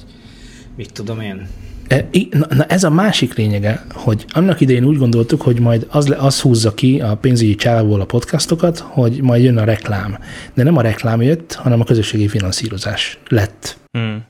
mit 0.76 0.92
tudom 0.92 1.20
én. 1.20 1.48
E, 1.88 2.08
na 2.48 2.64
ez 2.64 2.84
a 2.84 2.90
másik 2.90 3.34
lényege, 3.34 3.84
hogy 3.92 4.24
annak 4.28 4.60
idején 4.60 4.84
úgy 4.84 4.98
gondoltuk, 4.98 5.42
hogy 5.42 5.60
majd 5.60 5.86
az, 5.90 6.14
az 6.18 6.40
húzza 6.40 6.74
ki 6.74 7.00
a 7.00 7.16
pénzügyi 7.16 7.54
csávából 7.54 8.00
a 8.00 8.04
podcastokat, 8.04 8.78
hogy 8.78 9.22
majd 9.22 9.42
jön 9.42 9.56
a 9.56 9.64
reklám. 9.64 10.18
De 10.54 10.62
nem 10.62 10.76
a 10.76 10.80
reklám 10.80 11.22
jött, 11.22 11.54
hanem 11.54 11.80
a 11.80 11.84
közösségi 11.84 12.28
finanszírozás 12.28 13.18
lett. 13.28 13.78
Hmm. 13.90 14.24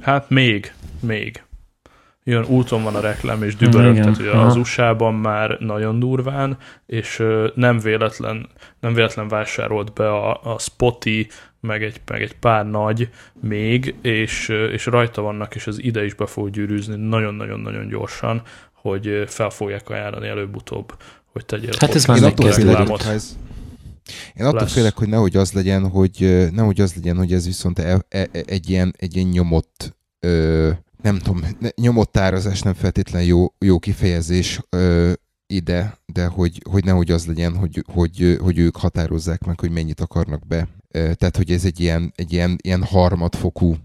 Hát 0.00 0.30
még, 0.30 0.72
még. 1.00 1.42
Jön 2.28 2.44
úton 2.44 2.82
van 2.82 2.94
a 2.94 3.00
reklám, 3.00 3.42
és 3.42 3.56
dübörög, 3.56 3.96
tehát 3.96 4.18
ugye 4.18 4.30
az 4.30 4.56
USA-ban 4.56 5.14
már 5.14 5.56
nagyon 5.60 5.98
durván, 5.98 6.58
és 6.86 7.22
nem 7.54 7.78
véletlen, 7.78 8.48
nem 8.80 8.94
véletlen 8.94 9.28
vásárolt 9.28 9.92
be 9.92 10.10
a, 10.10 10.54
a 10.54 10.58
Spotify, 10.58 11.28
meg 11.60 11.82
egy, 11.82 12.00
meg 12.06 12.22
egy 12.22 12.34
pár 12.34 12.66
nagy 12.66 13.08
még, 13.40 13.94
és, 14.02 14.48
és 14.48 14.86
rajta 14.86 15.22
vannak, 15.22 15.54
és 15.54 15.66
az 15.66 15.82
ide 15.82 16.04
is 16.04 16.14
be 16.14 16.26
fog 16.26 16.50
gyűrűzni 16.50 16.96
nagyon-nagyon-nagyon 16.96 17.88
gyorsan, 17.88 18.42
hogy 18.72 19.24
fel 19.26 19.50
fogják 19.50 19.90
ajánlani 19.90 20.28
előbb-utóbb, 20.28 20.94
hogy 21.32 21.46
tegyél 21.46 21.70
Hát 21.78 21.94
ez 21.94 22.04
már 22.04 22.20
megkezdődött. 22.20 22.78
Én 24.34 24.44
attól 24.44 24.60
lesz. 24.60 24.72
félek, 24.72 24.96
hogy 24.96 25.08
nehogy 25.08 25.36
az 25.36 25.52
legyen, 25.52 25.88
hogy 25.88 26.48
nehogy 26.52 26.80
az 26.80 26.94
legyen, 26.94 27.16
hogy 27.16 27.32
ez 27.32 27.46
viszont 27.46 27.78
e, 27.78 28.04
e, 28.08 28.28
egy, 28.32 28.70
ilyen, 28.70 28.94
egy 28.98 29.16
ilyen 29.16 29.28
nyomott 29.28 29.96
ö, 30.20 30.70
nem 31.02 31.18
tudom, 31.18 31.40
nyomott 31.76 32.16
árazás 32.16 32.62
nem 32.62 32.74
feltétlenül 32.74 33.28
jó, 33.28 33.46
jó 33.58 33.78
kifejezés 33.78 34.60
ö, 34.70 35.12
ide, 35.46 35.98
de 36.06 36.26
hogy, 36.26 36.62
hogy 36.70 36.84
nehogy 36.84 37.10
az 37.10 37.26
legyen, 37.26 37.56
hogy, 37.56 37.84
hogy, 37.92 38.38
hogy 38.40 38.58
ők 38.58 38.76
határozzák 38.76 39.44
meg, 39.44 39.60
hogy 39.60 39.70
mennyit 39.70 40.00
akarnak 40.00 40.46
be 40.46 40.68
tehát 40.90 41.36
hogy 41.36 41.50
ez 41.50 41.64
egy 41.64 41.80
ilyen, 41.80 42.12
egy 42.16 42.32
ilyen, 42.32 42.58
ilyen 42.62 42.84
harmadfokú 42.84 43.76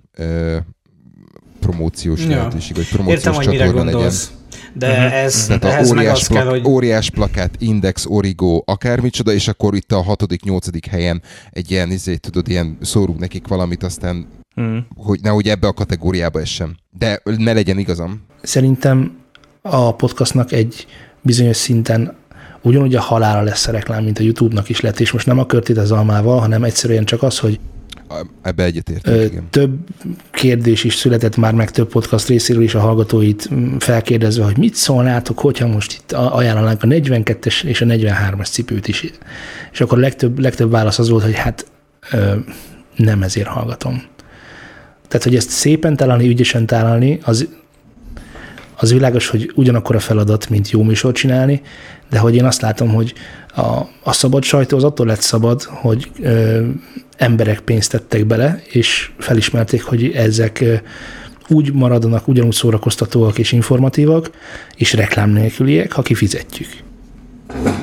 promóciós 1.59 2.23
ja. 2.23 2.29
lehetőség, 2.29 2.75
vagy 2.75 2.87
promóciós 2.89 3.17
Értem, 3.17 3.33
hogy 3.33 3.47
mire 3.47 3.65
gondolsz. 3.65 4.29
Legyen. 4.29 4.41
De 4.75 4.89
uh-huh. 4.89 5.13
ez, 5.13 5.45
Tehát 5.45 5.63
ehhez 5.63 5.91
óriás, 5.91 6.05
meg 6.05 6.15
az 6.15 6.27
plak, 6.27 6.43
kell, 6.43 6.49
hogy... 6.49 6.65
óriás 6.67 7.09
plakát, 7.09 7.55
Index, 7.59 8.05
Origo, 8.07 8.61
akármicsoda, 8.65 9.33
és 9.33 9.47
akkor 9.47 9.75
itt 9.75 9.91
a 9.91 10.01
hatodik, 10.01 10.43
nyolcadik 10.43 10.85
helyen 10.85 11.21
egy 11.49 11.71
ilyen, 11.71 11.91
izé, 11.91 12.15
tudod, 12.15 12.47
ilyen 12.47 12.77
szórunk 12.81 13.19
nekik 13.19 13.47
valamit, 13.47 13.83
aztán 13.83 14.27
uh-huh. 14.55 14.77
hogy 14.95 15.19
nehogy 15.21 15.47
ebbe 15.47 15.67
a 15.67 15.73
kategóriába 15.73 16.39
essem. 16.39 16.75
De 16.97 17.21
ne 17.37 17.53
legyen 17.53 17.77
igazam. 17.77 18.21
Szerintem 18.41 19.17
a 19.61 19.95
podcastnak 19.95 20.51
egy 20.51 20.85
bizonyos 21.21 21.57
szinten 21.57 22.15
ugyanúgy 22.61 22.95
a 22.95 23.01
halála 23.01 23.41
lesz 23.41 23.67
a 23.67 23.71
reklám, 23.71 24.03
mint 24.03 24.19
a 24.19 24.23
YouTube-nak 24.23 24.69
is 24.69 24.81
lett, 24.81 24.99
és 24.99 25.11
most 25.11 25.25
nem 25.25 25.39
a 25.39 25.45
körtét 25.45 25.77
az 25.77 25.91
almával, 25.91 26.39
hanem 26.39 26.63
egyszerűen 26.63 27.05
csak 27.05 27.23
az, 27.23 27.39
hogy 27.39 27.59
Ebbe 28.41 28.63
egyetértek, 28.63 29.31
igen. 29.31 29.47
Több 29.49 29.77
kérdés 30.31 30.83
is 30.83 30.95
született 30.95 31.37
már 31.37 31.53
meg 31.53 31.71
több 31.71 31.89
podcast 31.89 32.27
részéről 32.27 32.63
is 32.63 32.75
a 32.75 32.79
hallgatóit 32.79 33.49
felkérdezve, 33.79 34.43
hogy 34.43 34.57
mit 34.57 34.75
szólnátok, 34.75 35.39
hogyha 35.39 35.67
most 35.67 35.93
itt 35.93 36.11
ajánlanánk 36.11 36.83
a 36.83 36.87
42-es 36.87 37.63
és 37.63 37.81
a 37.81 37.85
43-as 37.85 38.51
cipőt 38.51 38.87
is. 38.87 39.11
És 39.71 39.81
akkor 39.81 39.97
legtöbb, 39.97 40.39
legtöbb 40.39 40.71
válasz 40.71 40.99
az 40.99 41.09
volt, 41.09 41.23
hogy 41.23 41.35
hát 41.35 41.71
nem 42.95 43.23
ezért 43.23 43.47
hallgatom. 43.47 44.03
Tehát, 45.13 45.27
hogy 45.27 45.37
ezt 45.37 45.49
szépen 45.49 45.95
találni, 45.95 46.27
ügyesen 46.27 46.65
találni, 46.65 47.19
az, 47.23 47.47
az 48.75 48.91
világos, 48.91 49.27
hogy 49.27 49.51
ugyanakkor 49.55 49.95
a 49.95 49.99
feladat, 49.99 50.49
mint 50.49 50.69
jó 50.69 50.83
műsort 50.83 51.15
csinálni, 51.15 51.61
de 52.09 52.19
hogy 52.19 52.35
én 52.35 52.45
azt 52.45 52.61
látom, 52.61 52.93
hogy 52.93 53.13
a, 53.55 53.61
a 54.03 54.13
szabad 54.13 54.43
sajtó 54.43 54.77
az 54.77 54.83
attól 54.83 55.05
lett 55.05 55.21
szabad, 55.21 55.63
hogy 55.63 56.11
ö, 56.21 56.65
emberek 57.17 57.59
pénzt 57.59 57.91
tettek 57.91 58.25
bele, 58.25 58.61
és 58.69 59.11
felismerték, 59.17 59.83
hogy 59.83 60.11
ezek 60.11 60.59
ö, 60.61 60.75
úgy 61.47 61.73
maradnak, 61.73 62.27
ugyanúgy 62.27 62.53
szórakoztatóak 62.53 63.37
és 63.37 63.51
informatívak, 63.51 64.29
és 64.75 64.93
reklám 64.93 65.29
nélküliek, 65.29 65.91
ha 65.91 66.01
kifizetjük. 66.01 66.69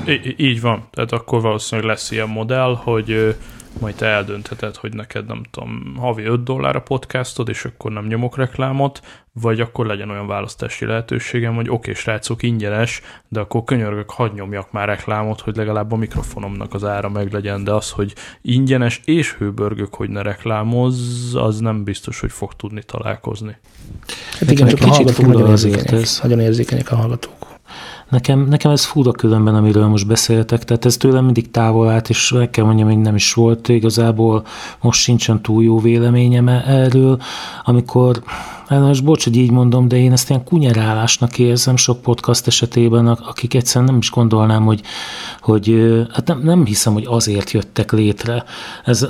Í- 0.07 0.39
így 0.39 0.61
van. 0.61 0.89
Tehát 0.91 1.13
akkor 1.13 1.41
valószínűleg 1.41 1.91
lesz 1.91 2.11
ilyen 2.11 2.29
modell, 2.29 2.77
hogy 2.77 3.37
majd 3.79 3.95
te 3.95 4.07
eldöntheted, 4.07 4.77
hogy 4.77 4.95
neked 4.95 5.27
nem 5.27 5.43
tudom, 5.51 5.97
havi 5.99 6.23
5 6.23 6.43
dollár 6.43 6.77
a 6.77 6.81
podcastod, 6.81 7.49
és 7.49 7.65
akkor 7.65 7.93
nem 7.93 8.07
nyomok 8.07 8.37
reklámot, 8.37 9.01
vagy 9.33 9.61
akkor 9.61 9.87
legyen 9.87 10.11
olyan 10.11 10.27
választási 10.27 10.85
lehetőségem, 10.85 11.55
hogy 11.55 11.69
oké, 11.69 11.77
okay, 11.91 11.95
srácok, 11.95 12.43
ingyenes, 12.43 13.01
de 13.29 13.41
akkor 13.41 13.65
könyörgök, 13.65 14.11
hadd 14.11 14.35
nyomjak 14.35 14.73
már 14.73 14.89
reklámot, 14.89 15.41
hogy 15.41 15.57
legalább 15.57 15.93
a 15.93 15.97
mikrofonomnak 15.97 16.75
az 16.75 16.85
ára 16.85 17.09
meg 17.09 17.33
legyen, 17.33 17.65
de 17.65 17.73
az, 17.73 17.91
hogy 17.91 18.15
ingyenes 18.43 19.01
és 19.05 19.35
hőbörgök, 19.35 19.95
hogy 19.95 20.11
ne 20.11 20.23
reklámozz, 20.23 21.35
az 21.35 21.59
nem 21.59 21.85
biztos, 21.85 22.21
hogy 22.21 22.33
fog 22.33 22.55
tudni 22.55 22.83
találkozni. 22.83 23.57
Hát 24.39 24.51
igen, 24.51 24.69
csak 24.69 24.81
a 24.81 24.87
hallgatók 24.87 25.27
nagyon 25.27 25.49
érzékenyek, 25.49 26.07
nagyon 26.23 26.41
érzékenyek 26.41 26.93
a 26.93 26.97
hallgatók. 26.97 27.40
Nekem, 28.11 28.47
nekem 28.49 28.71
ez 28.71 28.85
fura 28.85 29.13
különben, 29.13 29.55
amiről 29.55 29.87
most 29.87 30.07
beszéltek, 30.07 30.65
tehát 30.65 30.85
ez 30.85 30.97
tőlem 30.97 31.25
mindig 31.25 31.51
távol 31.51 31.89
állt, 31.89 32.09
és 32.09 32.33
meg 32.33 32.51
kell 32.51 32.65
mondjam, 32.65 32.89
hogy 32.89 32.99
nem 32.99 33.15
is 33.15 33.33
volt. 33.33 33.69
Igazából, 33.69 34.45
most 34.81 35.01
sincsen 35.01 35.43
túl 35.43 35.63
jó 35.63 35.79
véleményem 35.79 36.49
erről, 36.49 37.21
amikor 37.65 38.23
Hát 38.71 38.81
most 38.81 39.05
bocs, 39.05 39.25
hogy 39.25 39.37
így 39.37 39.51
mondom, 39.51 39.89
de 39.89 39.97
én 39.97 40.13
ezt 40.13 40.29
ilyen 40.31 40.45
kunyerálásnak 40.45 41.39
érzem 41.39 41.77
sok 41.77 42.03
podcast 42.03 42.47
esetében, 42.47 43.07
akik 43.07 43.55
egyszerűen 43.55 43.91
nem 43.91 43.99
is 43.99 44.11
gondolnám, 44.11 44.65
hogy, 44.65 44.81
hogy 45.41 45.95
hát 46.13 46.27
nem, 46.27 46.41
nem 46.43 46.65
hiszem, 46.65 46.93
hogy 46.93 47.05
azért 47.09 47.51
jöttek 47.51 47.93
létre. 47.93 48.45
Ez, 48.85 49.09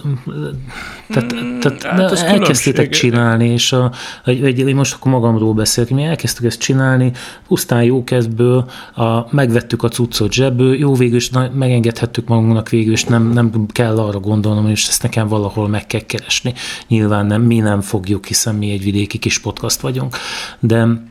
tehát, 1.08 1.32
hmm, 1.32 1.60
tehát 1.60 1.82
hát 1.82 2.12
elkezdtétek 2.12 2.88
csinálni, 2.88 3.48
és 3.48 3.72
a, 3.72 3.92
egy, 4.24 4.44
egy, 4.44 4.58
én 4.58 4.74
most 4.74 4.94
akkor 4.94 5.12
magamról 5.12 5.54
beszélek, 5.54 5.90
mi 5.90 6.02
elkezdtük 6.02 6.44
ezt 6.44 6.60
csinálni, 6.60 7.12
pusztán 7.48 7.82
jó 7.82 8.04
kezdből, 8.04 8.70
a, 8.94 9.34
megvettük 9.34 9.82
a 9.82 9.88
cuccot 9.88 10.32
zsebből, 10.32 10.78
jó 10.78 10.94
végül 10.94 11.16
is 11.16 11.30
megengedhettük 11.52 12.28
magunknak 12.28 12.68
végül 12.68 12.92
is, 12.92 13.04
nem, 13.04 13.32
nem 13.32 13.66
kell 13.66 13.98
arra 13.98 14.20
gondolnom, 14.20 14.68
és 14.68 14.88
ezt 14.88 15.02
nekem 15.02 15.28
valahol 15.28 15.68
meg 15.68 15.86
kell 15.86 16.00
keresni. 16.00 16.54
Nyilván 16.88 17.26
nem, 17.26 17.42
mi 17.42 17.58
nem 17.58 17.80
fogjuk, 17.80 18.26
hiszen 18.26 18.54
mi 18.54 18.70
egy 18.70 18.82
vidéki 18.82 19.18
kis 19.18 19.38
podcast 19.38 19.80
vagyunk, 19.80 20.16
de 20.58 21.08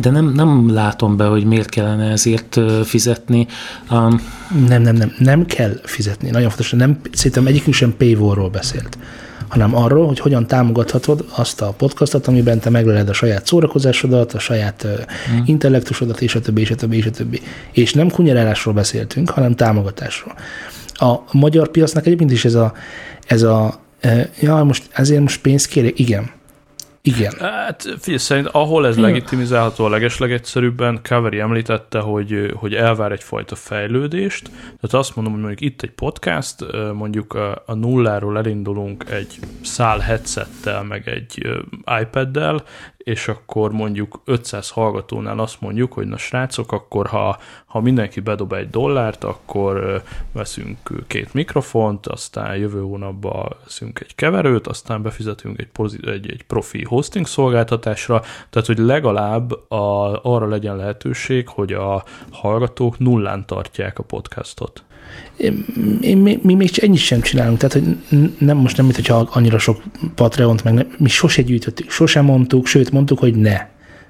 de 0.00 0.10
nem, 0.10 0.32
nem 0.32 0.72
látom 0.74 1.16
be, 1.16 1.24
hogy 1.24 1.44
miért 1.44 1.68
kellene 1.68 2.10
ezért 2.10 2.60
fizetni. 2.84 3.46
Um, 3.90 4.20
Nem, 4.68 4.82
nem, 4.82 4.94
nem, 4.94 5.12
nem 5.18 5.46
kell 5.46 5.80
fizetni. 5.84 6.30
Nagyon 6.30 6.48
fontos, 6.48 6.70
nem, 6.70 7.00
szerintem 7.12 7.46
egyikünk 7.46 7.74
sem 7.74 7.94
paywall 7.96 8.48
beszélt, 8.50 8.98
hanem 9.52 9.76
arról, 9.76 10.06
hogy 10.06 10.18
hogyan 10.18 10.46
támogathatod 10.46 11.24
azt 11.34 11.60
a 11.60 11.74
podcastot, 11.76 12.26
amiben 12.26 12.58
te 12.58 12.70
megleled 12.70 13.08
a 13.08 13.12
saját 13.12 13.46
szórakozásodat, 13.46 14.32
a 14.32 14.38
saját 14.38 14.82
hmm. 14.82 15.42
intellektusodat, 15.46 16.20
és 16.20 16.34
a 16.34 16.40
többi, 16.40 16.60
és 16.60 16.70
a 16.70 16.74
többi, 16.74 16.96
és 16.96 17.06
a 17.06 17.10
többi. 17.10 17.40
És 17.72 17.92
nem 17.92 18.10
kunyerálásról 18.10 18.74
beszéltünk, 18.74 19.30
hanem 19.30 19.54
támogatásról. 19.54 20.34
A 20.94 21.18
magyar 21.32 21.68
piacnak 21.68 22.06
egyébként 22.06 22.30
is 22.30 22.44
ez 22.44 22.54
a, 22.54 22.72
ez 23.26 23.42
a 23.42 23.80
ja, 24.40 24.62
most 24.64 24.88
ezért 24.92 25.20
most 25.20 25.40
pénzt 25.40 25.66
kérek, 25.66 25.98
igen, 25.98 26.30
igen. 27.04 27.32
Hát 27.38 27.82
figyelj, 27.82 28.18
szerint 28.18 28.46
ahol 28.46 28.86
ez 28.86 28.98
legitimizálható 28.98 29.84
a 29.84 29.88
legeslegegyszerűbben, 29.88 31.00
Kaveri 31.02 31.38
említette, 31.38 31.98
hogy, 31.98 32.52
hogy 32.54 32.74
elvár 32.74 33.12
egyfajta 33.12 33.54
fejlődést. 33.54 34.48
Tehát 34.50 34.92
azt 34.92 35.16
mondom, 35.16 35.32
hogy 35.32 35.42
mondjuk 35.42 35.70
itt 35.70 35.82
egy 35.82 35.90
podcast, 35.90 36.56
mondjuk 36.92 37.34
a, 37.34 37.62
a 37.66 37.74
nulláról 37.74 38.38
elindulunk 38.38 39.04
egy 39.10 39.38
szál 39.62 39.98
headsettel, 39.98 40.82
meg 40.82 41.08
egy 41.08 41.48
iPad-del, 42.00 42.64
és 43.04 43.28
akkor 43.28 43.72
mondjuk 43.72 44.20
500 44.24 44.70
hallgatónál 44.70 45.38
azt 45.38 45.60
mondjuk, 45.60 45.92
hogy 45.92 46.06
na 46.06 46.16
srácok, 46.16 46.72
akkor 46.72 47.06
ha, 47.06 47.38
ha 47.66 47.80
mindenki 47.80 48.20
bedob 48.20 48.52
egy 48.52 48.70
dollárt, 48.70 49.24
akkor 49.24 50.02
veszünk 50.32 50.78
két 51.06 51.34
mikrofont, 51.34 52.06
aztán 52.06 52.56
jövő 52.56 52.80
hónapban 52.80 53.56
veszünk 53.64 54.00
egy 54.00 54.14
keverőt, 54.14 54.66
aztán 54.66 55.02
befizetünk 55.02 55.58
egy, 55.58 55.68
pozit- 55.68 56.06
egy, 56.06 56.30
egy 56.30 56.42
profi 56.42 56.84
hosting 56.84 57.26
szolgáltatásra, 57.26 58.22
tehát 58.50 58.66
hogy 58.66 58.78
legalább 58.78 59.70
a, 59.70 60.20
arra 60.22 60.46
legyen 60.46 60.76
lehetőség, 60.76 61.48
hogy 61.48 61.72
a 61.72 62.04
hallgatók 62.30 62.98
nullán 62.98 63.46
tartják 63.46 63.98
a 63.98 64.02
podcastot. 64.02 64.84
Én, 66.00 66.16
mi, 66.16 66.38
mi 66.42 66.54
még 66.54 66.70
ennyit 66.76 67.00
sem 67.00 67.20
csinálunk, 67.20 67.58
tehát 67.58 67.72
hogy 67.72 67.96
nem, 68.38 68.56
most 68.56 68.76
nem, 68.76 68.84
mint 68.84 68.96
hogyha 68.96 69.28
annyira 69.32 69.58
sok 69.58 69.82
Patreont, 70.14 70.64
meg 70.64 70.74
nem, 70.74 70.94
mi 70.98 71.08
sose 71.08 71.42
gyűjtöttük, 71.42 71.90
sosem 71.90 72.24
mondtuk, 72.24 72.66
sőt 72.66 72.90
mondtuk, 72.90 73.18
hogy 73.18 73.34
ne. 73.34 73.66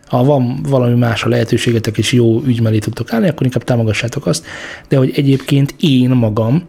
Ha 0.06 0.24
van 0.24 0.62
valami 0.68 0.94
más 0.94 1.24
a 1.24 1.28
lehetőségetek, 1.28 1.98
és 1.98 2.12
jó 2.12 2.42
ügy 2.42 2.60
mellé 2.60 2.78
tudtok 2.78 3.12
állni, 3.12 3.28
akkor 3.28 3.46
inkább 3.46 3.64
támogassátok 3.64 4.26
azt, 4.26 4.46
de 4.88 4.96
hogy 4.96 5.12
egyébként 5.14 5.74
én 5.80 6.10
magam, 6.10 6.68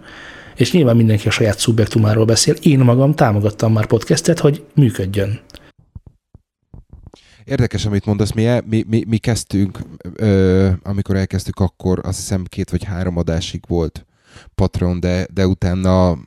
és 0.56 0.72
nyilván 0.72 0.96
mindenki 0.96 1.28
a 1.28 1.32
saját 1.32 1.60
szubjektumáról 1.60 2.26
beszél, 2.26 2.56
én 2.62 2.80
magam 2.80 3.16
támogattam 3.16 3.74
már 3.74 3.86
podcastet, 3.86 4.40
hogy 4.40 4.64
működjön. 4.76 5.40
Érdekes, 7.44 7.86
amit 7.86 8.06
mondasz, 8.06 8.32
mi, 8.32 8.48
mi, 8.70 8.84
mi, 8.88 9.04
mi 9.08 9.18
kezdtünk, 9.18 9.80
ö, 10.16 10.70
amikor 10.84 11.16
elkezdtük, 11.16 11.60
akkor 11.60 12.00
azt 12.04 12.18
hiszem 12.18 12.44
két 12.48 12.70
vagy 12.70 12.84
három 12.84 13.18
adásig 13.18 13.62
volt 13.68 14.06
Patreon, 14.56 15.00
de, 15.00 15.28
de 15.34 15.48
utána 15.48 16.18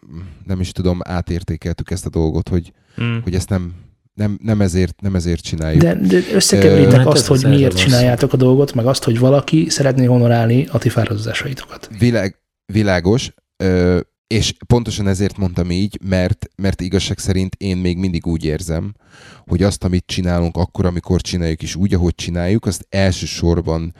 nem 0.44 0.60
is 0.60 0.72
tudom, 0.72 1.00
átértékeltük 1.02 1.90
ezt 1.90 2.06
a 2.06 2.10
dolgot, 2.10 2.48
hogy, 2.48 2.72
mm. 3.02 3.16
hogy 3.22 3.34
ezt 3.34 3.48
nem, 3.48 3.74
nem, 4.14 4.38
nem, 4.42 4.60
ezért, 4.60 5.00
nem 5.00 5.14
ezért 5.14 5.42
csináljuk. 5.42 5.82
De, 5.82 5.94
de 5.94 6.18
összekeveritek 6.32 7.00
uh, 7.00 7.06
azt, 7.06 7.26
hogy 7.26 7.44
miért 7.48 7.76
csináljátok 7.76 8.32
a 8.32 8.36
dolgot, 8.36 8.74
meg 8.74 8.86
azt, 8.86 9.04
hogy 9.04 9.18
valaki 9.18 9.68
szeretné 9.68 10.04
honorálni 10.04 10.66
a 10.70 10.78
ti 10.78 10.88
fáradozásaitokat. 10.88 11.90
Világ, 11.98 12.38
világos, 12.72 13.34
uh, 13.64 14.00
és 14.26 14.54
pontosan 14.66 15.08
ezért 15.08 15.36
mondtam 15.36 15.70
így, 15.70 15.98
mert, 16.04 16.46
mert 16.56 16.80
igazság 16.80 17.18
szerint 17.18 17.54
én 17.54 17.76
még 17.76 17.96
mindig 17.96 18.26
úgy 18.26 18.44
érzem, 18.44 18.94
hogy 19.46 19.62
azt, 19.62 19.84
amit 19.84 20.06
csinálunk 20.06 20.56
akkor, 20.56 20.86
amikor 20.86 21.20
csináljuk, 21.20 21.62
és 21.62 21.74
úgy, 21.74 21.94
ahogy 21.94 22.14
csináljuk, 22.14 22.66
azt 22.66 22.86
elsősorban 22.88 23.94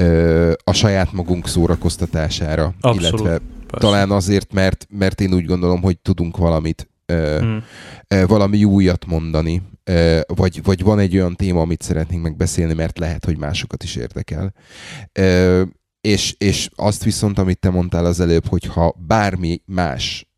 ö, 0.00 0.52
a 0.64 0.72
saját 0.72 1.12
magunk 1.12 1.48
szórakoztatására, 1.48 2.74
Abszolút, 2.80 3.20
illetve 3.20 3.38
persze. 3.66 3.86
talán 3.86 4.10
azért, 4.10 4.52
mert, 4.52 4.86
mert 4.90 5.20
én 5.20 5.34
úgy 5.34 5.44
gondolom, 5.44 5.82
hogy 5.82 5.98
tudunk 5.98 6.36
valamit, 6.36 6.88
ö, 7.06 7.36
hmm. 7.40 7.64
ö, 8.08 8.26
valami 8.26 8.64
újat 8.64 9.06
mondani, 9.06 9.62
ö, 9.84 10.20
vagy, 10.26 10.62
vagy 10.62 10.82
van 10.82 10.98
egy 10.98 11.14
olyan 11.14 11.36
téma, 11.36 11.60
amit 11.60 11.82
szeretnénk 11.82 12.22
megbeszélni, 12.22 12.74
mert 12.74 12.98
lehet, 12.98 13.24
hogy 13.24 13.38
másokat 13.38 13.82
is 13.82 13.96
érdekel. 13.96 14.52
Ö, 15.12 15.62
és, 16.00 16.34
és 16.38 16.68
azt 16.74 17.04
viszont, 17.04 17.38
amit 17.38 17.58
te 17.58 17.70
mondtál 17.70 18.04
az 18.04 18.20
előbb, 18.20 18.46
hogy 18.46 18.64
ha 18.64 18.94
bármi 19.06 19.62
más 19.64 20.30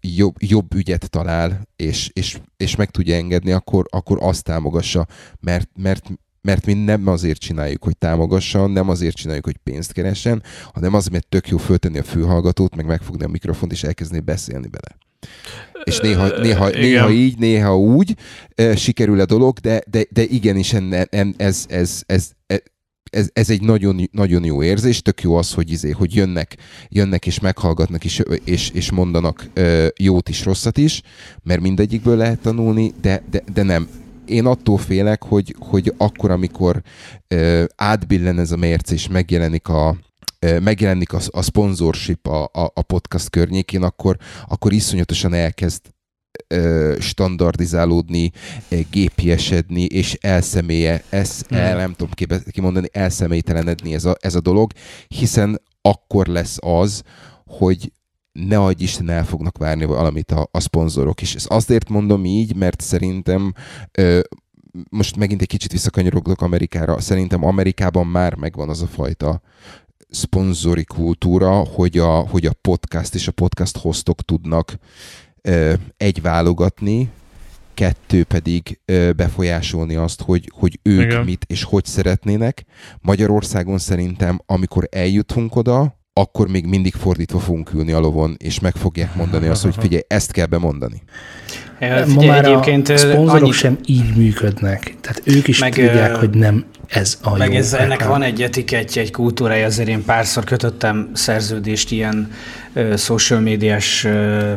jobb, 0.00 0.34
jobb 0.38 0.74
ügyet 0.74 1.10
talál, 1.10 1.68
és, 1.76 2.10
és, 2.12 2.38
és 2.56 2.76
meg 2.76 2.90
tudja 2.90 3.14
engedni, 3.14 3.52
akkor, 3.52 3.86
akkor 3.90 4.18
azt 4.20 4.44
támogassa, 4.44 5.06
mert, 5.40 5.68
mert, 5.76 6.10
mert 6.42 6.66
mi 6.66 6.72
nem 6.72 7.06
azért 7.06 7.40
csináljuk, 7.40 7.84
hogy 7.84 7.96
támogasson, 7.98 8.70
nem 8.70 8.88
azért 8.88 9.16
csináljuk, 9.16 9.44
hogy 9.44 9.56
pénzt 9.56 9.92
keressen, 9.92 10.42
hanem 10.72 10.94
az, 10.94 11.06
mert 11.06 11.26
tök 11.28 11.48
jó 11.48 11.56
föltenni 11.56 11.98
a 11.98 12.02
fülhallgatót, 12.02 12.76
meg 12.76 12.86
megfogni 12.86 13.24
a 13.24 13.28
mikrofont, 13.28 13.72
és 13.72 13.82
elkezdeni 13.82 14.20
beszélni 14.20 14.68
bele. 14.68 14.96
És 15.84 15.98
néha, 15.98 16.38
néha, 16.38 16.68
néha 16.68 17.10
így, 17.10 17.38
néha 17.38 17.78
úgy 17.78 18.14
sikerül 18.74 19.20
a 19.20 19.24
dolog, 19.24 19.58
de, 19.58 19.82
de, 19.90 20.04
de 20.10 20.22
igenis 20.22 20.72
enne, 20.72 21.04
en, 21.10 21.34
ez, 21.36 21.64
ez, 21.68 22.02
ez, 22.06 22.30
ez, 22.46 22.60
ez, 23.10 23.28
ez 23.32 23.50
egy 23.50 23.62
nagyon, 23.62 24.08
nagyon 24.12 24.44
jó 24.44 24.62
érzés, 24.62 25.02
tök 25.02 25.22
jó 25.22 25.36
az, 25.36 25.52
hogy, 25.52 25.70
izé, 25.70 25.90
hogy 25.90 26.14
jönnek, 26.14 26.56
jönnek 26.88 27.26
és 27.26 27.40
meghallgatnak 27.40 28.04
is, 28.04 28.22
és, 28.44 28.70
és 28.70 28.90
mondanak 28.90 29.50
jót 29.96 30.28
is, 30.28 30.44
rosszat 30.44 30.78
is, 30.78 31.02
mert 31.42 31.60
mindegyikből 31.60 32.16
lehet 32.16 32.40
tanulni, 32.40 32.92
de, 33.00 33.22
de, 33.30 33.42
de 33.52 33.62
nem 33.62 33.88
én 34.30 34.46
attól 34.46 34.78
félek, 34.78 35.24
hogy, 35.24 35.54
hogy 35.58 35.94
akkor, 35.96 36.30
amikor 36.30 36.82
uh, 37.34 37.64
átbillen 37.76 38.38
ez 38.38 38.52
a 38.52 38.56
mérce, 38.56 38.94
és 38.94 39.08
megjelenik 39.08 39.68
a, 39.68 39.96
megjelenik 40.62 41.12
a, 41.12 41.18
a 41.30 41.42
sponsorship 41.42 42.26
a, 42.26 42.42
a, 42.42 42.70
a 42.74 42.82
podcast 42.82 43.30
környékén, 43.30 43.82
akkor, 43.82 44.16
akkor 44.48 44.72
iszonyatosan 44.72 45.34
elkezd 45.34 45.80
standardizálódni, 46.98 48.30
gépiesedni, 48.90 49.82
és 49.82 50.18
elszemélye, 50.20 51.02
ez, 51.08 51.42
hmm. 51.48 51.58
el, 51.58 51.76
nem 51.76 51.94
tudom 51.94 52.12
kimondani, 52.50 52.88
elszemélytelenedni 52.92 53.94
ez 53.94 54.04
a, 54.04 54.16
ez 54.20 54.34
a 54.34 54.40
dolog, 54.40 54.72
hiszen 55.08 55.60
akkor 55.82 56.26
lesz 56.26 56.56
az, 56.60 57.02
hogy 57.46 57.92
ne 58.32 58.58
adj 58.58 58.82
Isten 58.82 59.08
el 59.08 59.24
fognak 59.24 59.58
várni 59.58 59.84
valamit 59.84 60.32
a, 60.32 60.48
a 60.50 60.60
szponzorok 60.60 61.22
is. 61.22 61.34
És 61.34 61.44
azért 61.44 61.88
mondom 61.88 62.24
így, 62.24 62.56
mert 62.56 62.80
szerintem 62.80 63.54
ö, 63.92 64.20
most 64.90 65.16
megint 65.16 65.40
egy 65.40 65.48
kicsit 65.48 65.72
visszakanyarodok 65.72 66.42
Amerikára, 66.42 67.00
szerintem 67.00 67.44
Amerikában 67.44 68.06
már 68.06 68.34
megvan 68.34 68.68
az 68.68 68.82
a 68.82 68.86
fajta 68.86 69.40
szponzori 70.10 70.84
kultúra, 70.84 71.50
hogy 71.50 71.98
a, 71.98 72.10
hogy 72.10 72.46
a 72.46 72.52
podcast 72.60 73.14
és 73.14 73.28
a 73.28 73.32
podcast 73.32 73.76
hostok 73.76 74.22
tudnak 74.22 74.78
ö, 75.42 75.74
egy 75.96 76.22
válogatni, 76.22 77.10
kettő 77.74 78.24
pedig 78.24 78.80
ö, 78.84 79.12
befolyásolni 79.12 79.94
azt, 79.94 80.22
hogy, 80.22 80.50
hogy 80.54 80.78
ők 80.82 81.02
Igen. 81.02 81.24
mit 81.24 81.44
és 81.48 81.62
hogy 81.62 81.84
szeretnének. 81.84 82.64
Magyarországon 83.00 83.78
szerintem, 83.78 84.40
amikor 84.46 84.88
eljutunk 84.90 85.56
oda, 85.56 85.99
akkor 86.12 86.48
még 86.48 86.66
mindig 86.66 86.94
fordítva 86.94 87.38
fogunk 87.38 87.72
ülni 87.74 87.92
a 87.92 87.98
lovon, 87.98 88.36
és 88.38 88.60
meg 88.60 88.76
fogják 88.76 89.14
mondani 89.14 89.46
azt, 89.46 89.62
hogy 89.62 89.74
figyelj, 89.78 90.02
ezt 90.06 90.32
kell 90.32 90.46
bemondani. 90.46 91.02
Ja, 91.80 91.96
figyelj, 91.96 92.26
Ma 92.26 92.32
már 92.32 92.44
egyébként 92.44 92.88
a 92.88 92.96
szponzorok 92.96 93.42
annyi... 93.42 93.52
sem 93.52 93.78
így 93.86 94.16
működnek. 94.16 94.94
Tehát 95.00 95.22
ők 95.24 95.48
is 95.48 95.58
meg, 95.58 95.74
tudják, 95.74 96.14
hogy 96.14 96.30
nem 96.30 96.64
ez 96.88 97.18
a 97.22 97.36
meg 97.36 97.52
jó. 97.52 97.58
Ez, 97.58 97.72
ennek 97.72 98.06
van 98.06 98.22
egy 98.22 98.42
etikettje, 98.42 99.02
egy 99.02 99.10
kultúrája, 99.10 99.66
azért 99.66 99.88
én 99.88 100.04
párszor 100.04 100.44
kötöttem 100.44 101.10
szerződést 101.12 101.90
ilyen 101.90 102.16
uh, 102.30 102.36
social 102.96 103.40
médiás 103.40 104.06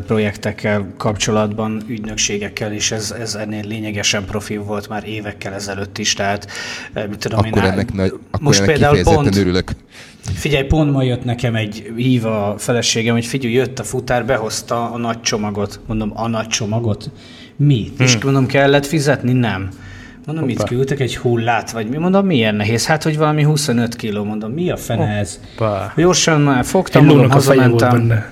projektekkel 0.08 0.94
kapcsolatban, 0.98 1.84
ügynökségekkel, 1.88 2.74
és 2.74 2.92
ez, 2.92 3.16
ez 3.20 3.36
ennél 3.36 3.68
lényegesen 3.68 4.26
profil 4.26 4.64
volt 4.64 4.90
már 4.90 5.08
évekkel 5.08 5.54
ezelőtt 5.54 5.98
is, 5.98 6.14
tehát 6.14 6.48
mit 7.10 7.18
tudom 7.18 7.40
akkor 7.40 7.64
én, 7.64 7.70
ennek, 7.70 7.94
nagy, 7.94 8.14
akkor 8.32 8.42
most 8.42 8.60
ennek 8.60 8.72
például 8.72 9.04
pont, 9.04 9.36
örülök. 9.36 9.72
Figyelj, 10.34 10.64
pont 10.68 10.92
ma 10.92 11.04
jött 11.04 11.24
nekem 11.24 11.56
egy 11.56 11.92
hív 11.96 12.26
a 12.26 12.56
feleségem, 12.58 13.14
hogy 13.14 13.26
figyelj, 13.26 13.54
jött 13.54 13.80
a 13.80 13.84
futár, 13.84 14.26
behozta 14.26 14.92
a 14.92 14.98
nagy 14.98 15.22
csomagot. 15.22 15.80
Mondom, 15.86 16.12
a 16.16 16.28
nagy 16.28 16.48
csomagot? 16.48 17.10
Mi? 17.56 17.92
Hmm. 17.98 18.06
És 18.06 18.18
mondom, 18.18 18.46
kellett 18.46 18.86
fizetni? 18.86 19.32
Nem. 19.32 19.70
Mondom, 20.26 20.48
Hoppa. 20.48 20.60
mit 20.60 20.70
küldtek? 20.70 21.00
Egy 21.00 21.18
hullát? 21.18 21.72
Vagy 21.72 21.88
mi? 21.88 21.98
Mondom, 21.98 22.26
milyen 22.26 22.56
nehéz? 22.56 22.86
Hát, 22.86 23.04
hogy 23.04 23.18
valami 23.18 23.44
25 23.44 23.96
kiló. 23.96 24.24
Mondom, 24.24 24.52
mi 24.52 24.70
a 24.70 24.78
fene 24.78 25.08
ez? 25.08 25.40
Hoppa. 25.58 25.92
Gyorsan 25.96 26.42
már 26.42 26.66
fogtam, 26.66 27.06
mondom, 27.06 27.30
hazamentem. 27.30 28.24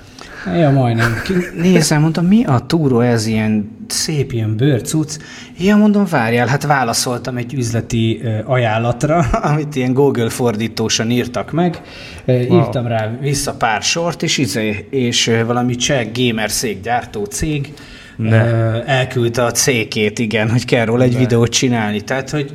Ja, 0.46 0.70
majdnem. 0.70 1.14
Nézem, 1.56 2.02
mondtam, 2.02 2.26
mi 2.26 2.44
a 2.44 2.60
túró 2.60 3.00
ez 3.00 3.26
ilyen 3.26 3.78
szép, 3.88 4.32
ilyen 4.32 4.56
bőrcuc? 4.56 5.18
Ja, 5.58 5.76
mondom, 5.76 6.06
várjál, 6.10 6.48
hát 6.48 6.66
válaszoltam 6.66 7.38
egy 7.38 7.54
üzleti 7.54 8.22
ajánlatra, 8.46 9.18
amit 9.52 9.76
ilyen 9.76 9.94
Google 9.94 10.30
fordítósan 10.30 11.12
írtak 11.12 11.52
meg. 11.52 11.82
Wow. 12.26 12.60
Írtam 12.60 12.88
rá 12.88 13.18
vissza 13.20 13.54
pár 13.54 13.82
sort, 13.82 14.24
és, 14.24 14.38
izé, 14.38 14.88
és 14.90 15.32
valami 15.46 15.76
cseh 15.76 16.08
gamer 16.14 16.50
gyártó 16.84 17.26
cég 17.26 17.74
ne. 18.16 18.84
elküldte 18.86 19.44
a 19.44 19.52
C-két, 19.52 20.20
igen, 20.20 20.50
hogy 20.50 20.66
kell 20.66 20.86
róla 20.86 21.04
egy 21.04 21.14
ne. 21.14 21.20
videót 21.20 21.50
csinálni. 21.50 22.02
Tehát, 22.02 22.30
hogy 22.30 22.52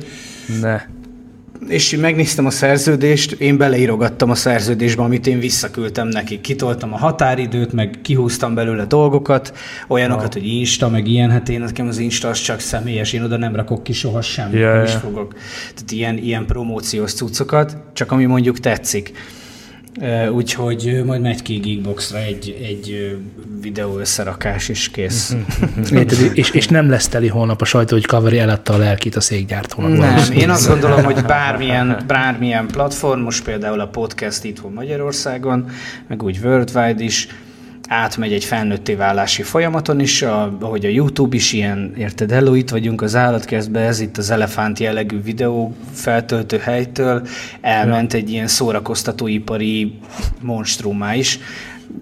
ne. 0.61 0.81
és 1.67 1.95
megnéztem 1.95 2.45
a 2.45 2.49
szerződést, 2.49 3.31
én 3.31 3.57
beleírogattam 3.57 4.29
a 4.29 4.35
szerződésbe, 4.35 5.03
amit 5.03 5.27
én 5.27 5.39
visszaküldtem 5.39 6.07
neki. 6.07 6.41
Kitoltam 6.41 6.93
a 6.93 6.97
határidőt, 6.97 7.73
meg 7.73 7.99
kihúztam 8.01 8.55
belőle 8.55 8.85
dolgokat, 8.85 9.57
olyanokat, 9.87 10.33
hogy 10.33 10.47
Insta, 10.47 10.89
meg 10.89 11.07
ilyen, 11.07 11.31
hát 11.31 11.49
én 11.49 11.59
nekem 11.59 11.87
az 11.87 11.97
Insta 11.97 12.27
az 12.27 12.41
csak 12.41 12.59
személyes, 12.59 13.13
én 13.13 13.23
oda 13.23 13.37
nem 13.37 13.55
rakok 13.55 13.83
ki 13.83 13.93
soha 13.93 14.21
semmit, 14.21 14.59
Ja, 14.59 14.73
nem 14.73 14.83
is 14.83 14.91
fogok. 14.91 15.33
Tehát 15.73 15.91
ilyen, 15.91 16.17
ilyen 16.17 16.45
promóciós 16.45 17.13
cuccokat, 17.13 17.77
csak 17.93 18.11
ami 18.11 18.25
mondjuk 18.25 18.59
tetszik. 18.59 19.11
Úgyhogy 20.31 21.01
majd 21.05 21.21
megy 21.21 21.41
ki 21.41 21.55
Geekboxra 21.55 22.17
egy, 22.17 22.57
egy 22.63 23.17
videó 23.61 23.97
összerakás, 23.97 24.69
és 24.75 24.89
kész. 24.89 25.35
Érted? 25.91 26.31
És, 26.33 26.49
és 26.49 26.67
nem 26.67 26.89
lesz 26.89 27.07
teli 27.07 27.27
holnap 27.27 27.61
a 27.61 27.65
sajtó, 27.65 27.95
hogy 27.95 28.05
Kaveri 28.05 28.39
eladta 28.39 28.73
a 28.73 28.77
lelkét 28.77 29.15
a 29.15 29.21
székgyártónak. 29.21 29.97
Nem, 29.97 30.31
én 30.31 30.49
azt 30.49 30.67
gondolom, 30.67 31.03
hogy 31.03 31.21
bármilyen, 31.21 32.03
bármilyen 32.07 32.67
platform, 32.67 33.21
most 33.21 33.43
például 33.43 33.79
a 33.79 33.87
podcast 33.87 34.43
itthon 34.43 34.73
Magyarországon, 34.73 35.69
meg 36.07 36.23
úgy 36.23 36.39
worldwide 36.43 37.03
is, 37.03 37.27
átmegy 37.87 38.33
egy 38.33 38.43
felnőtté 38.43 38.93
válási 38.93 39.43
folyamaton 39.43 39.99
is, 39.99 40.21
a, 40.21 40.57
ahogy 40.59 40.85
a 40.85 40.89
YouTube 40.89 41.35
is 41.35 41.53
ilyen, 41.53 41.93
érted, 41.97 42.31
hello, 42.31 42.53
itt 42.53 42.69
vagyunk 42.69 43.01
az 43.01 43.15
állatkertben, 43.15 43.83
ez 43.83 43.99
itt 43.99 44.17
az 44.17 44.29
elefánt 44.29 44.79
jellegű 44.79 45.21
videó 45.21 45.75
feltöltő 45.93 46.57
helytől, 46.57 47.27
elment 47.61 48.13
egy 48.13 48.29
ilyen 48.29 48.47
szórakoztatóipari 48.47 49.99
monstrummá 50.41 51.15
is. 51.15 51.39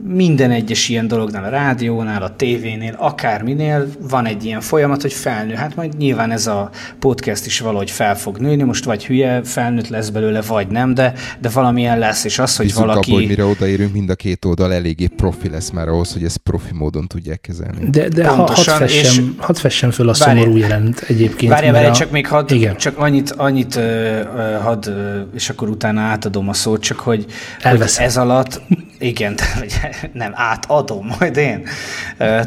Minden 0.07 0.51
egyes 0.51 0.89
ilyen 0.89 1.07
dolognál, 1.07 1.43
a 1.43 1.49
rádiónál, 1.49 2.23
a 2.23 2.35
tévénél, 2.35 2.95
akárminél 2.97 3.87
van 4.09 4.25
egy 4.25 4.45
ilyen 4.45 4.61
folyamat, 4.61 5.01
hogy 5.01 5.13
felnő. 5.13 5.53
Hát 5.53 5.75
majd 5.75 5.97
nyilván 5.97 6.31
ez 6.31 6.47
a 6.47 6.69
podcast 6.99 7.45
is 7.45 7.59
valahogy 7.59 7.91
fel 7.91 8.17
fog 8.17 8.37
nőni, 8.37 8.63
most 8.63 8.85
vagy 8.85 9.05
hülye 9.05 9.43
felnőtt 9.43 9.87
lesz 9.87 10.09
belőle, 10.09 10.41
vagy 10.41 10.67
nem, 10.67 10.93
de, 10.93 11.13
de 11.39 11.49
valamilyen 11.49 11.99
lesz, 11.99 12.23
és 12.23 12.39
az, 12.39 12.55
hogy 12.55 12.65
Bízunk 12.65 12.85
valaki... 12.85 13.09
abba, 13.09 13.19
hogy 13.19 13.29
mire 13.29 13.45
odaérünk, 13.45 13.93
mind 13.93 14.09
a 14.09 14.15
két 14.15 14.45
oldal 14.45 14.73
eléggé 14.73 15.07
profi 15.07 15.49
lesz 15.49 15.69
már 15.69 15.87
ahhoz, 15.87 16.13
hogy 16.13 16.23
ezt 16.23 16.37
profi 16.37 16.73
módon 16.73 17.07
tudják 17.07 17.41
kezelni. 17.41 17.89
De, 17.89 18.07
de 18.07 18.23
ha, 18.27 18.33
hadd, 18.35 18.45
Pontosan, 18.45 18.81
és- 18.83 19.01
fessem, 19.01 19.35
hadd 19.37 19.55
fessem 19.55 19.91
föl 19.91 20.09
a 20.09 20.15
Várj- 20.19 20.39
szomorú 20.39 20.57
jelent 20.57 20.99
egyébként. 21.07 21.51
Várjál, 21.51 21.73
várjál, 21.73 21.91
a- 21.91 21.95
csak 21.95 22.11
még 22.11 22.27
hadd, 22.27 22.53
Igen. 22.53 22.75
csak 22.77 22.97
annyit, 22.97 23.31
annyit 23.31 23.75
ö, 23.75 23.81
ö, 23.81 24.57
hadd, 24.61 24.89
és 25.35 25.49
akkor 25.49 25.69
utána 25.69 26.01
átadom 26.01 26.49
a 26.49 26.53
szót, 26.53 26.81
csak 26.81 26.99
hogy, 26.99 27.25
hogy 27.63 27.81
ez 27.97 28.17
alatt, 28.17 28.61
igen, 28.99 29.35
tehát, 29.35 29.59
hogy 29.59 29.73
nem, 30.13 30.31
átadom 30.33 31.15
majd 31.19 31.37
én. 31.37 31.67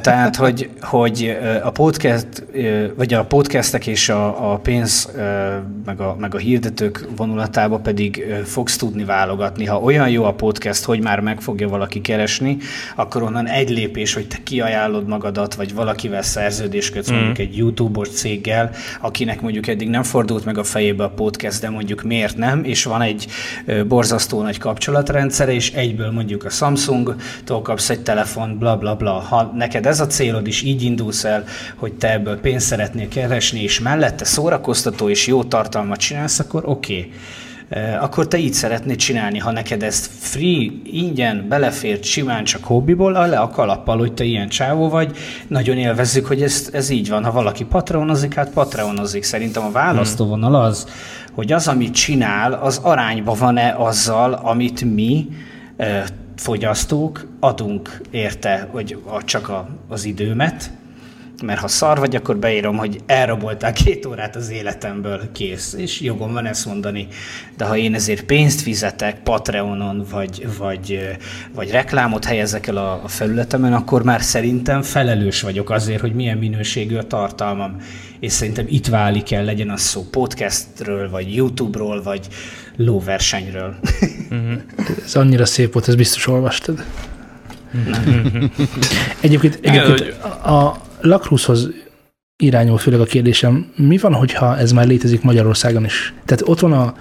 Tehát, 0.01 0.37
hogy, 0.37 0.71
hogy 0.81 1.39
a 1.63 1.71
podcast, 1.71 2.27
vagy 2.97 3.15
a 3.15 3.25
podcastek 3.25 3.87
és 3.87 4.09
a, 4.09 4.53
a 4.53 4.57
pénz, 4.57 5.11
meg 5.85 6.01
a, 6.01 6.17
meg 6.19 6.35
a 6.35 6.39
hirdetők 6.39 7.09
vonulatába 7.17 7.79
pedig 7.79 8.25
fogsz 8.45 8.77
tudni 8.77 9.05
válogatni. 9.05 9.65
Ha 9.65 9.81
olyan 9.81 10.09
jó 10.09 10.25
a 10.25 10.35
podcast, 10.35 10.85
hogy 10.85 11.01
már 11.01 11.21
meg 11.21 11.41
fogja 11.41 11.69
valaki 11.69 12.01
keresni, 12.01 12.57
akkor 12.97 13.23
onnan 13.23 13.47
egy 13.47 13.71
lépés, 13.71 14.15
hogy 14.15 14.29
te 14.29 14.37
kiajánlod 14.43 15.09
magadat, 15.09 15.55
vagy 15.55 15.75
valakivel 15.75 16.23
szerződést 16.23 16.93
kötsz, 16.93 17.11
mondjuk 17.11 17.39
egy 17.39 17.57
YouTube-os 17.57 18.09
céggel, 18.09 18.71
akinek 19.01 19.41
mondjuk 19.41 19.67
eddig 19.67 19.89
nem 19.89 20.03
fordult 20.03 20.45
meg 20.45 20.59
a 20.59 20.65
fejébe 20.65 21.05
a 21.05 21.11
podcast, 21.11 21.61
de 21.61 21.71
mondjuk 21.71 22.03
miért 22.03 22.37
nem, 22.37 22.65
és 22.65 22.85
van 22.85 23.03
egy 23.03 23.27
borzasztó 23.87 24.43
nagy 24.43 24.59
kapcsolatrendszere, 24.59 25.53
és 25.53 25.73
egyből 25.73 26.11
mondjuk 26.11 26.45
a 26.45 26.51
Samsung-tól 27.19 27.63
kapsz 27.63 27.91
egy 27.91 28.01
telefon, 28.01 28.59
bla 28.59 28.77
bla 28.77 28.95
bla. 28.95 29.13
Ha 29.13 29.53
neked 29.55 29.87
ez 29.87 30.01
a 30.01 30.07
célod 30.07 30.47
is, 30.47 30.63
így 30.63 30.83
indulsz 30.83 31.25
el, 31.25 31.45
hogy 31.77 31.93
te 31.93 32.13
ebből 32.13 32.41
pénzt 32.41 32.67
szeretnél 32.67 33.09
keresni, 33.09 33.63
és 33.63 33.81
mellette 33.81 34.25
szórakoztató 34.25 35.09
és 35.09 35.27
jó 35.27 35.45
tartalmat 35.45 35.99
csinálsz, 35.99 36.39
akkor 36.39 36.63
oké. 36.67 36.99
Okay 36.99 37.13
akkor 38.01 38.29
te 38.29 38.39
így 38.39 38.53
szeretnéd 38.53 38.97
csinálni, 38.97 39.39
ha 39.39 39.51
neked 39.51 39.83
ez 39.83 40.11
free, 40.19 40.71
ingyen, 40.85 41.47
belefért, 41.49 42.05
simán 42.05 42.45
csak 42.45 42.65
hobbiból, 42.65 43.13
le 43.13 43.39
a 43.39 43.49
kalappal, 43.49 43.99
hogy 43.99 44.13
te 44.13 44.25
ilyen 44.25 44.49
csávó 44.49 44.89
vagy, 44.89 45.17
nagyon 45.49 45.77
élvezzük, 45.77 46.27
hogy 46.27 46.43
ez, 46.43 46.69
ez 46.73 46.91
így 46.91 47.09
van. 47.09 47.25
Ha 47.25 47.33
valaki 47.33 47.65
patronozik, 47.65 48.35
hát 48.35 48.51
patronozik. 48.51 49.23
Szerintem 49.23 49.65
a 49.65 49.71
választóvonal 49.71 50.55
az, 50.55 50.87
hogy 51.33 51.53
az, 51.53 51.69
amit 51.69 51.95
csinál, 51.95 52.53
az 52.53 52.81
arányban 52.83 53.37
van-e 53.39 53.75
azzal, 53.79 54.33
amit 54.33 54.95
mi, 54.95 55.29
eh, 55.77 56.05
fogyasztók 56.41 57.27
adunk 57.41 58.01
érte, 58.11 58.69
hogy 58.71 58.99
csak 59.25 59.49
a, 59.49 59.69
az 59.89 60.05
időmet, 60.05 60.71
mert 61.43 61.61
ha 61.61 61.69
szar 61.69 61.99
vagy, 61.99 62.17
akkor 62.17 62.37
beírom, 62.37 62.77
hogy 62.77 63.01
elraboltál 63.07 63.73
két 63.73 64.07
órát 64.07 64.37
az 64.37 64.51
életemből, 64.51 65.33
kész. 65.33 65.73
És 65.73 66.01
jogom 66.01 66.33
van 66.33 66.47
ezt 66.47 66.67
mondani. 66.67 67.09
De 67.57 67.65
ha 67.65 67.77
én 67.77 67.95
ezért 67.95 68.25
pénzt 68.25 68.61
fizetek 68.61 69.23
Patreonon, 69.23 70.05
vagy, 70.11 70.47
vagy, 70.59 71.17
vagy 71.55 71.71
reklámot 71.71 72.25
helyezek 72.25 72.67
el 72.67 72.77
a, 72.77 73.01
a 73.05 73.09
felületemen, 73.09 73.73
akkor 73.73 74.03
már 74.03 74.23
szerintem 74.23 74.83
felelős 74.83 75.43
vagyok 75.43 75.71
azért, 75.71 76.01
hogy 76.01 76.15
milyen 76.15 76.39
minőségű 76.39 76.97
a 76.97 77.07
tartalmam. 77.07 77.77
És 78.21 78.33
szerintem 78.33 78.67
itt 78.69 78.87
válik 78.87 79.33
el, 79.33 79.45
legyen 79.45 79.71
az 79.71 79.81
szó 79.81 80.03
podcastről, 80.11 81.11
vagy 81.11 81.35
YouTube-ról, 81.35 82.03
vagy 82.03 82.29
lóversenyről. 82.77 83.77
Ez 85.05 85.15
annyira 85.15 85.47
szép 85.47 85.73
volt, 85.73 85.89
ez 85.89 85.95
biztos 85.95 86.27
olvastad. 86.27 86.85
Egyébként, 89.21 89.59
Igen, 89.63 89.75
egyébként 89.85 90.15
hogy- 90.23 90.53
a, 90.53 90.81
Lakruszhoz 91.01 91.69
irányul 92.43 92.79
főleg 92.79 93.01
a 93.01 93.05
kérdésem, 93.05 93.73
mi 93.77 93.99
van, 93.99 94.15
hogyha 94.15 94.57
ez 94.59 94.73
már 94.73 94.87
létezik 94.87 95.23
Magyarországon 95.23 95.85
is? 95.85 96.15
Tehát 96.25 96.43
ott 96.47 96.61
van 96.61 96.73
a, 96.73 96.95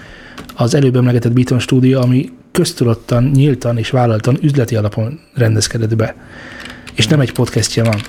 az 0.56 0.74
előbb 0.74 0.96
emlegetett 0.96 1.32
Beaton 1.34 1.60
stúdió, 1.60 2.02
ami 2.02 2.30
köztudottan, 2.52 3.24
nyíltan 3.24 3.78
és 3.78 3.90
vállaltan 3.90 4.38
üzleti 4.42 4.76
alapon 4.76 5.20
rendezkedett 5.34 5.96
be. 5.96 6.16
És 6.94 7.08
nem 7.08 7.20
egy 7.20 7.32
podcastja 7.32 7.84
van. 7.84 8.02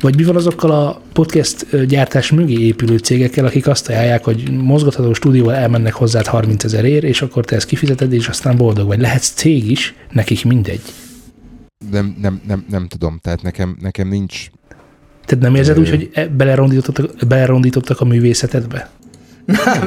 Vagy 0.00 0.16
mi 0.16 0.24
van 0.24 0.36
azokkal 0.36 0.70
a 0.70 1.00
podcast 1.12 1.86
gyártás 1.86 2.30
mögé 2.30 2.58
épülő 2.58 2.96
cégekkel, 2.96 3.44
akik 3.44 3.66
azt 3.66 3.88
ajánlják, 3.88 4.24
hogy 4.24 4.50
mozgatható 4.50 5.12
stúdióval 5.12 5.54
elmennek 5.54 5.92
hozzád 5.92 6.26
30 6.26 6.64
ezer 6.64 6.84
ér, 6.84 7.04
és 7.04 7.22
akkor 7.22 7.44
te 7.44 7.56
ezt 7.56 7.66
kifizeted, 7.66 8.12
és 8.12 8.28
aztán 8.28 8.56
boldog 8.56 8.86
vagy. 8.86 9.00
Lehetsz 9.00 9.30
cég 9.30 9.70
is, 9.70 9.94
nekik 10.12 10.44
mindegy. 10.44 10.80
Nem, 11.90 12.16
nem, 12.20 12.40
nem, 12.46 12.64
nem 12.70 12.88
tudom, 12.88 13.18
tehát 13.22 13.42
nekem, 13.42 13.76
nekem 13.80 14.08
nincs 14.08 14.46
Tehát 15.24 15.44
nem 15.44 15.54
érzed 15.54 15.78
úgy, 15.78 15.88
hogy 15.88 16.10
e- 16.12 16.28
belerondítottak, 16.28 17.26
belerondítottak 17.28 18.00
a 18.00 18.04
művészetedbe? 18.04 18.90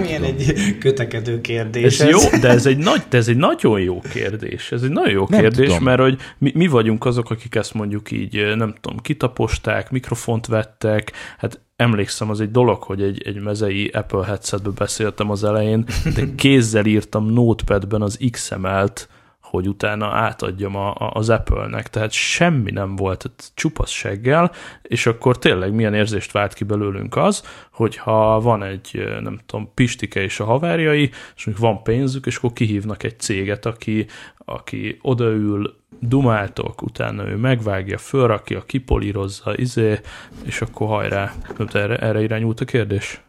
Milyen 0.02 0.24
egy 0.24 0.78
kötekedő 0.80 1.42
kérdés 1.42 2.00
Ez 2.00 2.10
jó, 2.10 2.40
de 2.40 2.50
ez 2.50 2.66
egy, 2.66 2.78
nagy, 2.78 3.02
de 3.10 3.18
ez 3.18 3.28
egy 3.28 3.38
nagyon 3.38 3.80
jó 3.80 4.00
kérdés. 4.00 4.72
Ez 4.72 4.82
egy 4.82 4.90
nagyon 4.90 5.12
jó 5.12 5.26
Nem 5.30 5.40
kérdés, 5.40 5.68
tudom. 5.68 5.84
mert 5.84 6.00
hogy 6.00 6.18
mi, 6.38 6.52
mi 6.56 6.68
vagyunk 6.68 7.06
azok, 7.06 7.30
akik 7.30 7.56
ezt 7.56 7.74
mondjuk 7.74 8.12
így, 8.12 8.56
nem 8.56 8.76
tudom, 8.82 8.98
kitaposták, 9.00 9.92
mikrofont 9.92 10.46
vettek, 10.46 11.12
hát 11.38 11.60
emlékszem, 11.76 12.30
az 12.30 12.42
egy 12.42 12.52
dolog, 12.52 12.84
hogy 12.84 13.02
egy, 13.02 13.22
egy 13.26 13.40
mezei 13.40 13.88
Apple 13.88 14.26
headsetbe 14.26 14.70
beszéltem 14.70 15.30
az 15.30 15.44
elején, 15.44 15.86
de 16.16 16.24
kézzel 16.36 16.86
írtam 16.86 17.34
notepadben 17.34 18.02
az 18.02 18.20
XML-t, 18.32 19.10
hogy 19.50 19.68
utána 19.68 20.06
átadjam 20.06 20.76
a, 20.76 20.90
a, 20.90 21.12
az 21.14 21.30
Apple-nek, 21.30 21.90
tehát 21.90 22.12
semmi 22.12 22.72
nem 22.72 22.96
volt, 22.96 23.18
tehát 23.18 23.52
csupasz 23.54 23.90
seggel, 23.90 24.52
és 24.82 25.06
akkor 25.06 25.38
tényleg 25.38 25.74
milyen 25.74 25.94
érzést 25.94 26.32
vált 26.32 26.54
ki 26.54 26.64
belőlünk 26.64 27.16
az, 27.16 27.44
hogyha 27.72 28.40
van 28.42 28.64
egy, 28.64 29.08
nem 29.22 29.40
tudom, 29.46 29.72
Pistike 29.74 30.22
és 30.22 30.40
a 30.40 30.46
haverjai, 30.46 31.10
és 31.36 31.46
mondjuk 31.46 31.68
van 31.68 31.84
pénzük, 31.84 32.26
és 32.26 32.36
akkor 32.36 32.54
kihívnak 32.54 33.04
egy 33.04 33.20
céget, 33.20 33.66
aki, 33.66 34.06
aki 34.46 34.98
odaül, 35.02 35.76
dumáltok, 36.00 36.82
utána 36.82 37.28
ő 37.28 37.36
megvágja, 37.36 37.98
fölrakja, 37.98 38.62
kipolírozza, 38.66 39.56
izé, 39.56 40.00
és 40.44 40.62
akkor 40.62 40.88
hajrá. 40.88 41.34
Tehát 41.58 41.76
Erre, 41.76 41.98
erre 41.98 42.22
irányult 42.22 42.60
a 42.60 42.66
kérdés. 42.66 43.22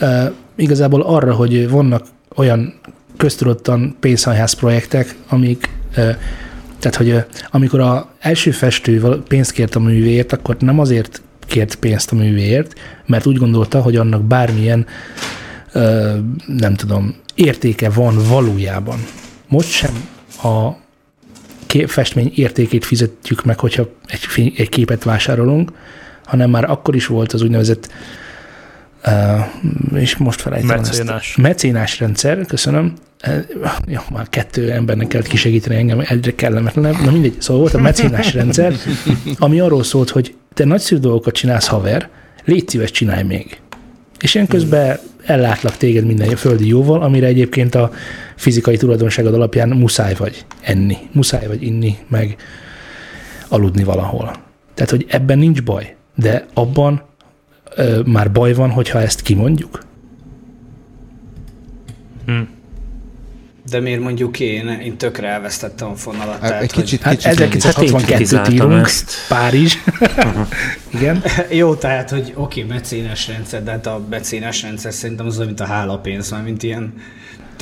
Uh, 0.00 0.32
igazából 0.54 1.00
arra, 1.00 1.34
hogy 1.34 1.70
vannak 1.70 2.06
olyan 2.36 2.80
köztudottan 3.16 3.96
pénzhajház 4.00 4.52
projektek, 4.52 5.14
amik, 5.28 5.68
tehát 6.78 6.96
hogy 6.96 7.24
amikor 7.50 7.80
a 7.80 8.10
első 8.18 8.50
festő 8.50 9.22
pénzt 9.28 9.52
kért 9.52 9.74
a 9.74 9.80
művéért, 9.80 10.32
akkor 10.32 10.56
nem 10.58 10.78
azért 10.78 11.22
kért 11.46 11.74
pénzt 11.74 12.12
a 12.12 12.14
művéért, 12.14 12.74
mert 13.06 13.26
úgy 13.26 13.36
gondolta, 13.36 13.80
hogy 13.80 13.96
annak 13.96 14.22
bármilyen, 14.22 14.86
nem 16.46 16.74
tudom, 16.76 17.14
értéke 17.34 17.90
van 17.90 18.16
valójában. 18.28 18.98
Most 19.48 19.68
sem 19.68 20.08
a 20.42 20.80
festmény 21.86 22.32
értékét 22.34 22.84
fizetjük 22.84 23.44
meg, 23.44 23.58
hogyha 23.58 23.88
egy, 24.06 24.52
egy 24.56 24.68
képet 24.68 25.02
vásárolunk, 25.02 25.72
hanem 26.24 26.50
már 26.50 26.70
akkor 26.70 26.94
is 26.94 27.06
volt 27.06 27.32
az 27.32 27.42
úgynevezett 27.42 27.92
és 29.94 30.16
most 30.16 30.40
felejtem 30.40 30.76
Mecénás. 30.76 31.28
ezt. 31.28 31.36
Mecénás 31.36 32.00
rendszer, 32.00 32.46
köszönöm. 32.46 32.92
Jó, 33.86 34.00
már 34.12 34.28
kettő 34.28 34.70
embernek 34.70 35.08
kellett 35.08 35.26
kisegíteni 35.26 35.76
engem, 35.76 36.02
egyre 36.08 36.34
kellemetlenebb. 36.34 37.04
Na 37.04 37.10
mindegy, 37.10 37.36
szóval 37.38 37.62
volt 37.62 37.74
a 37.74 37.80
mecénás 37.80 38.34
rendszer, 38.34 38.74
ami 39.38 39.60
arról 39.60 39.82
szólt, 39.82 40.10
hogy 40.10 40.34
te 40.54 40.64
nagyszerű 40.64 41.00
dolgokat 41.00 41.34
csinálsz, 41.34 41.66
haver, 41.66 42.08
légy 42.44 42.68
szíves, 42.68 42.90
csinálj 42.90 43.22
még. 43.22 43.60
És 44.20 44.34
én 44.34 44.46
közben 44.46 44.98
ellátlak 45.24 45.76
téged 45.76 46.04
minden 46.04 46.36
földi 46.36 46.68
jóval, 46.68 47.02
amire 47.02 47.26
egyébként 47.26 47.74
a 47.74 47.92
fizikai 48.36 48.76
tulajdonságod 48.76 49.34
alapján 49.34 49.68
muszáj 49.68 50.14
vagy 50.14 50.44
enni, 50.60 50.96
muszáj 51.12 51.46
vagy 51.46 51.62
inni, 51.62 51.96
meg 52.08 52.36
aludni 53.48 53.84
valahol. 53.84 54.32
Tehát, 54.74 54.90
hogy 54.90 55.06
ebben 55.08 55.38
nincs 55.38 55.62
baj, 55.62 55.96
de 56.14 56.46
abban 56.54 57.02
ö, 57.74 58.00
már 58.04 58.32
baj 58.32 58.52
van, 58.52 58.70
hogyha 58.70 59.00
ezt 59.00 59.20
kimondjuk. 59.20 59.90
De 63.70 63.80
miért 63.80 64.00
mondjuk 64.00 64.40
én? 64.40 64.68
Én 64.68 64.96
tökre 64.96 65.28
elvesztettem 65.28 65.88
a 65.88 65.94
fonalat. 65.94 66.38
Hát, 66.40 66.40
Tehát, 66.40 66.62
egy 66.62 66.72
kicsit, 66.72 67.02
Hát 67.02 67.16
kicsit 67.16 67.38
mindig. 67.38 67.60
1962-t 67.62 68.02
kritizáltam 68.04 68.54
írunk, 68.54 68.86
ezt. 68.86 69.12
Párizs. 69.28 69.76
Igen. 70.94 71.20
Hogy, 71.20 71.56
jó, 71.60 71.74
tehát, 71.74 72.10
hogy 72.10 72.32
oké, 72.34 72.62
okay, 72.62 72.76
mecénes 72.76 73.28
rendszer, 73.28 73.62
de 73.62 73.70
hát 73.70 73.86
a 73.86 74.00
mecénes 74.10 74.62
rendszer 74.62 74.92
szerintem 74.92 75.26
az 75.26 75.34
olyan, 75.34 75.46
mint 75.46 75.60
a 75.60 75.64
hálapénz, 75.64 76.30
már 76.30 76.42
mint 76.42 76.62
ilyen 76.62 76.94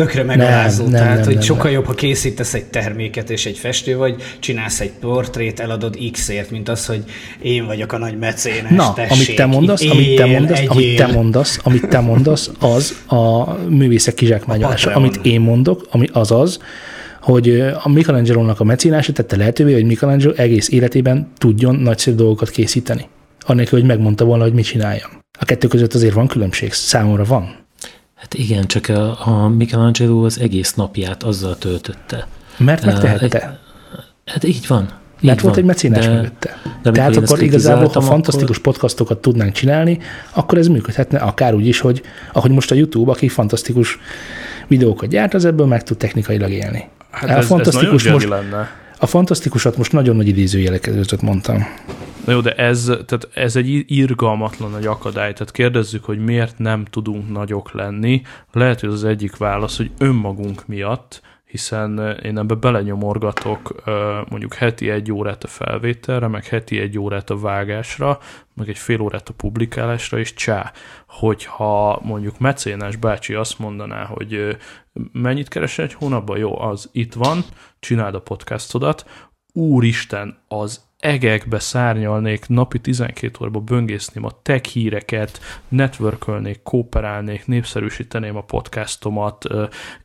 tökre 0.01 0.23
megalázó. 0.23 0.83
nem, 0.83 0.93
tehát, 0.93 1.15
nem, 1.15 1.25
hogy 1.25 1.35
nem, 1.35 1.43
sokkal 1.43 1.65
nem. 1.65 1.73
jobb, 1.73 1.87
ha 1.87 1.95
készítesz 1.95 2.55
egy 2.55 2.65
terméket 2.65 3.31
és 3.31 3.47
egy 3.47 3.59
festő 3.59 3.97
vagy, 3.97 4.23
csinálsz 4.39 4.81
egy 4.81 4.93
portrét, 5.01 5.61
eladod 5.61 5.99
X-ért, 6.13 6.51
mint 6.51 6.69
az, 6.69 6.87
hogy 6.87 7.05
én 7.43 7.67
vagyok 7.67 7.93
a 7.93 7.99
nagy 7.99 8.19
mecénes, 8.19 8.71
Na, 8.71 8.93
tessék, 8.93 9.13
amit 9.13 9.37
te 9.37 9.47
mondasz, 9.47 9.83
amit 9.83 10.17
te 10.17 10.27
él, 10.27 10.33
mondasz, 10.39 10.61
amit 10.69 10.97
te 10.97 11.05
egyél. 11.05 11.17
mondasz, 11.17 11.61
amit 11.63 11.89
te 11.89 12.01
mondasz, 12.01 12.51
az 12.59 13.03
a 13.07 13.53
művészek 13.69 14.15
kizsákmányolása. 14.15 14.91
Amit 14.95 15.19
én 15.23 15.41
mondok, 15.41 15.87
ami 15.91 16.09
az 16.13 16.31
az, 16.31 16.59
hogy 17.21 17.61
a 17.83 17.89
Michelangelo-nak 17.89 18.61
a 18.61 18.65
mecénása 18.65 19.13
tette 19.13 19.37
lehetővé, 19.37 19.73
hogy 19.73 19.85
Michelangelo 19.85 20.33
egész 20.33 20.69
életében 20.69 21.33
tudjon 21.39 21.75
nagyszerű 21.75 22.17
dolgokat 22.17 22.51
készíteni. 22.51 23.09
Annélkül, 23.41 23.79
hogy 23.79 23.89
megmondta 23.89 24.25
volna, 24.25 24.43
hogy 24.43 24.53
mit 24.53 24.65
csináljon. 24.65 25.09
A 25.41 25.45
kettő 25.45 25.69
között 25.69 25.95
azért 25.95 26.15
van 26.15 26.27
különbség, 26.27 26.73
számomra 26.73 27.25
van. 27.25 27.55
Hát 28.31 28.39
igen, 28.43 28.67
csak 28.67 28.89
a, 28.89 29.29
a 29.29 29.49
Michelangelo 29.49 30.25
az 30.25 30.41
egész 30.41 30.75
napját 30.75 31.23
azzal 31.23 31.59
töltötte. 31.59 32.27
Mert 32.57 32.85
megtehette. 32.85 33.59
Hát 34.27 34.45
így 34.45 34.67
van. 34.69 34.83
Így 35.21 35.29
Mert 35.29 35.41
volt 35.41 35.55
van. 35.55 35.63
egy 35.63 35.69
mecénás 35.69 36.07
De- 36.07 36.13
mögötte. 36.13 36.61
amikor 36.65 36.93
Tehát 36.93 37.17
akkor 37.17 37.43
igazából, 37.43 37.89
ha 37.89 38.01
fantasztikus 38.01 38.59
podcastokat 38.59 39.19
tudnánk 39.19 39.53
csinálni, 39.53 39.99
akkor 40.33 40.59
ez 40.59 40.67
működhetne 40.67 41.19
akár 41.19 41.55
úgy 41.55 41.67
is, 41.67 41.81
hogy 41.81 42.03
ahogy 42.33 42.51
most 42.51 42.71
a 42.71 42.75
YouTube, 42.75 43.11
aki 43.11 43.29
fantasztikus 43.29 43.99
videókat 44.69 45.09
gyárt, 45.09 45.35
az 45.35 45.45
ebből 45.45 45.67
meg 45.67 45.83
tud 45.83 45.97
technikailag 45.97 46.51
élni. 46.51 46.89
Hát 47.11 47.29
a, 47.29 47.33
ez, 47.33 47.39
ez 47.39 47.47
fantasztikus 47.47 48.03
györi 48.03 48.15
most, 48.15 48.29
lenne. 48.29 48.71
a 48.99 49.07
fantasztikusat 49.07 49.77
most 49.77 49.93
nagyon 49.93 50.17
nagy 50.17 50.29
idézőjelek 50.29 50.81
között 50.81 51.23
mondtam. 51.23 51.67
Na 52.25 52.33
jó, 52.33 52.41
de 52.41 52.55
ez, 52.55 52.85
tehát 52.85 53.29
ez 53.35 53.57
egy 53.57 53.69
ir- 53.69 53.91
irgalmatlan 53.91 54.71
nagy 54.71 54.87
akadály. 54.87 55.33
Tehát 55.33 55.51
kérdezzük, 55.51 56.05
hogy 56.05 56.19
miért 56.19 56.59
nem 56.59 56.85
tudunk 56.85 57.31
nagyok 57.31 57.73
lenni. 57.73 58.23
Lehet, 58.53 58.81
hogy 58.81 58.89
az 58.89 59.05
egyik 59.05 59.37
válasz, 59.37 59.77
hogy 59.77 59.91
önmagunk 59.99 60.67
miatt, 60.67 61.21
hiszen 61.51 62.01
eh, 62.01 62.25
én 62.25 62.39
ebbe 62.39 62.55
belenyomorgatok 62.55 63.83
eh, 63.85 63.95
mondjuk 64.29 64.55
heti 64.55 64.91
egy 64.91 65.13
órát 65.13 65.45
a 65.45 65.49
felvételre, 65.49 66.27
meg 66.27 66.47
heti 66.47 66.81
egy 66.81 66.99
órát 66.99 67.31
a 67.31 67.39
vágásra, 67.39 68.19
meg 68.55 68.69
egy 68.69 68.79
fél 68.79 69.01
órát 69.01 69.29
a 69.29 69.33
publikálásra, 69.33 70.19
és 70.19 70.35
csá, 70.35 70.73
hogyha 71.07 72.01
mondjuk 72.03 72.39
mecénás 72.39 72.97
bácsi 72.97 73.35
azt 73.35 73.59
mondaná, 73.59 74.05
hogy 74.05 74.35
eh, 74.35 74.57
mennyit 75.13 75.49
keres 75.49 75.79
egy 75.79 75.95
hónapban, 75.95 76.39
jó, 76.39 76.61
az 76.61 76.89
itt 76.93 77.15
van, 77.15 77.45
csináld 77.81 78.15
a 78.15 78.21
podcastodat, 78.21 79.07
úristen, 79.53 80.39
az 80.49 80.89
egekbe 81.01 81.59
szárnyalnék, 81.59 82.49
napi 82.49 82.79
12 82.79 83.39
órába 83.41 83.61
böngészném 83.61 84.25
a 84.25 84.39
tech 84.43 84.65
híreket, 84.65 85.41
networkölnék, 85.69 86.63
kooperálnék, 86.63 87.47
népszerűsíteném 87.47 88.37
a 88.37 88.43
podcastomat, 88.43 89.45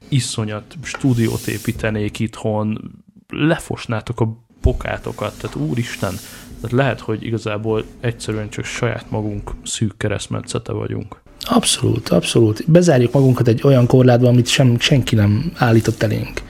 iszonyat 0.07 0.75
stúdiót 0.83 1.47
építenék 1.47 2.19
itthon, 2.19 2.91
lefosnátok 3.27 4.19
a 4.19 4.37
pokátokat, 4.61 5.37
tehát 5.39 5.55
úristen, 5.55 6.13
tehát 6.55 6.71
lehet, 6.71 6.99
hogy 6.99 7.25
igazából 7.25 7.85
egyszerűen 7.99 8.49
csak 8.49 8.65
saját 8.65 9.09
magunk 9.09 9.51
szűk 9.63 9.97
keresztmetszete 9.97 10.71
vagyunk. 10.71 11.21
Abszolút, 11.39 12.09
abszolút. 12.09 12.71
Bezárjuk 12.71 13.13
magunkat 13.13 13.47
egy 13.47 13.61
olyan 13.63 13.87
korlátba, 13.87 14.27
amit 14.27 14.47
sem, 14.47 14.79
senki 14.79 15.15
nem 15.15 15.51
állított 15.55 16.03
elénk. 16.03 16.41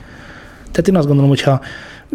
Tehát 0.72 0.88
én 0.88 0.96
azt 0.96 1.08
gondolom, 1.08 1.30
hogyha 1.30 1.62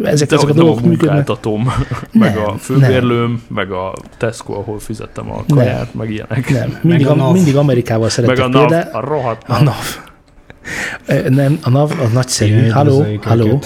ezek, 0.03 0.29
De 0.29 0.35
ezek 0.35 0.49
a 0.49 0.53
nem 0.53 0.61
a 0.61 0.65
dolgok 0.65 0.85
működnek, 0.85 1.27
meg 2.11 2.35
Nem, 2.35 2.45
a 2.45 2.57
főbérlőm, 2.57 3.41
meg 3.47 3.71
a 3.71 3.93
Tesco, 4.17 4.53
ahol 4.53 4.79
fizettem 4.79 5.31
a 5.31 5.43
kaját, 5.53 5.93
meg 5.93 6.11
ilyenek. 6.11 6.49
nem. 6.49 6.77
Mindig, 6.81 7.07
a 7.07 7.11
a, 7.11 7.15
NAV. 7.15 7.33
mindig 7.33 7.55
Amerikával 7.55 8.01
Meg 8.01 8.11
szerettek 8.11 8.45
a 8.45 8.47
NAV, 8.47 8.71
a 8.91 8.99
rohadt 8.99 9.43
A 9.47 9.63
NAV. 9.63 9.99
Nem, 11.29 11.59
a 11.63 11.69
NAV 11.69 11.91
az 11.99 12.11
nagyszerű. 12.11 12.67
Halló, 12.67 13.05
halló. 13.21 13.59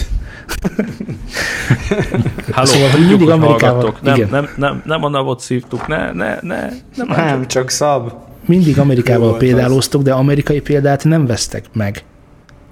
Halló, 2.52 2.68
Szóval, 2.68 2.90
hogy 2.90 3.00
tudjuk, 3.00 3.20
mindig 3.20 3.30
Amerikával-. 3.30 3.96
Nem, 4.02 4.16
igen. 4.16 4.30
nem, 4.32 4.50
nem, 4.58 4.82
nem 4.86 5.04
a 5.04 5.10
navot 5.10 5.40
szívtuk, 5.40 5.88
ne, 5.88 6.12
ne, 6.12 6.38
ne, 6.42 6.70
nem, 6.96 7.08
Nem, 7.08 7.48
csak 7.48 7.70
szab. 7.70 8.12
Mindig 8.46 8.80
Amerikával 8.80 9.28
volt 9.28 9.40
példáloztok, 9.40 10.02
de 10.02 10.14
amerikai 10.14 10.60
példát 10.62 11.04
nem 11.04 11.26
vesztek 11.26 11.66
meg. 11.74 12.04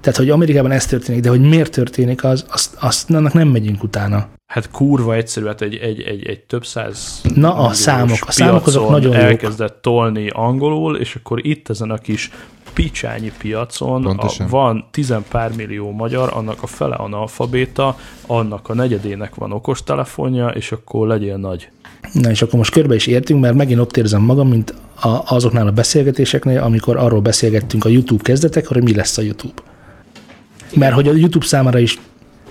Tehát, 0.04 0.18
hogy 0.18 0.30
Amerikában 0.30 0.70
ez 0.70 0.86
történik, 0.86 1.22
de 1.22 1.28
hogy 1.28 1.40
miért 1.40 1.72
történik, 1.72 2.24
az, 2.24 2.44
azt, 2.48 2.76
azt 2.80 3.10
annak 3.10 3.32
nem 3.32 3.48
megyünk 3.48 3.82
utána. 3.82 4.28
Hát 4.46 4.70
kurva 4.70 5.14
egyszerű, 5.14 5.46
hát 5.46 5.60
egy, 5.60 5.74
egy, 5.74 6.00
egy, 6.00 6.26
egy 6.26 6.40
több 6.40 6.66
száz 6.66 7.20
Na, 7.34 7.54
a 7.54 7.72
számok. 7.72 8.18
A 8.26 8.32
számok 8.32 8.66
azok 8.66 8.88
nagyon 8.90 9.12
jók. 9.12 9.22
elkezdett 9.22 9.82
tolni 9.82 10.28
angolul, 10.28 10.96
és 10.96 11.14
akkor 11.14 11.46
itt 11.46 11.68
ezen 11.68 11.90
a 11.90 11.98
kis 11.98 12.30
picsányi 12.72 13.32
piacon 13.38 14.04
a, 14.04 14.06
Pontosan. 14.06 14.46
van 14.48 14.84
tizen 14.90 15.24
pár 15.28 15.52
millió 15.56 15.90
magyar, 15.90 16.30
annak 16.34 16.62
a 16.62 16.66
fele 16.66 16.94
analfabéta, 16.94 17.98
annak 18.26 18.68
a 18.68 18.74
negyedének 18.74 19.34
van 19.34 19.52
okostelefonja, 19.52 20.48
és 20.48 20.72
akkor 20.72 21.06
legyél 21.06 21.36
nagy. 21.36 21.68
Na 22.12 22.30
és 22.30 22.42
akkor 22.42 22.54
most 22.54 22.72
körbe 22.72 22.94
is 22.94 23.06
értünk, 23.06 23.40
mert 23.40 23.54
megint 23.54 23.80
ott 23.80 23.96
érzem 23.96 24.22
magam, 24.22 24.48
mint 24.48 24.74
a, 25.00 25.22
azoknál 25.26 25.66
a 25.66 25.72
beszélgetéseknél, 25.72 26.62
amikor 26.62 26.96
arról 26.96 27.20
beszélgettünk 27.20 27.84
a 27.84 27.88
YouTube 27.88 28.22
kezdetekor, 28.22 28.72
hogy 28.72 28.84
mi 28.84 28.94
lesz 28.94 29.18
a 29.18 29.22
YouTube. 29.22 29.72
Mert 30.74 30.94
hogy 30.94 31.08
a 31.08 31.12
YouTube 31.12 31.46
számára 31.46 31.78
is, 31.78 31.98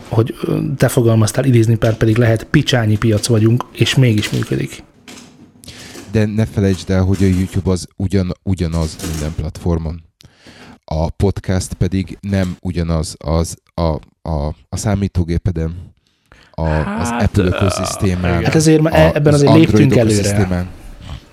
hogy 0.10 0.36
te 0.78 0.88
fogalmaztál, 0.88 1.46
idézni 1.46 1.76
pár 1.76 1.98
pedig 1.98 2.18
lehet, 2.18 2.44
picsányi 2.44 2.98
piac 2.98 3.28
vagyunk, 3.28 3.66
és 3.72 3.96
mégis 3.96 4.30
működik. 4.30 4.84
De 6.12 6.26
ne 6.26 6.46
felejtsd 6.46 6.90
el, 6.90 7.04
hogy 7.04 7.18
a 7.24 7.26
YouTube 7.26 7.72
az 7.72 7.88
ugyan, 7.98 8.32
ugyanaz 8.44 8.96
minden 9.12 9.34
platformon. 9.36 10.04
A 10.86 11.10
podcast 11.10 11.74
pedig 11.74 12.18
nem 12.22 12.56
ugyanaz 12.62 13.16
az 13.18 13.58
a, 13.74 13.82
a, 14.30 14.56
a 14.70 14.78
számítógépeden, 14.78 15.92
a, 16.52 16.62
az 16.68 17.10
Hát, 17.10 17.22
Apple 17.22 17.44
ö, 17.44 17.48
ökoszisztémán. 17.48 18.44
Hát 18.44 18.56
ezért 18.56 18.86
a- 18.86 19.16
ebben 19.16 19.34
az 19.34 19.42
azért 19.42 19.50
Android 19.56 19.70
léptünk 19.80 19.96
előre. 19.96 20.68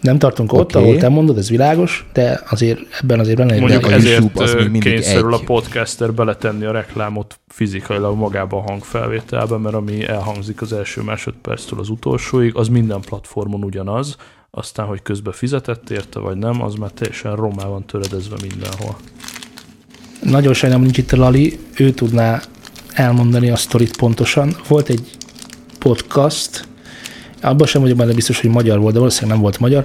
Nem 0.00 0.18
tartunk 0.18 0.52
ott, 0.52 0.76
Oké. 0.76 0.84
ahol 0.84 0.96
te 0.96 1.08
mondod, 1.08 1.38
ez 1.38 1.50
világos, 1.50 2.06
de 2.12 2.42
azért 2.48 2.80
ebben 3.02 3.20
azért 3.20 3.36
benne 3.36 3.60
Mondjuk 3.60 3.86
a 3.86 3.92
ezért 3.92 4.18
YouTube 4.18 4.42
az 4.42 4.54
még 4.70 4.82
kényszerül 4.82 5.34
egy. 5.34 5.40
a 5.40 5.44
podcaster 5.44 6.12
beletenni 6.12 6.64
a 6.64 6.72
reklámot 6.72 7.40
fizikailag 7.48 8.16
magába 8.16 8.56
a 8.56 8.60
hangfelvételbe, 8.60 9.56
mert 9.56 9.74
ami 9.74 10.08
elhangzik 10.08 10.62
az 10.62 10.72
első 10.72 11.02
másodperctől 11.02 11.78
az 11.78 11.88
utolsóig, 11.88 12.56
az 12.56 12.68
minden 12.68 13.00
platformon 13.00 13.64
ugyanaz, 13.64 14.16
aztán, 14.50 14.86
hogy 14.86 15.02
közben 15.02 15.32
fizetett 15.32 15.90
érte, 15.90 16.18
vagy 16.18 16.36
nem, 16.36 16.62
az 16.62 16.74
már 16.74 16.90
teljesen 16.90 17.36
romá 17.36 17.64
van 17.66 17.86
töredezve 17.86 18.36
mindenhol. 18.48 18.96
Nagyon 20.22 20.54
sajnálom, 20.54 20.84
nincs 20.84 20.98
itt 20.98 21.12
a 21.12 21.16
Lali, 21.16 21.58
ő 21.76 21.90
tudná 21.90 22.40
elmondani 22.92 23.50
a 23.50 23.56
sztorit 23.56 23.96
pontosan. 23.96 24.56
Volt 24.68 24.88
egy 24.88 25.10
podcast, 25.78 26.68
abban 27.40 27.66
sem 27.66 27.80
vagyok 27.80 27.96
benne 27.96 28.12
biztos, 28.12 28.40
hogy 28.40 28.50
magyar 28.50 28.78
volt, 28.78 28.92
de 28.92 28.98
valószínűleg 28.98 29.34
nem 29.34 29.42
volt 29.42 29.58
magyar, 29.58 29.84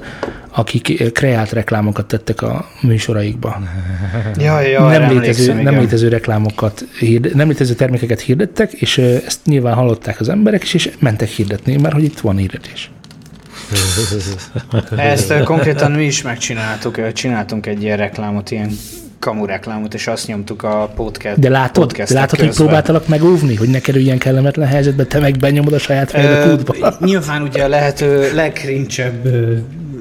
akik 0.51 1.11
kreált 1.13 1.51
reklámokat 1.51 2.05
tettek 2.05 2.41
a 2.41 2.69
műsoraikba. 2.81 3.61
Jaj, 4.37 4.69
jaj, 4.69 4.97
nem, 4.97 5.11
létező, 5.11 5.53
nem 5.53 5.61
igen. 5.61 5.79
létező 5.79 6.07
reklámokat, 6.07 6.85
hirde, 6.99 7.29
nem 7.33 7.47
létező 7.47 7.73
termékeket 7.73 8.19
hirdettek, 8.19 8.71
és 8.73 8.97
ezt 8.97 9.39
nyilván 9.45 9.73
hallották 9.73 10.19
az 10.19 10.29
emberek 10.29 10.63
is, 10.63 10.73
és 10.73 10.89
mentek 10.99 11.29
hirdetni, 11.29 11.75
mert 11.77 11.93
hogy 11.93 12.03
itt 12.03 12.19
van 12.19 12.37
hirdetés. 12.37 12.89
Ezt 14.95 15.43
konkrétan 15.43 15.91
mi 15.91 16.03
is 16.03 16.21
megcsináltuk, 16.21 17.13
csináltunk 17.13 17.65
egy 17.65 17.83
ilyen 17.83 17.97
reklámot, 17.97 18.51
ilyen 18.51 18.71
kamu 19.19 19.45
reklámot, 19.45 19.93
és 19.93 20.07
azt 20.07 20.27
nyomtuk 20.27 20.63
a 20.63 20.91
podcast 20.95 21.39
De 21.39 21.49
látod, 21.49 21.91
de 21.91 22.05
látod 22.13 22.39
hogy 22.39 22.55
próbáltalak 22.55 23.07
megóvni, 23.07 23.55
hogy 23.55 23.69
ne 23.69 23.79
kerüljen 23.79 24.17
kellemetlen 24.17 24.67
helyzetbe, 24.67 25.05
te 25.05 25.19
meg 25.19 25.37
benyomod 25.37 25.73
a 25.73 25.79
saját 25.79 26.09
fejed 26.09 26.43
a 26.43 26.49
kútba. 26.49 26.93
Nyilván 27.05 27.41
ugye 27.41 27.63
a 27.63 27.67
lehető 27.67 28.33
legkrincsebb 28.33 29.27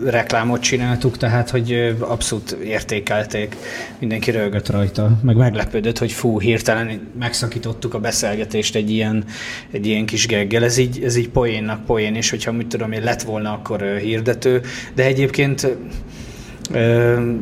reklámot 0.04 0.60
csináltuk, 0.60 1.16
tehát 1.16 1.50
hogy 1.50 1.96
abszolút 1.98 2.50
értékelték, 2.64 3.56
mindenki 3.98 4.30
rögött 4.30 4.70
rajta, 4.70 5.18
meg 5.22 5.36
meglepődött, 5.36 5.98
hogy 5.98 6.12
fú, 6.12 6.40
hirtelen 6.40 7.00
megszakítottuk 7.18 7.94
a 7.94 7.98
beszélgetést 7.98 8.74
egy 8.74 8.90
ilyen, 8.90 9.24
egy 9.70 9.86
ilyen 9.86 10.06
kis 10.06 10.26
geggel, 10.26 10.64
ez 10.64 10.76
így, 10.76 11.02
ez 11.04 11.16
így 11.16 11.28
poénnak 11.28 11.84
poén, 11.84 12.14
és 12.14 12.30
hogyha 12.30 12.52
mit 12.52 12.66
tudom 12.66 12.92
én 12.92 13.02
lett 13.02 13.22
volna 13.22 13.52
akkor 13.52 13.82
hirdető, 13.82 14.60
de 14.94 15.04
egyébként 15.04 15.68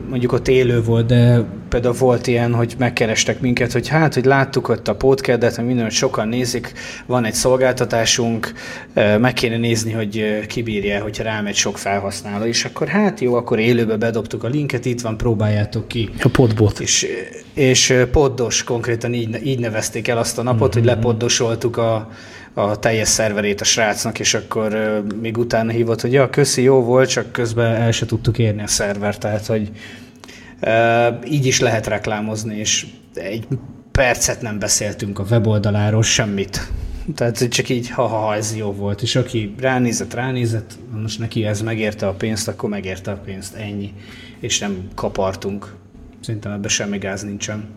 mondjuk 0.09 0.33
ott 0.33 0.49
élő 0.49 0.83
volt, 0.83 1.07
de 1.07 1.45
például 1.69 1.95
volt 1.95 2.27
ilyen, 2.27 2.55
hogy 2.55 2.75
megkerestek 2.79 3.41
minket, 3.41 3.73
hogy 3.73 3.89
hát, 3.89 4.15
hogy 4.15 4.25
láttuk 4.25 4.69
ott 4.69 4.89
a 4.89 4.95
podcastet, 4.95 5.57
hogy 5.57 5.65
minden, 5.65 5.85
hogy 5.85 5.93
sokan 5.93 6.29
nézik, 6.29 6.73
van 7.07 7.25
egy 7.25 7.35
szolgáltatásunk, 7.35 8.53
meg 8.95 9.33
kéne 9.33 9.57
nézni, 9.57 9.93
hogy 9.93 10.47
kibírja, 10.47 11.03
hogyha 11.03 11.23
rámegy 11.23 11.55
sok 11.55 11.79
felhasználó, 11.79 12.45
és 12.45 12.65
akkor 12.65 12.89
hát 12.89 13.21
jó, 13.21 13.35
akkor 13.35 13.59
élőbe 13.59 13.97
bedobtuk 13.97 14.45
a 14.45 14.49
linket, 14.49 14.85
itt 14.85 15.01
van, 15.01 15.17
próbáljátok 15.17 15.89
ki. 15.89 16.11
A 16.23 16.29
podbot. 16.29 16.81
És, 16.81 17.07
és 17.55 17.95
poddos, 18.13 18.65
konkrétan 18.65 19.15
így, 19.15 19.47
így 19.47 19.59
nevezték 19.59 20.09
el 20.09 20.19
azt 20.19 20.39
a 20.39 20.43
napot, 20.43 20.61
mm-hmm. 20.61 20.73
hogy 20.73 20.83
mhm. 20.83 20.91
lepoddosoltuk 20.91 21.77
a, 21.77 22.11
a 22.55 22.79
teljes 22.79 23.09
szerverét 23.09 23.61
a 23.61 23.65
srácnak, 23.65 24.19
és 24.19 24.35
akkor 24.35 25.03
még 25.21 25.39
utána 25.39 25.71
hívott, 25.71 26.01
hogy 26.01 26.13
ja, 26.13 26.31
köszi, 26.31 26.63
jó 26.63 26.83
volt, 26.83 27.09
csak 27.09 27.33
közben 27.33 27.75
el 27.75 27.91
se 27.91 28.07
tudtuk 28.07 28.39
érni 28.39 28.63
a 28.63 28.67
szervert, 28.67 29.21
tehát 29.21 29.47
hogy 29.47 29.71
így 31.31 31.47
is 31.47 31.61
lehet 31.61 31.87
reklámozni, 31.87 32.57
és 32.57 32.87
egy 33.15 33.47
percet 33.93 34.43
nem 34.43 34.59
beszéltünk 34.59 35.19
a 35.19 35.25
weboldaláról, 35.31 36.03
semmit. 36.03 36.73
Tehát 37.15 37.49
csak 37.49 37.69
így, 37.69 37.91
ha-ha, 37.91 38.35
ez 38.35 38.57
jó 38.57 38.73
volt. 38.73 39.03
És 39.03 39.17
aki 39.17 39.55
ránézett, 39.59 40.15
ránézett, 40.15 40.73
most 41.03 41.19
neki 41.19 41.45
ez 41.45 41.63
megérte 41.63 42.07
a 42.07 42.13
pénzt, 42.13 42.49
akkor 42.49 42.69
megérte 42.69 43.11
a 43.11 43.17
pénzt, 43.17 43.55
ennyi. 43.55 43.93
És 44.41 44.59
nem 44.59 44.89
kapartunk. 44.95 45.75
Szerintem 46.21 46.53
ebben 46.53 46.69
semmi 46.69 46.99
gáz 46.99 47.23
nincsen. 47.23 47.69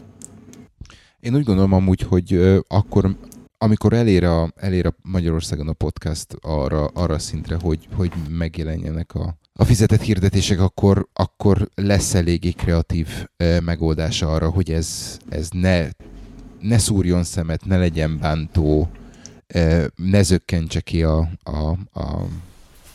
Én 1.20 1.36
úgy 1.36 1.44
gondolom 1.44 1.74
amúgy, 1.74 2.02
hogy 2.02 2.60
akkor 2.68 3.16
amikor 3.58 3.94
elér 3.94 4.24
a, 4.24 4.54
elér 4.56 4.86
a 4.86 4.96
Magyarországon 5.02 5.68
a 5.68 5.74
podcast 5.74 6.38
arra, 6.42 6.86
arra 6.86 7.20
szintre, 7.20 7.58
hogy, 7.62 7.88
hogy 7.94 8.12
megjelenjenek 8.30 9.16
a, 9.16 9.38
a 9.54 9.64
fizetett 9.64 10.02
hirdetések, 10.02 10.60
akkor, 10.60 11.08
akkor 11.14 11.70
lesz 11.76 12.14
eléggé 12.14 12.52
kreatív 12.52 13.08
e, 13.38 13.62
megoldása 13.62 14.34
arra, 14.34 14.50
hogy 14.50 14.72
ez, 14.72 15.18
ez 15.30 15.50
ne, 15.52 15.88
ne 16.60 16.78
szúrjon 16.78 17.24
szemet, 17.24 17.66
ne 17.66 17.78
legyen 17.78 18.18
bántó, 18.20 18.90
ne 19.96 20.22
zökkentse 20.22 20.82
ki 20.82 21.04
a, 21.04 21.30
a, 21.44 21.58
a, 22.00 22.28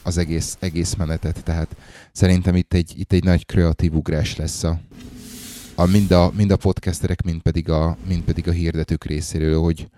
az 0.02 0.18
egész, 0.18 0.56
egész 0.60 0.94
menetet. 0.94 1.44
Tehát 1.44 1.76
szerintem 2.12 2.56
itt 2.56 2.74
egy, 2.74 2.92
itt 2.96 3.12
egy 3.12 3.24
nagy 3.24 3.46
kreatív 3.46 3.94
ugrás 3.94 4.36
lesz 4.36 4.64
a, 4.64 4.80
a, 5.74 5.86
mind, 5.86 6.10
a, 6.10 6.32
mind 6.36 6.50
a 6.50 6.56
podcasterek, 6.56 7.22
mind 7.22 7.40
pedig 7.40 7.68
a, 7.68 7.96
mind 8.08 8.22
pedig 8.22 8.48
a 8.48 8.52
hirdetők 8.52 9.04
részéről, 9.04 9.60
hogy, 9.60 9.88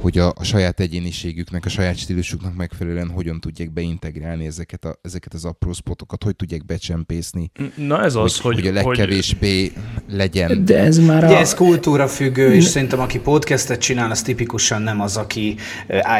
hogy 0.00 0.18
a, 0.18 0.32
a 0.36 0.44
saját 0.44 0.80
egyéniségüknek, 0.80 1.64
a 1.64 1.68
saját 1.68 1.96
stílusuknak 1.96 2.56
megfelelően 2.56 3.08
hogyan 3.08 3.40
tudják 3.40 3.72
beintegrálni 3.72 4.46
ezeket, 4.46 4.84
a, 4.84 4.98
ezeket 5.02 5.34
az 5.34 5.44
apró 5.44 5.72
spotokat, 5.72 6.24
hogy 6.24 6.36
tudják 6.36 6.64
becsempészni. 6.64 7.50
Na 7.74 8.02
ez 8.02 8.14
az, 8.14 8.40
hogy... 8.40 8.54
Hogy, 8.54 8.64
hogy 8.64 8.76
a 8.76 8.82
legkevésbé 8.82 9.60
hogy... 9.60 10.16
legyen. 10.16 10.64
De 10.64 10.78
ez 10.78 10.98
már 10.98 11.24
a... 11.24 11.38
ez 11.38 11.54
kultúra 11.54 12.08
függő, 12.08 12.54
és 12.54 12.64
szerintem 12.64 13.00
aki 13.00 13.18
podcastet 13.18 13.80
csinál, 13.80 14.10
az 14.10 14.22
tipikusan 14.22 14.82
nem 14.82 15.00
az, 15.00 15.16
aki 15.16 15.56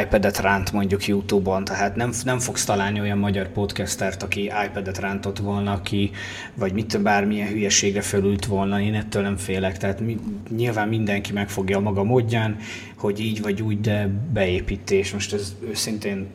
iPad-et 0.03 0.39
ránt 0.39 0.71
mondjuk 0.71 1.07
YouTube-on, 1.07 1.63
tehát 1.63 1.95
nem, 1.95 2.11
nem 2.23 2.39
fogsz 2.39 2.65
találni 2.65 2.99
olyan 2.99 3.17
magyar 3.17 3.47
podcastert, 3.47 4.23
aki 4.23 4.51
iPad-et 4.65 4.97
rántott 4.97 5.37
volna, 5.37 5.71
aki, 5.71 6.11
vagy 6.55 6.73
mit 6.73 7.01
bármilyen 7.01 7.47
hülyeségre 7.47 8.01
fölült 8.01 8.45
volna, 8.45 8.81
én 8.81 8.93
ettől 8.93 9.21
nem 9.21 9.37
félek, 9.37 9.77
tehát 9.77 9.99
mi, 9.99 10.17
nyilván 10.55 10.87
mindenki 10.87 11.33
megfogja 11.33 11.77
a 11.77 11.81
maga 11.81 12.03
módján, 12.03 12.57
hogy 12.99 13.19
így 13.19 13.41
vagy 13.41 13.61
úgy, 13.61 13.81
de 13.81 14.09
beépítés. 14.33 15.13
Most 15.13 15.33
ez 15.33 15.55
őszintén, 15.69 16.27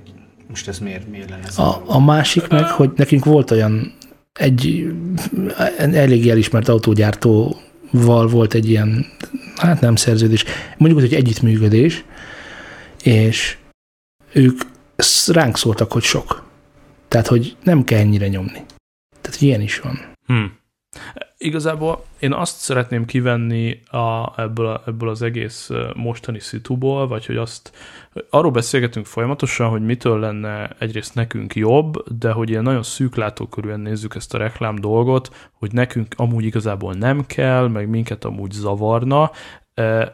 most 0.49 0.69
ez 0.69 0.79
miért, 0.79 1.09
miért 1.09 1.31
lenne 1.31 1.47
ez? 1.47 1.59
A, 1.59 1.83
a 1.87 2.01
másik 2.01 2.49
meg, 2.49 2.65
hogy 2.65 2.91
nekünk 2.97 3.25
volt 3.25 3.51
olyan 3.51 3.93
egy 4.33 4.93
elég 5.77 6.29
elismert 6.29 6.69
autógyártóval 6.69 8.27
volt 8.29 8.55
egy 8.55 8.69
ilyen, 8.69 9.07
hát 9.57 9.81
nem 9.81 9.97
szerződés, 9.97 10.45
mondjuk, 10.77 11.01
hogy 11.01 11.15
együttműködés, 11.15 12.05
és 13.03 13.57
ők 14.33 14.61
ránk 15.27 15.57
szóltak, 15.57 15.93
hogy 15.93 16.03
sok. 16.03 16.45
Tehát, 17.09 17.27
hogy 17.27 17.57
nem 17.63 17.85
kell 17.85 17.99
ennyire 17.99 18.29
nyomni. 18.29 18.65
Tehát, 19.21 19.41
ilyen 19.41 19.61
is 19.61 19.81
van. 19.81 20.01
Hmm. 20.27 20.59
Igazából 21.45 22.05
én 22.19 22.33
azt 22.33 22.59
szeretném 22.59 23.05
kivenni 23.05 23.81
a, 23.91 24.33
ebből, 24.41 24.67
a, 24.67 24.83
ebből 24.87 25.09
az 25.09 25.23
egész 25.23 25.71
mostani 25.95 26.39
szituból, 26.39 27.07
vagy 27.07 27.27
hogy 27.27 27.37
azt, 27.37 27.73
arról 28.31 28.51
beszélgetünk 28.51 29.07
folyamatosan, 29.07 29.69
hogy 29.69 29.85
mitől 29.85 30.19
lenne 30.19 30.71
egyrészt 30.79 31.15
nekünk 31.15 31.55
jobb, 31.55 32.19
de 32.19 32.31
hogy 32.31 32.51
ilyen 32.51 32.63
nagyon 32.63 32.83
szűklátókörűen 32.83 33.81
nézzük 33.81 34.15
ezt 34.15 34.35
a 34.35 34.39
reklám 34.39 34.75
dolgot, 34.75 35.51
hogy 35.53 35.73
nekünk 35.73 36.15
amúgy 36.17 36.45
igazából 36.45 36.95
nem 36.95 37.27
kell, 37.27 37.69
meg 37.69 37.89
minket 37.89 38.25
amúgy 38.25 38.51
zavarna, 38.51 39.31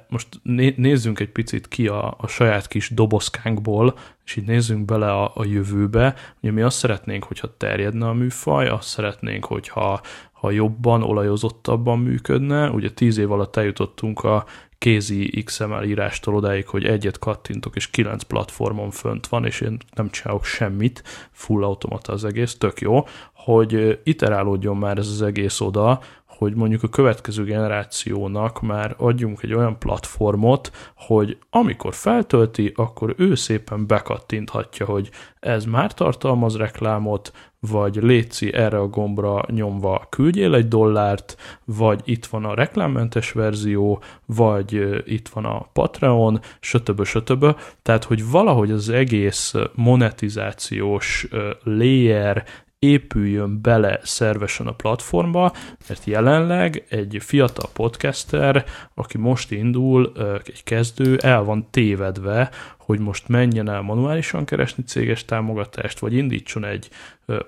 most 0.09 0.29
nézzünk 0.77 1.21
egy 1.21 1.31
picit 1.31 1.69
ki 1.69 1.87
a, 1.89 2.15
a 2.19 2.27
saját 2.27 2.69
kis 2.69 2.91
dobozkánkból, 2.91 3.95
és 4.25 4.37
így 4.37 4.45
nézzünk 4.47 4.85
bele 4.85 5.13
a, 5.13 5.33
a 5.35 5.45
jövőbe. 5.45 6.15
Ugye 6.41 6.53
mi 6.53 6.63
azt 6.63 6.79
szeretnénk, 6.79 7.25
hogyha 7.25 7.57
terjedne 7.57 8.09
a 8.09 8.13
műfaj, 8.13 8.69
azt 8.69 8.89
szeretnénk, 8.89 9.45
hogyha 9.45 10.01
ha 10.41 10.51
jobban, 10.51 11.03
olajozottabban 11.03 11.99
működne. 11.99 12.71
Ugye 12.71 12.91
tíz 12.91 13.19
év 13.19 13.33
alatt 13.33 13.57
eljutottunk 13.57 14.25
a 14.25 14.45
kézi 14.79 15.43
XML 15.45 15.83
írástól 15.83 16.35
odáig, 16.35 16.67
hogy 16.67 16.85
egyet 16.85 17.19
kattintok, 17.19 17.77
és 17.77 17.91
kilenc 17.91 18.23
platformon 18.23 18.91
fönt 18.91 19.27
van, 19.27 19.45
és 19.45 19.61
én 19.61 19.77
nem 19.95 20.11
csinálok 20.11 20.45
semmit, 20.45 21.03
full 21.31 21.65
automata 21.65 22.13
az 22.13 22.25
egész, 22.25 22.57
tök 22.59 22.81
jó, 22.81 23.05
hogy 23.33 24.01
iterálódjon 24.05 24.77
már 24.77 24.99
ez 24.99 25.09
az 25.09 25.23
egész 25.23 25.61
oda, 25.61 26.01
hogy 26.27 26.55
mondjuk 26.55 26.83
a 26.83 26.89
következő 26.89 27.45
generációnak 27.45 28.61
már 28.61 28.95
adjunk 28.99 29.43
egy 29.43 29.55
olyan 29.55 29.79
platformot, 29.79 30.71
hogy 30.97 31.39
amikor 31.51 31.95
feltölti, 31.95 32.73
akkor 32.77 33.15
ő 33.17 33.35
szépen 33.35 33.87
bekattinthatja, 33.87 34.87
hogy 34.87 35.11
ez 35.41 35.65
már 35.65 35.95
tartalmaz 35.95 36.57
reklámot, 36.57 37.33
vagy 37.61 37.97
létszi 37.97 38.55
erre 38.55 38.79
a 38.79 38.89
gombra 38.89 39.45
nyomva 39.49 40.07
küldjél 40.09 40.55
egy 40.55 40.69
dollárt, 40.69 41.37
vagy 41.65 42.01
itt 42.05 42.27
van 42.27 42.45
a 42.45 42.55
reklámmentes 42.55 43.33
verzió, 43.33 44.03
vagy 44.27 45.03
itt 45.05 45.29
van 45.29 45.45
a 45.45 45.69
Patreon, 45.73 46.41
sötöbö, 46.61 47.05
sötöbö. 47.05 47.51
Tehát, 47.83 48.05
hogy 48.05 48.31
valahogy 48.31 48.71
az 48.71 48.89
egész 48.89 49.55
monetizációs 49.75 51.29
layer 51.63 52.45
épüljön 52.79 53.61
bele 53.63 54.01
szervesen 54.03 54.67
a 54.67 54.73
platformba, 54.73 55.53
mert 55.89 56.05
jelenleg 56.05 56.85
egy 56.89 57.17
fiatal 57.21 57.71
podcaster, 57.73 58.65
aki 58.95 59.19
most 59.19 59.51
indul, 59.51 60.13
egy 60.45 60.65
kezdő, 60.65 61.17
el 61.17 61.43
van 61.43 61.67
tévedve, 61.71 62.51
hogy 62.79 62.99
most 62.99 63.29
menjen 63.29 63.69
el 63.69 63.81
manuálisan 63.81 64.45
keresni 64.45 64.83
céges 64.83 65.25
támogatást, 65.25 65.99
vagy 65.99 66.15
indítson 66.15 66.65
egy 66.65 66.89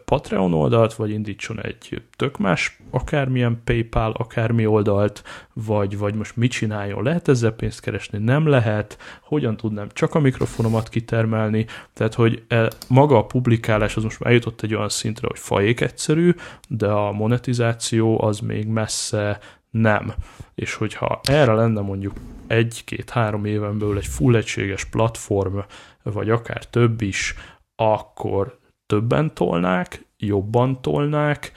Patreon 0.05 0.55
oldalt, 0.55 0.95
vagy 0.95 1.11
indítson 1.11 1.61
egy 1.61 2.03
tök 2.17 2.39
más, 2.39 2.79
akármilyen 2.91 3.61
PayPal, 3.65 4.13
akármi 4.13 4.67
oldalt, 4.67 5.23
vagy, 5.53 5.99
vagy 5.99 6.15
most 6.15 6.37
mit 6.37 6.51
csináljon, 6.51 7.03
lehet 7.03 7.29
ezzel 7.29 7.53
pénzt 7.53 7.81
keresni, 7.81 8.19
nem 8.19 8.47
lehet, 8.47 8.99
hogyan 9.23 9.57
tudnám 9.57 9.89
csak 9.93 10.15
a 10.15 10.21
mikrofonomat 10.21 10.89
kitermelni, 10.89 11.67
tehát 11.93 12.15
hogy 12.15 12.43
e, 12.49 12.71
maga 12.89 13.17
a 13.17 13.27
publikálás 13.27 13.97
az 13.97 14.03
most 14.03 14.21
már 14.21 14.29
eljutott 14.29 14.63
egy 14.63 14.75
olyan 14.75 14.89
szintre, 14.89 15.27
hogy 15.31 15.39
fajék 15.39 15.81
egyszerű, 15.81 16.35
de 16.69 16.89
a 16.89 17.13
monetizáció 17.13 18.23
az 18.23 18.39
még 18.39 18.67
messze 18.67 19.39
nem. 19.71 20.15
És 20.55 20.75
hogyha 20.75 21.21
erre 21.23 21.53
lenne 21.53 21.81
mondjuk 21.81 22.15
egy-két-három 22.47 23.45
éven 23.45 23.79
belül 23.79 23.97
egy 23.97 24.07
full 24.07 24.37
egységes 24.37 24.85
platform, 24.85 25.59
vagy 26.03 26.31
akár 26.31 26.67
több 26.67 27.01
is, 27.01 27.35
akkor 27.77 28.59
többen 28.93 29.35
tolnák, 29.35 30.05
jobban 30.19 30.83
tolnák, 30.83 31.53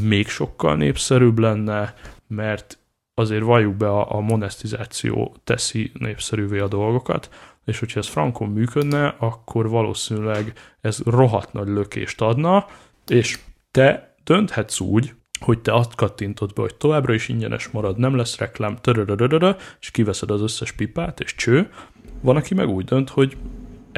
még 0.00 0.28
sokkal 0.28 0.76
népszerűbb 0.76 1.38
lenne, 1.38 1.94
mert 2.26 2.78
azért 3.14 3.42
valljuk 3.42 3.74
be 3.74 3.88
a, 3.88 4.14
a 4.14 4.20
monetizáció 4.20 5.34
teszi 5.44 5.92
népszerűvé 5.94 6.58
a 6.58 6.68
dolgokat, 6.68 7.30
és 7.64 7.78
hogyha 7.78 8.00
ez 8.00 8.06
frankon 8.06 8.48
működne, 8.48 9.14
akkor 9.18 9.68
valószínűleg 9.68 10.52
ez 10.80 11.00
rohadt 11.04 11.52
nagy 11.52 11.68
lökést 11.68 12.20
adna, 12.20 12.66
és 13.06 13.38
te 13.70 14.14
dönthetsz 14.24 14.80
úgy, 14.80 15.14
hogy 15.40 15.58
te 15.58 15.74
azt 15.74 15.94
kattintod 15.94 16.52
be, 16.52 16.60
hogy 16.60 16.74
továbbra 16.74 17.14
is 17.14 17.28
ingyenes 17.28 17.68
marad, 17.68 17.98
nem 17.98 18.16
lesz 18.16 18.38
reklám, 18.38 18.76
törörörörörö, 18.76 19.50
és 19.80 19.90
kiveszed 19.90 20.30
az 20.30 20.42
összes 20.42 20.72
pipát, 20.72 21.20
és 21.20 21.34
cső. 21.34 21.70
Van, 22.20 22.36
aki 22.36 22.54
meg 22.54 22.68
úgy 22.68 22.84
dönt, 22.84 23.08
hogy 23.08 23.36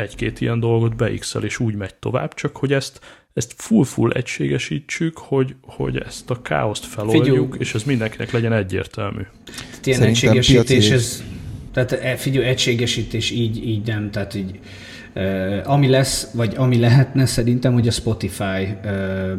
egy-két 0.00 0.40
ilyen 0.40 0.60
dolgot 0.60 0.96
beixel, 0.96 1.44
és 1.44 1.58
úgy 1.58 1.74
megy 1.74 1.94
tovább, 1.94 2.34
csak 2.34 2.56
hogy 2.56 2.72
ezt, 2.72 3.00
ezt 3.34 3.54
full-full 3.56 4.10
egységesítsük, 4.10 5.18
hogy, 5.18 5.54
hogy 5.62 5.96
ezt 5.96 6.30
a 6.30 6.42
káoszt 6.42 6.84
feloldjuk, 6.84 7.50
Figyú. 7.50 7.60
és 7.60 7.74
ez 7.74 7.82
mindenkinek 7.82 8.30
legyen 8.30 8.52
egyértelmű. 8.52 9.22
ilyen 9.84 10.02
egységesítés, 10.02 10.90
ez 10.90 11.22
Tehát 11.72 11.92
e, 11.92 12.16
figyelj, 12.16 12.46
egységesítés 12.46 13.30
így, 13.30 13.66
így 13.68 13.86
nem, 13.86 14.10
tehát 14.10 14.34
így 14.34 14.58
ami 15.64 15.88
lesz, 15.88 16.30
vagy 16.34 16.54
ami 16.56 16.78
lehetne 16.78 17.26
szerintem, 17.26 17.72
hogy 17.72 17.88
a 17.88 17.90
Spotify 17.90 18.76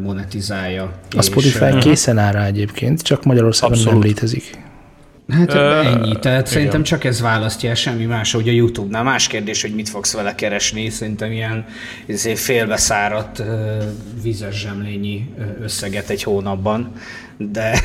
monetizálja. 0.02 1.00
A 1.16 1.22
Spotify 1.22 1.64
és, 1.64 1.84
készen 1.84 2.18
áll 2.18 2.32
rá 2.32 2.46
egyébként, 2.46 3.02
csak 3.02 3.24
Magyarországon 3.24 3.76
Abszolút. 3.76 3.98
nem 3.98 4.08
létezik. 4.08 4.58
Hát 5.28 5.52
uh, 5.52 5.86
ennyi, 5.86 6.18
tehát 6.18 6.40
igen. 6.40 6.44
szerintem 6.44 6.82
csak 6.82 7.04
ez 7.04 7.20
választja 7.20 7.68
el, 7.68 7.74
semmi 7.74 8.04
más, 8.04 8.32
hogy 8.32 8.48
a 8.48 8.52
YouTube-nál. 8.52 9.02
Más 9.02 9.26
kérdés, 9.26 9.62
hogy 9.62 9.74
mit 9.74 9.88
fogsz 9.88 10.12
vele 10.12 10.34
keresni, 10.34 10.88
szerintem 10.88 11.32
ilyen 11.32 11.64
félbeszáradt 12.34 13.42
vízes 14.22 14.60
zsemlényi 14.60 15.28
összeget 15.62 16.08
egy 16.10 16.22
hónapban, 16.22 16.92
de, 17.36 17.80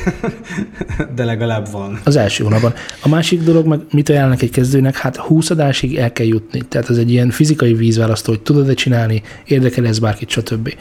de 1.16 1.24
legalább 1.24 1.70
van. 1.70 2.00
Az 2.04 2.16
első 2.16 2.44
hónapban. 2.44 2.72
A 3.02 3.08
másik 3.08 3.42
dolog, 3.42 3.66
meg 3.66 3.80
mit 3.90 4.08
ajánlnak 4.08 4.42
egy 4.42 4.50
kezdőnek, 4.50 4.96
hát 4.96 5.16
20 5.16 5.50
adásig 5.50 5.96
el 5.96 6.12
kell 6.12 6.26
jutni. 6.26 6.60
Tehát 6.68 6.90
ez 6.90 6.96
egy 6.96 7.10
ilyen 7.10 7.30
fizikai 7.30 7.74
vízválasztó, 7.74 8.32
hogy 8.32 8.42
tudod-e 8.42 8.74
csinálni, 8.74 9.22
érdekel 9.44 9.86
ez 9.86 9.98
bárkit, 9.98 10.28
stb. 10.28 10.74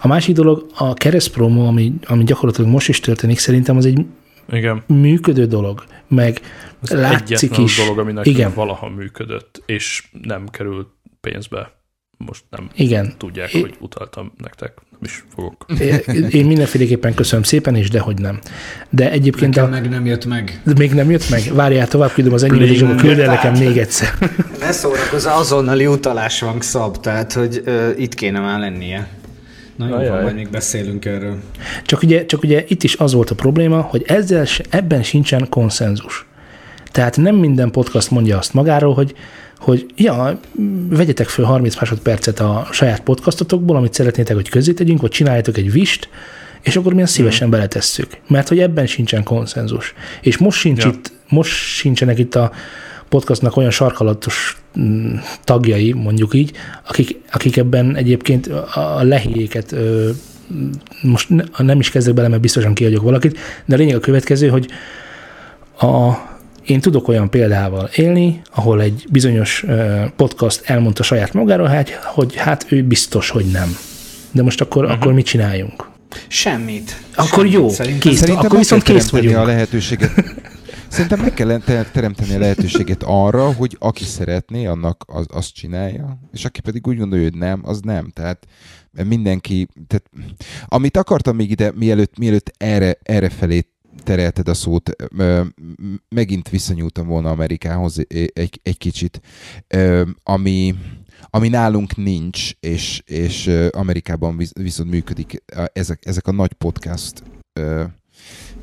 A 0.00 0.06
másik 0.06 0.34
dolog, 0.34 0.66
a 0.74 0.94
keresztpromo, 0.94 1.66
ami, 1.66 1.92
ami 2.06 2.24
gyakorlatilag 2.24 2.70
most 2.70 2.88
is 2.88 3.00
történik, 3.00 3.38
szerintem 3.38 3.76
az 3.76 3.86
egy 3.86 4.04
igen. 4.52 4.82
működő 4.86 5.46
dolog, 5.46 5.84
meg 6.08 6.40
Ez 6.82 6.90
látszik 6.90 7.58
is. 7.58 7.76
dolog, 7.76 7.98
ami 7.98 8.12
nekünk 8.12 8.36
Igen. 8.36 8.52
valaha 8.54 8.88
működött, 8.88 9.62
és 9.66 10.08
nem 10.22 10.48
került 10.48 10.88
pénzbe. 11.20 11.76
Most 12.26 12.44
nem 12.50 12.70
Igen. 12.74 13.14
tudják, 13.18 13.54
é... 13.54 13.60
hogy 13.60 13.74
utaltam 13.80 14.32
nektek. 14.36 14.72
Nem 14.90 15.00
is 15.02 15.24
fogok. 15.34 15.66
Én 16.30 16.46
mindenféleképpen 16.46 17.14
köszönöm 17.14 17.42
szépen, 17.42 17.74
és 17.74 17.90
dehogy 17.90 18.18
nem. 18.18 18.38
De 18.90 19.10
egyébként 19.10 19.54
nekem 19.54 19.70
a... 19.70 19.74
meg 19.74 19.88
nem 19.88 20.06
jött 20.06 20.24
meg. 20.24 20.60
Még 20.76 20.92
nem 20.92 21.10
jött 21.10 21.30
meg? 21.30 21.42
Várjál, 21.54 21.88
tovább 21.88 22.12
küldöm 22.12 22.32
az 22.32 22.42
enyém, 22.42 22.62
és 22.62 22.82
akkor 22.82 22.96
küld 22.96 23.18
el 23.18 23.34
nekem 23.34 23.52
még 23.52 23.76
egyszer. 23.76 24.08
Ne 24.60 24.72
szórakozz, 24.72 25.26
azonnali 25.26 25.86
utalás 25.86 26.40
van 26.40 26.60
szab, 26.60 27.00
tehát 27.00 27.32
hogy 27.32 27.62
uh, 27.66 27.90
itt 27.96 28.14
kéne 28.14 28.40
már 28.40 28.58
lennie. 28.60 29.08
Na 29.78 30.02
jó, 30.02 30.10
van, 30.10 30.22
majd 30.22 30.34
még 30.34 30.50
beszélünk 30.50 31.04
erről. 31.04 31.36
Csak 31.84 32.02
ugye, 32.02 32.26
csak 32.26 32.42
ugye 32.42 32.64
itt 32.68 32.82
is 32.82 32.96
az 32.96 33.12
volt 33.12 33.30
a 33.30 33.34
probléma, 33.34 33.80
hogy 33.80 34.04
ezzel, 34.06 34.46
ebben 34.70 35.02
sincsen 35.02 35.48
konszenzus. 35.48 36.26
Tehát 36.92 37.16
nem 37.16 37.34
minden 37.34 37.70
podcast 37.70 38.10
mondja 38.10 38.38
azt 38.38 38.54
magáról, 38.54 38.94
hogy, 38.94 39.14
hogy 39.58 39.86
ja, 39.96 40.40
vegyetek 40.88 41.28
föl 41.28 41.44
30 41.44 41.76
másodpercet 41.76 42.40
a 42.40 42.68
saját 42.72 43.00
podcastotokból, 43.00 43.76
amit 43.76 43.94
szeretnétek, 43.94 44.36
hogy 44.36 44.48
közé 44.48 44.72
tegyünk, 44.72 45.00
vagy 45.00 45.10
csináljátok 45.10 45.56
egy 45.56 45.72
vist, 45.72 46.08
és 46.62 46.76
akkor 46.76 46.94
mi 46.94 47.02
azt 47.02 47.12
szívesen 47.12 47.46
mm. 47.46 47.50
beletesszük. 47.50 48.06
Mert 48.28 48.48
hogy 48.48 48.58
ebben 48.58 48.86
sincsen 48.86 49.22
konszenzus. 49.22 49.94
És 50.20 50.38
most, 50.38 50.58
sincs 50.58 50.84
ja. 50.84 50.90
itt, 50.90 51.12
most 51.28 51.52
sincsenek 51.52 52.18
itt 52.18 52.34
a, 52.34 52.52
podcastnak 53.08 53.56
olyan 53.56 53.70
sarkalatos 53.70 54.62
mm, 54.78 55.14
tagjai, 55.44 55.92
mondjuk 55.92 56.34
így, 56.34 56.52
akik, 56.88 57.20
akik 57.32 57.56
ebben 57.56 57.96
egyébként 57.96 58.46
a 58.74 59.02
lehéjéket 59.02 59.74
most 61.02 61.28
nem 61.58 61.78
is 61.78 61.90
kezdek 61.90 62.14
bele, 62.14 62.28
mert 62.28 62.40
biztosan 62.40 62.74
kiadjuk 62.74 63.02
valakit, 63.02 63.38
de 63.64 63.74
a 63.74 63.78
lényeg 63.78 63.96
a 63.96 64.00
következő, 64.00 64.48
hogy 64.48 64.68
a, 65.80 66.12
én 66.66 66.80
tudok 66.80 67.08
olyan 67.08 67.30
példával 67.30 67.88
élni, 67.94 68.40
ahol 68.54 68.82
egy 68.82 69.04
bizonyos 69.10 69.64
podcast 70.16 70.62
elmondta 70.64 71.02
saját 71.02 71.32
magáról, 71.32 71.66
hát, 71.66 71.90
hogy 71.90 72.36
hát 72.36 72.66
ő 72.68 72.82
biztos, 72.82 73.30
hogy 73.30 73.44
nem. 73.44 73.76
De 74.30 74.42
most 74.42 74.60
akkor, 74.60 74.84
uh-huh. 74.84 75.00
akkor 75.00 75.12
mit 75.12 75.26
csináljunk? 75.26 75.88
Semmit. 76.28 76.96
Akkor 77.14 77.28
Semmit. 77.28 77.52
jó, 77.52 77.68
Szerintem, 77.68 78.10
kész. 78.10 78.18
Szerintem 78.18 78.44
akkor 78.44 78.58
viszont 78.58 78.82
kész 78.82 79.08
vagyunk. 79.08 79.36
a 79.36 79.44
lehetőséget 79.44 80.10
Szerintem 80.88 81.20
meg 81.20 81.34
kell 81.34 81.58
teremteni 81.92 82.34
a 82.34 82.38
lehetőséget 82.38 83.02
arra, 83.02 83.52
hogy 83.52 83.76
aki 83.78 84.04
szeretné, 84.04 84.66
annak 84.66 85.04
az, 85.06 85.26
azt 85.32 85.54
csinálja, 85.54 86.18
és 86.32 86.44
aki 86.44 86.60
pedig 86.60 86.86
úgy 86.86 86.98
gondolja, 86.98 87.24
hogy 87.24 87.38
nem, 87.38 87.60
az 87.64 87.80
nem. 87.80 88.10
Tehát 88.10 88.46
mindenki, 89.04 89.68
tehát 89.86 90.10
amit 90.66 90.96
akartam 90.96 91.36
még 91.36 91.50
ide, 91.50 91.72
mielőtt, 91.74 92.18
mielőtt 92.18 92.52
erre, 92.56 92.98
erre 93.02 93.28
felé 93.28 93.66
terelted 94.02 94.48
a 94.48 94.54
szót, 94.54 94.90
megint 96.08 96.48
visszanyúltam 96.48 97.06
volna 97.06 97.30
Amerikához 97.30 97.98
egy, 98.32 98.60
egy 98.62 98.78
kicsit, 98.78 99.20
ami, 100.22 100.74
ami 101.30 101.48
nálunk 101.48 101.96
nincs, 101.96 102.50
és, 102.60 103.02
és 103.06 103.50
Amerikában 103.70 104.40
viszont 104.52 104.90
működik 104.90 105.42
ezek, 105.72 106.06
ezek 106.06 106.26
a 106.26 106.32
nagy 106.32 106.52
podcast 106.52 107.22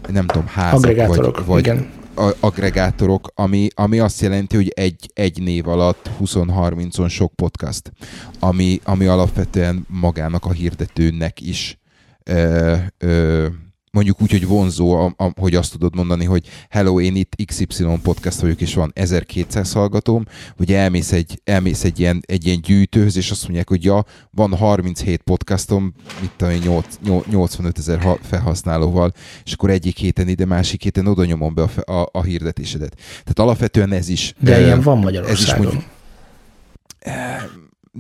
nem 0.09 0.27
tudom, 0.27 0.47
házak, 0.47 1.07
vagy, 1.07 1.45
vagy, 1.45 1.59
igen 1.59 2.03
agregátorok, 2.39 3.31
ami, 3.35 3.67
ami 3.75 3.99
azt 3.99 4.21
jelenti, 4.21 4.55
hogy 4.55 4.67
egy, 4.67 5.11
egy 5.13 5.41
név 5.41 5.67
alatt 5.67 6.09
20-30-on 6.19 7.09
sok 7.09 7.33
podcast, 7.33 7.91
ami, 8.39 8.79
ami 8.83 9.05
alapvetően 9.05 9.85
magának 9.89 10.45
a 10.45 10.51
hirdetőnek 10.51 11.41
is 11.41 11.79
ö, 12.23 12.75
ö, 12.97 13.47
mondjuk 13.95 14.21
úgy, 14.21 14.31
hogy 14.31 14.47
vonzó, 14.47 14.91
a, 14.91 15.13
a, 15.17 15.31
hogy 15.39 15.55
azt 15.55 15.71
tudod 15.71 15.95
mondani, 15.95 16.25
hogy 16.25 16.47
hello, 16.69 16.99
én 16.99 17.15
itt 17.15 17.35
XY 17.45 17.85
podcast 18.03 18.39
vagyok, 18.39 18.61
és 18.61 18.73
van 18.73 18.91
1200 18.95 19.73
hallgatóm, 19.73 20.25
vagy 20.57 20.73
elmész 20.73 21.11
egy, 21.11 21.41
elmész 21.43 21.83
egy, 21.83 21.99
ilyen, 21.99 22.23
egy 22.25 22.45
ilyen 22.45 22.61
gyűjtőhöz, 22.61 23.17
és 23.17 23.31
azt 23.31 23.43
mondják, 23.43 23.69
hogy 23.69 23.83
ja, 23.83 24.05
van 24.31 24.55
37 24.55 25.21
podcastom, 25.21 25.93
mit 26.21 26.31
tudom 26.37 26.53
én, 26.53 26.83
85 27.29 27.77
ezer 27.77 28.17
felhasználóval, 28.21 29.11
és 29.45 29.53
akkor 29.53 29.69
egyik 29.69 29.97
héten 29.97 30.27
ide, 30.27 30.45
másik 30.45 30.83
héten 30.83 31.07
oda 31.07 31.25
nyomom 31.25 31.53
be 31.53 31.61
a, 31.61 31.91
a, 31.91 32.09
a 32.11 32.23
hirdetésedet. 32.23 32.95
Tehát 32.95 33.39
alapvetően 33.39 33.91
ez 33.91 34.09
is... 34.09 34.33
De 34.39 34.61
ilyen 34.61 34.81
van 34.81 34.97
Magyarországon. 34.97 35.65
Ez 35.65 35.71
is 35.71 35.71
mondjuk, 35.71 35.93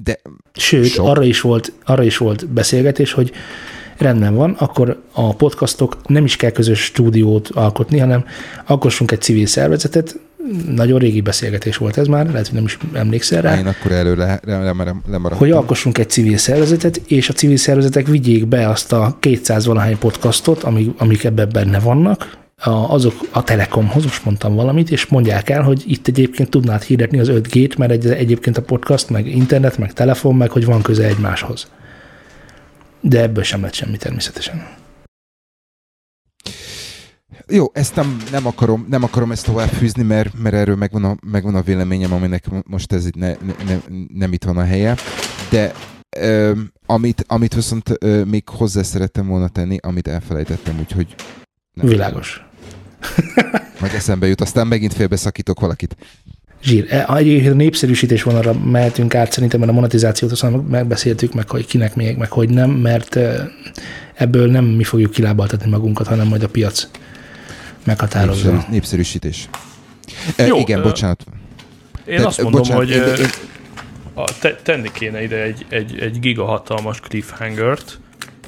de 0.03 0.21
Sőt, 0.53 0.89
sok. 0.89 1.07
arra 1.07 1.23
is, 1.23 1.41
volt, 1.41 1.71
arra 1.83 2.03
is 2.03 2.17
volt 2.17 2.47
beszélgetés, 2.47 3.11
hogy 3.11 3.31
rendben 3.97 4.35
van, 4.35 4.51
akkor 4.51 5.01
a 5.11 5.35
podcastok 5.35 5.97
nem 6.07 6.25
is 6.25 6.35
kell 6.35 6.51
közös 6.51 6.83
stúdiót 6.83 7.49
alkotni, 7.49 7.97
hanem 7.97 8.25
alkossunk 8.65 9.11
egy 9.11 9.21
civil 9.21 9.45
szervezetet, 9.45 10.19
nagyon 10.75 10.99
régi 10.99 11.21
beszélgetés 11.21 11.77
volt 11.77 11.97
ez 11.97 12.07
már, 12.07 12.25
lehet, 12.25 12.45
hogy 12.45 12.55
nem 12.55 12.65
is 12.65 12.77
emlékszel 12.93 13.41
rá. 13.41 13.57
Én 13.57 13.67
akkor 13.67 13.91
elő 13.91 14.15
le, 14.15 14.39
le, 14.43 14.57
le, 14.57 14.73
lemaradtam. 15.07 15.37
Hogy 15.37 15.51
alkossunk 15.51 15.97
egy 15.97 16.09
civil 16.09 16.37
szervezetet, 16.37 17.01
és 17.07 17.29
a 17.29 17.33
civil 17.33 17.57
szervezetek 17.57 18.07
vigyék 18.07 18.47
be 18.47 18.69
azt 18.69 18.93
a 18.93 19.17
200 19.19 19.65
valahány 19.65 19.97
podcastot, 19.97 20.63
amik, 20.63 20.89
amik 20.97 21.23
ebben 21.23 21.49
benne 21.53 21.79
vannak, 21.79 22.37
a, 22.57 22.69
azok 22.69 23.13
a 23.31 23.43
Telekomhoz, 23.43 24.03
most 24.03 24.25
mondtam 24.25 24.55
valamit, 24.55 24.91
és 24.91 25.05
mondják 25.05 25.49
el, 25.49 25.61
hogy 25.61 25.83
itt 25.87 26.07
egyébként 26.07 26.49
tudnád 26.49 26.81
hirdetni 26.81 27.19
az 27.19 27.29
5G-t, 27.31 27.77
mert 27.77 27.91
egy, 27.91 28.07
egyébként 28.07 28.57
a 28.57 28.61
podcast, 28.61 29.09
meg 29.09 29.27
internet, 29.27 29.77
meg 29.77 29.93
telefon, 29.93 30.35
meg 30.35 30.49
hogy 30.49 30.65
van 30.65 30.81
köze 30.81 31.03
egymáshoz 31.03 31.67
de 33.07 33.21
ebből 33.21 33.43
sem 33.43 33.61
lett 33.61 33.73
semmi 33.73 33.97
természetesen. 33.97 34.67
Jó, 37.47 37.65
ezt 37.73 37.95
nem, 37.95 38.17
nem, 38.31 38.45
akarom, 38.45 38.85
nem 38.89 39.03
akarom 39.03 39.31
ezt 39.31 39.45
tovább 39.45 39.69
fűzni, 39.69 40.03
mert, 40.03 40.39
mert 40.39 40.55
erről 40.55 40.75
megvan 40.75 41.03
a, 41.03 41.15
megvan 41.31 41.55
a 41.55 41.61
véleményem, 41.61 42.13
aminek 42.13 42.45
most 42.67 42.93
ez 42.93 43.05
itt 43.05 43.15
ne, 43.15 43.27
ne, 43.27 43.53
ne, 43.65 43.77
nem 44.13 44.33
itt 44.33 44.43
van 44.43 44.57
a 44.57 44.63
helye, 44.63 44.95
de 45.49 45.71
ö, 46.17 46.51
amit, 46.85 47.23
amit 47.27 47.53
viszont 47.53 47.91
ö, 47.99 48.23
még 48.23 48.49
hozzá 48.49 48.81
szerettem 48.81 49.27
volna 49.27 49.47
tenni, 49.47 49.77
amit 49.81 50.07
elfelejtettem, 50.07 50.79
úgyhogy... 50.79 51.15
Nem 51.73 51.87
Világos. 51.87 52.45
Majd 53.79 53.93
eszembe 53.93 54.27
jut, 54.27 54.41
aztán 54.41 54.67
megint 54.67 54.93
félbeszakítok 54.93 55.59
valakit. 55.59 55.95
Zsír. 56.65 56.85
E, 56.89 57.05
egyébként 57.15 57.53
a 57.53 57.55
népszerűsítés 57.55 58.23
vonalra 58.23 58.53
mehetünk 58.53 59.15
át, 59.15 59.31
szerintem, 59.31 59.59
mert 59.59 59.71
a 59.71 59.75
monetizációt 59.75 60.31
aztán 60.31 60.51
megbeszéltük, 60.51 61.33
meg 61.33 61.49
hogy 61.49 61.65
kinek 61.65 61.95
még, 61.95 62.17
meg 62.17 62.31
hogy 62.31 62.49
nem, 62.49 62.69
mert 62.69 63.15
e, 63.15 63.51
ebből 64.13 64.51
nem 64.51 64.65
mi 64.65 64.83
fogjuk 64.83 65.11
kilábaltatni 65.11 65.69
magunkat, 65.69 66.07
hanem 66.07 66.27
majd 66.27 66.43
a 66.43 66.49
piac 66.49 66.87
meghatározza. 67.83 68.51
Népszerű, 68.51 68.71
népszerűsítés. 68.71 69.49
E, 70.35 70.45
Jó, 70.45 70.57
igen, 70.57 70.81
bocsánat. 70.81 71.23
Én 72.05 72.17
De, 72.17 72.25
azt 72.25 72.41
mondom, 72.41 72.61
bocsánat, 72.61 72.83
hogy 72.83 72.95
én, 72.95 73.03
én... 73.03 73.29
A, 74.13 74.23
te, 74.39 74.55
tenni 74.55 74.91
kéne 74.91 75.23
ide 75.23 75.41
egy, 75.41 75.65
egy, 75.69 75.99
egy 75.99 76.19
gigahatalmas 76.19 76.99
cliffhangert, 76.99 77.99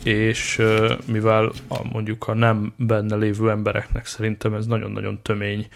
és 0.04 0.62
mivel 1.06 1.52
a, 1.68 1.88
mondjuk 1.92 2.28
a 2.28 2.34
nem 2.34 2.74
benne 2.78 3.16
lévő 3.16 3.50
embereknek 3.50 4.06
szerintem 4.06 4.54
ez 4.54 4.66
nagyon-nagyon 4.66 5.20
tömény 5.22 5.68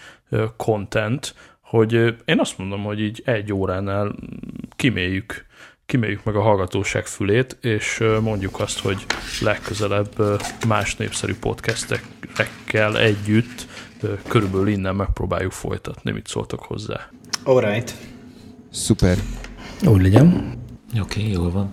content, 0.56 1.34
hogy 1.72 1.92
én 2.24 2.40
azt 2.40 2.58
mondom, 2.58 2.82
hogy 2.82 3.00
így 3.00 3.22
egy 3.24 3.52
óránál 3.52 4.14
kiméljük, 4.76 5.46
kiméljük 5.86 6.24
meg 6.24 6.36
a 6.36 6.40
hallgatóság 6.40 7.06
fülét, 7.06 7.58
és 7.60 8.02
mondjuk 8.20 8.60
azt, 8.60 8.80
hogy 8.80 9.06
legközelebb 9.40 10.40
más 10.68 10.96
népszerű 10.96 11.34
podcastekkel 11.34 12.98
együtt 12.98 13.66
körülbelül 14.28 14.68
innen 14.68 14.94
megpróbáljuk 14.94 15.52
folytatni. 15.52 16.10
Mit 16.10 16.26
szóltok 16.26 16.60
hozzá? 16.60 17.10
Alright. 17.44 17.94
Szuper. 18.70 19.16
Úgy 19.86 20.02
legyen. 20.02 20.54
Oké, 21.00 21.20
okay, 21.20 21.32
jól 21.32 21.50
van. 21.50 21.72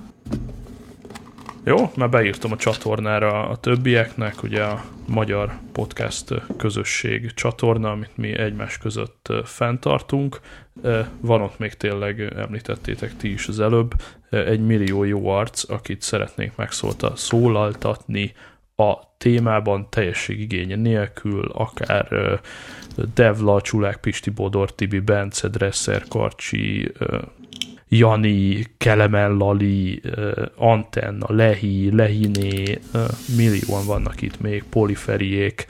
Jó, 1.63 1.91
már 1.95 2.09
beírtam 2.09 2.51
a 2.51 2.55
csatornára 2.55 3.49
a 3.49 3.57
többieknek, 3.57 4.43
ugye 4.43 4.63
a 4.63 4.83
magyar 5.07 5.51
podcast 5.71 6.33
közösség 6.57 7.33
csatorna, 7.33 7.91
amit 7.91 8.17
mi 8.17 8.37
egymás 8.37 8.77
között 8.77 9.33
fenntartunk. 9.43 10.39
Van 11.19 11.41
ott 11.41 11.59
még 11.59 11.73
tényleg, 11.73 12.21
említettétek 12.21 13.17
ti 13.17 13.31
is 13.31 13.47
az 13.47 13.59
előbb, 13.59 13.93
egy 14.29 14.65
millió 14.65 15.03
jó 15.03 15.27
arc, 15.27 15.69
akit 15.69 16.01
szeretnénk 16.01 16.55
megszólta 16.55 17.15
szólaltatni 17.15 18.33
a 18.75 19.17
témában 19.17 19.89
teljességigénye 19.89 20.75
nélkül, 20.75 21.51
akár 21.53 22.39
Devla, 23.13 23.61
Csulák, 23.61 23.97
Pisti, 23.97 24.29
Bodor, 24.29 24.75
Tibi, 24.75 24.99
Bence, 24.99 25.47
Dresser, 25.47 26.03
Karcsi, 26.09 26.91
Jani, 27.89 28.63
Kelemen 28.77 29.37
Lali, 29.37 30.01
Antenna, 30.55 31.25
Lehi, 31.27 31.95
Lehiné, 31.95 32.79
millióan 33.37 33.85
vannak 33.85 34.21
itt 34.21 34.39
még, 34.39 34.63
Poliferiék, 34.63 35.65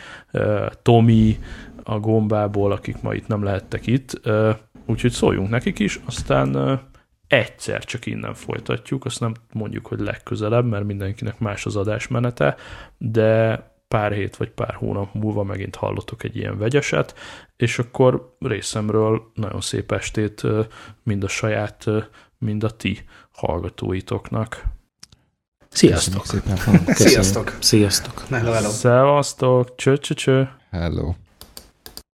Tomi 0.81 1.39
a 1.83 1.99
gombából, 1.99 2.71
akik 2.71 3.01
ma 3.01 3.13
itt 3.13 3.27
nem 3.27 3.43
lehettek 3.43 3.87
itt, 3.87 4.21
úgyhogy 4.85 5.11
szóljunk 5.11 5.49
nekik 5.49 5.79
is, 5.79 5.99
aztán 6.05 6.79
egyszer 7.27 7.83
csak 7.83 8.05
innen 8.05 8.33
folytatjuk, 8.33 9.05
azt 9.05 9.19
nem 9.19 9.33
mondjuk, 9.53 9.87
hogy 9.87 9.99
legközelebb, 9.99 10.65
mert 10.65 10.85
mindenkinek 10.85 11.39
más 11.39 11.65
az 11.65 11.75
adásmenete, 11.75 12.55
de 12.97 13.63
pár 13.89 14.11
hét 14.11 14.35
vagy 14.35 14.49
pár 14.49 14.73
hónap 14.73 15.13
múlva 15.13 15.43
megint 15.43 15.75
hallottok 15.75 16.23
egy 16.23 16.35
ilyen 16.35 16.57
vegyeset, 16.57 17.15
és 17.55 17.79
akkor 17.79 18.35
részemről 18.39 19.31
nagyon 19.33 19.61
szép 19.61 19.91
estét 19.91 20.43
mind 21.03 21.23
a 21.23 21.27
saját, 21.27 21.85
mind 22.37 22.63
a 22.63 22.69
ti 22.69 23.03
hallgatóitoknak. 23.31 24.63
Sziasztok! 25.69 26.25
Szépen. 26.25 26.57
Sziasztok! 26.85 27.57
Sziasztok! 27.59 28.25
Hello, 28.29 28.51
hello. 28.51 28.69
Szevasztok! 28.69 29.75
Cső, 29.75 29.97
cső, 29.97 30.13
cső. 30.13 30.49
Hello. 30.69 31.13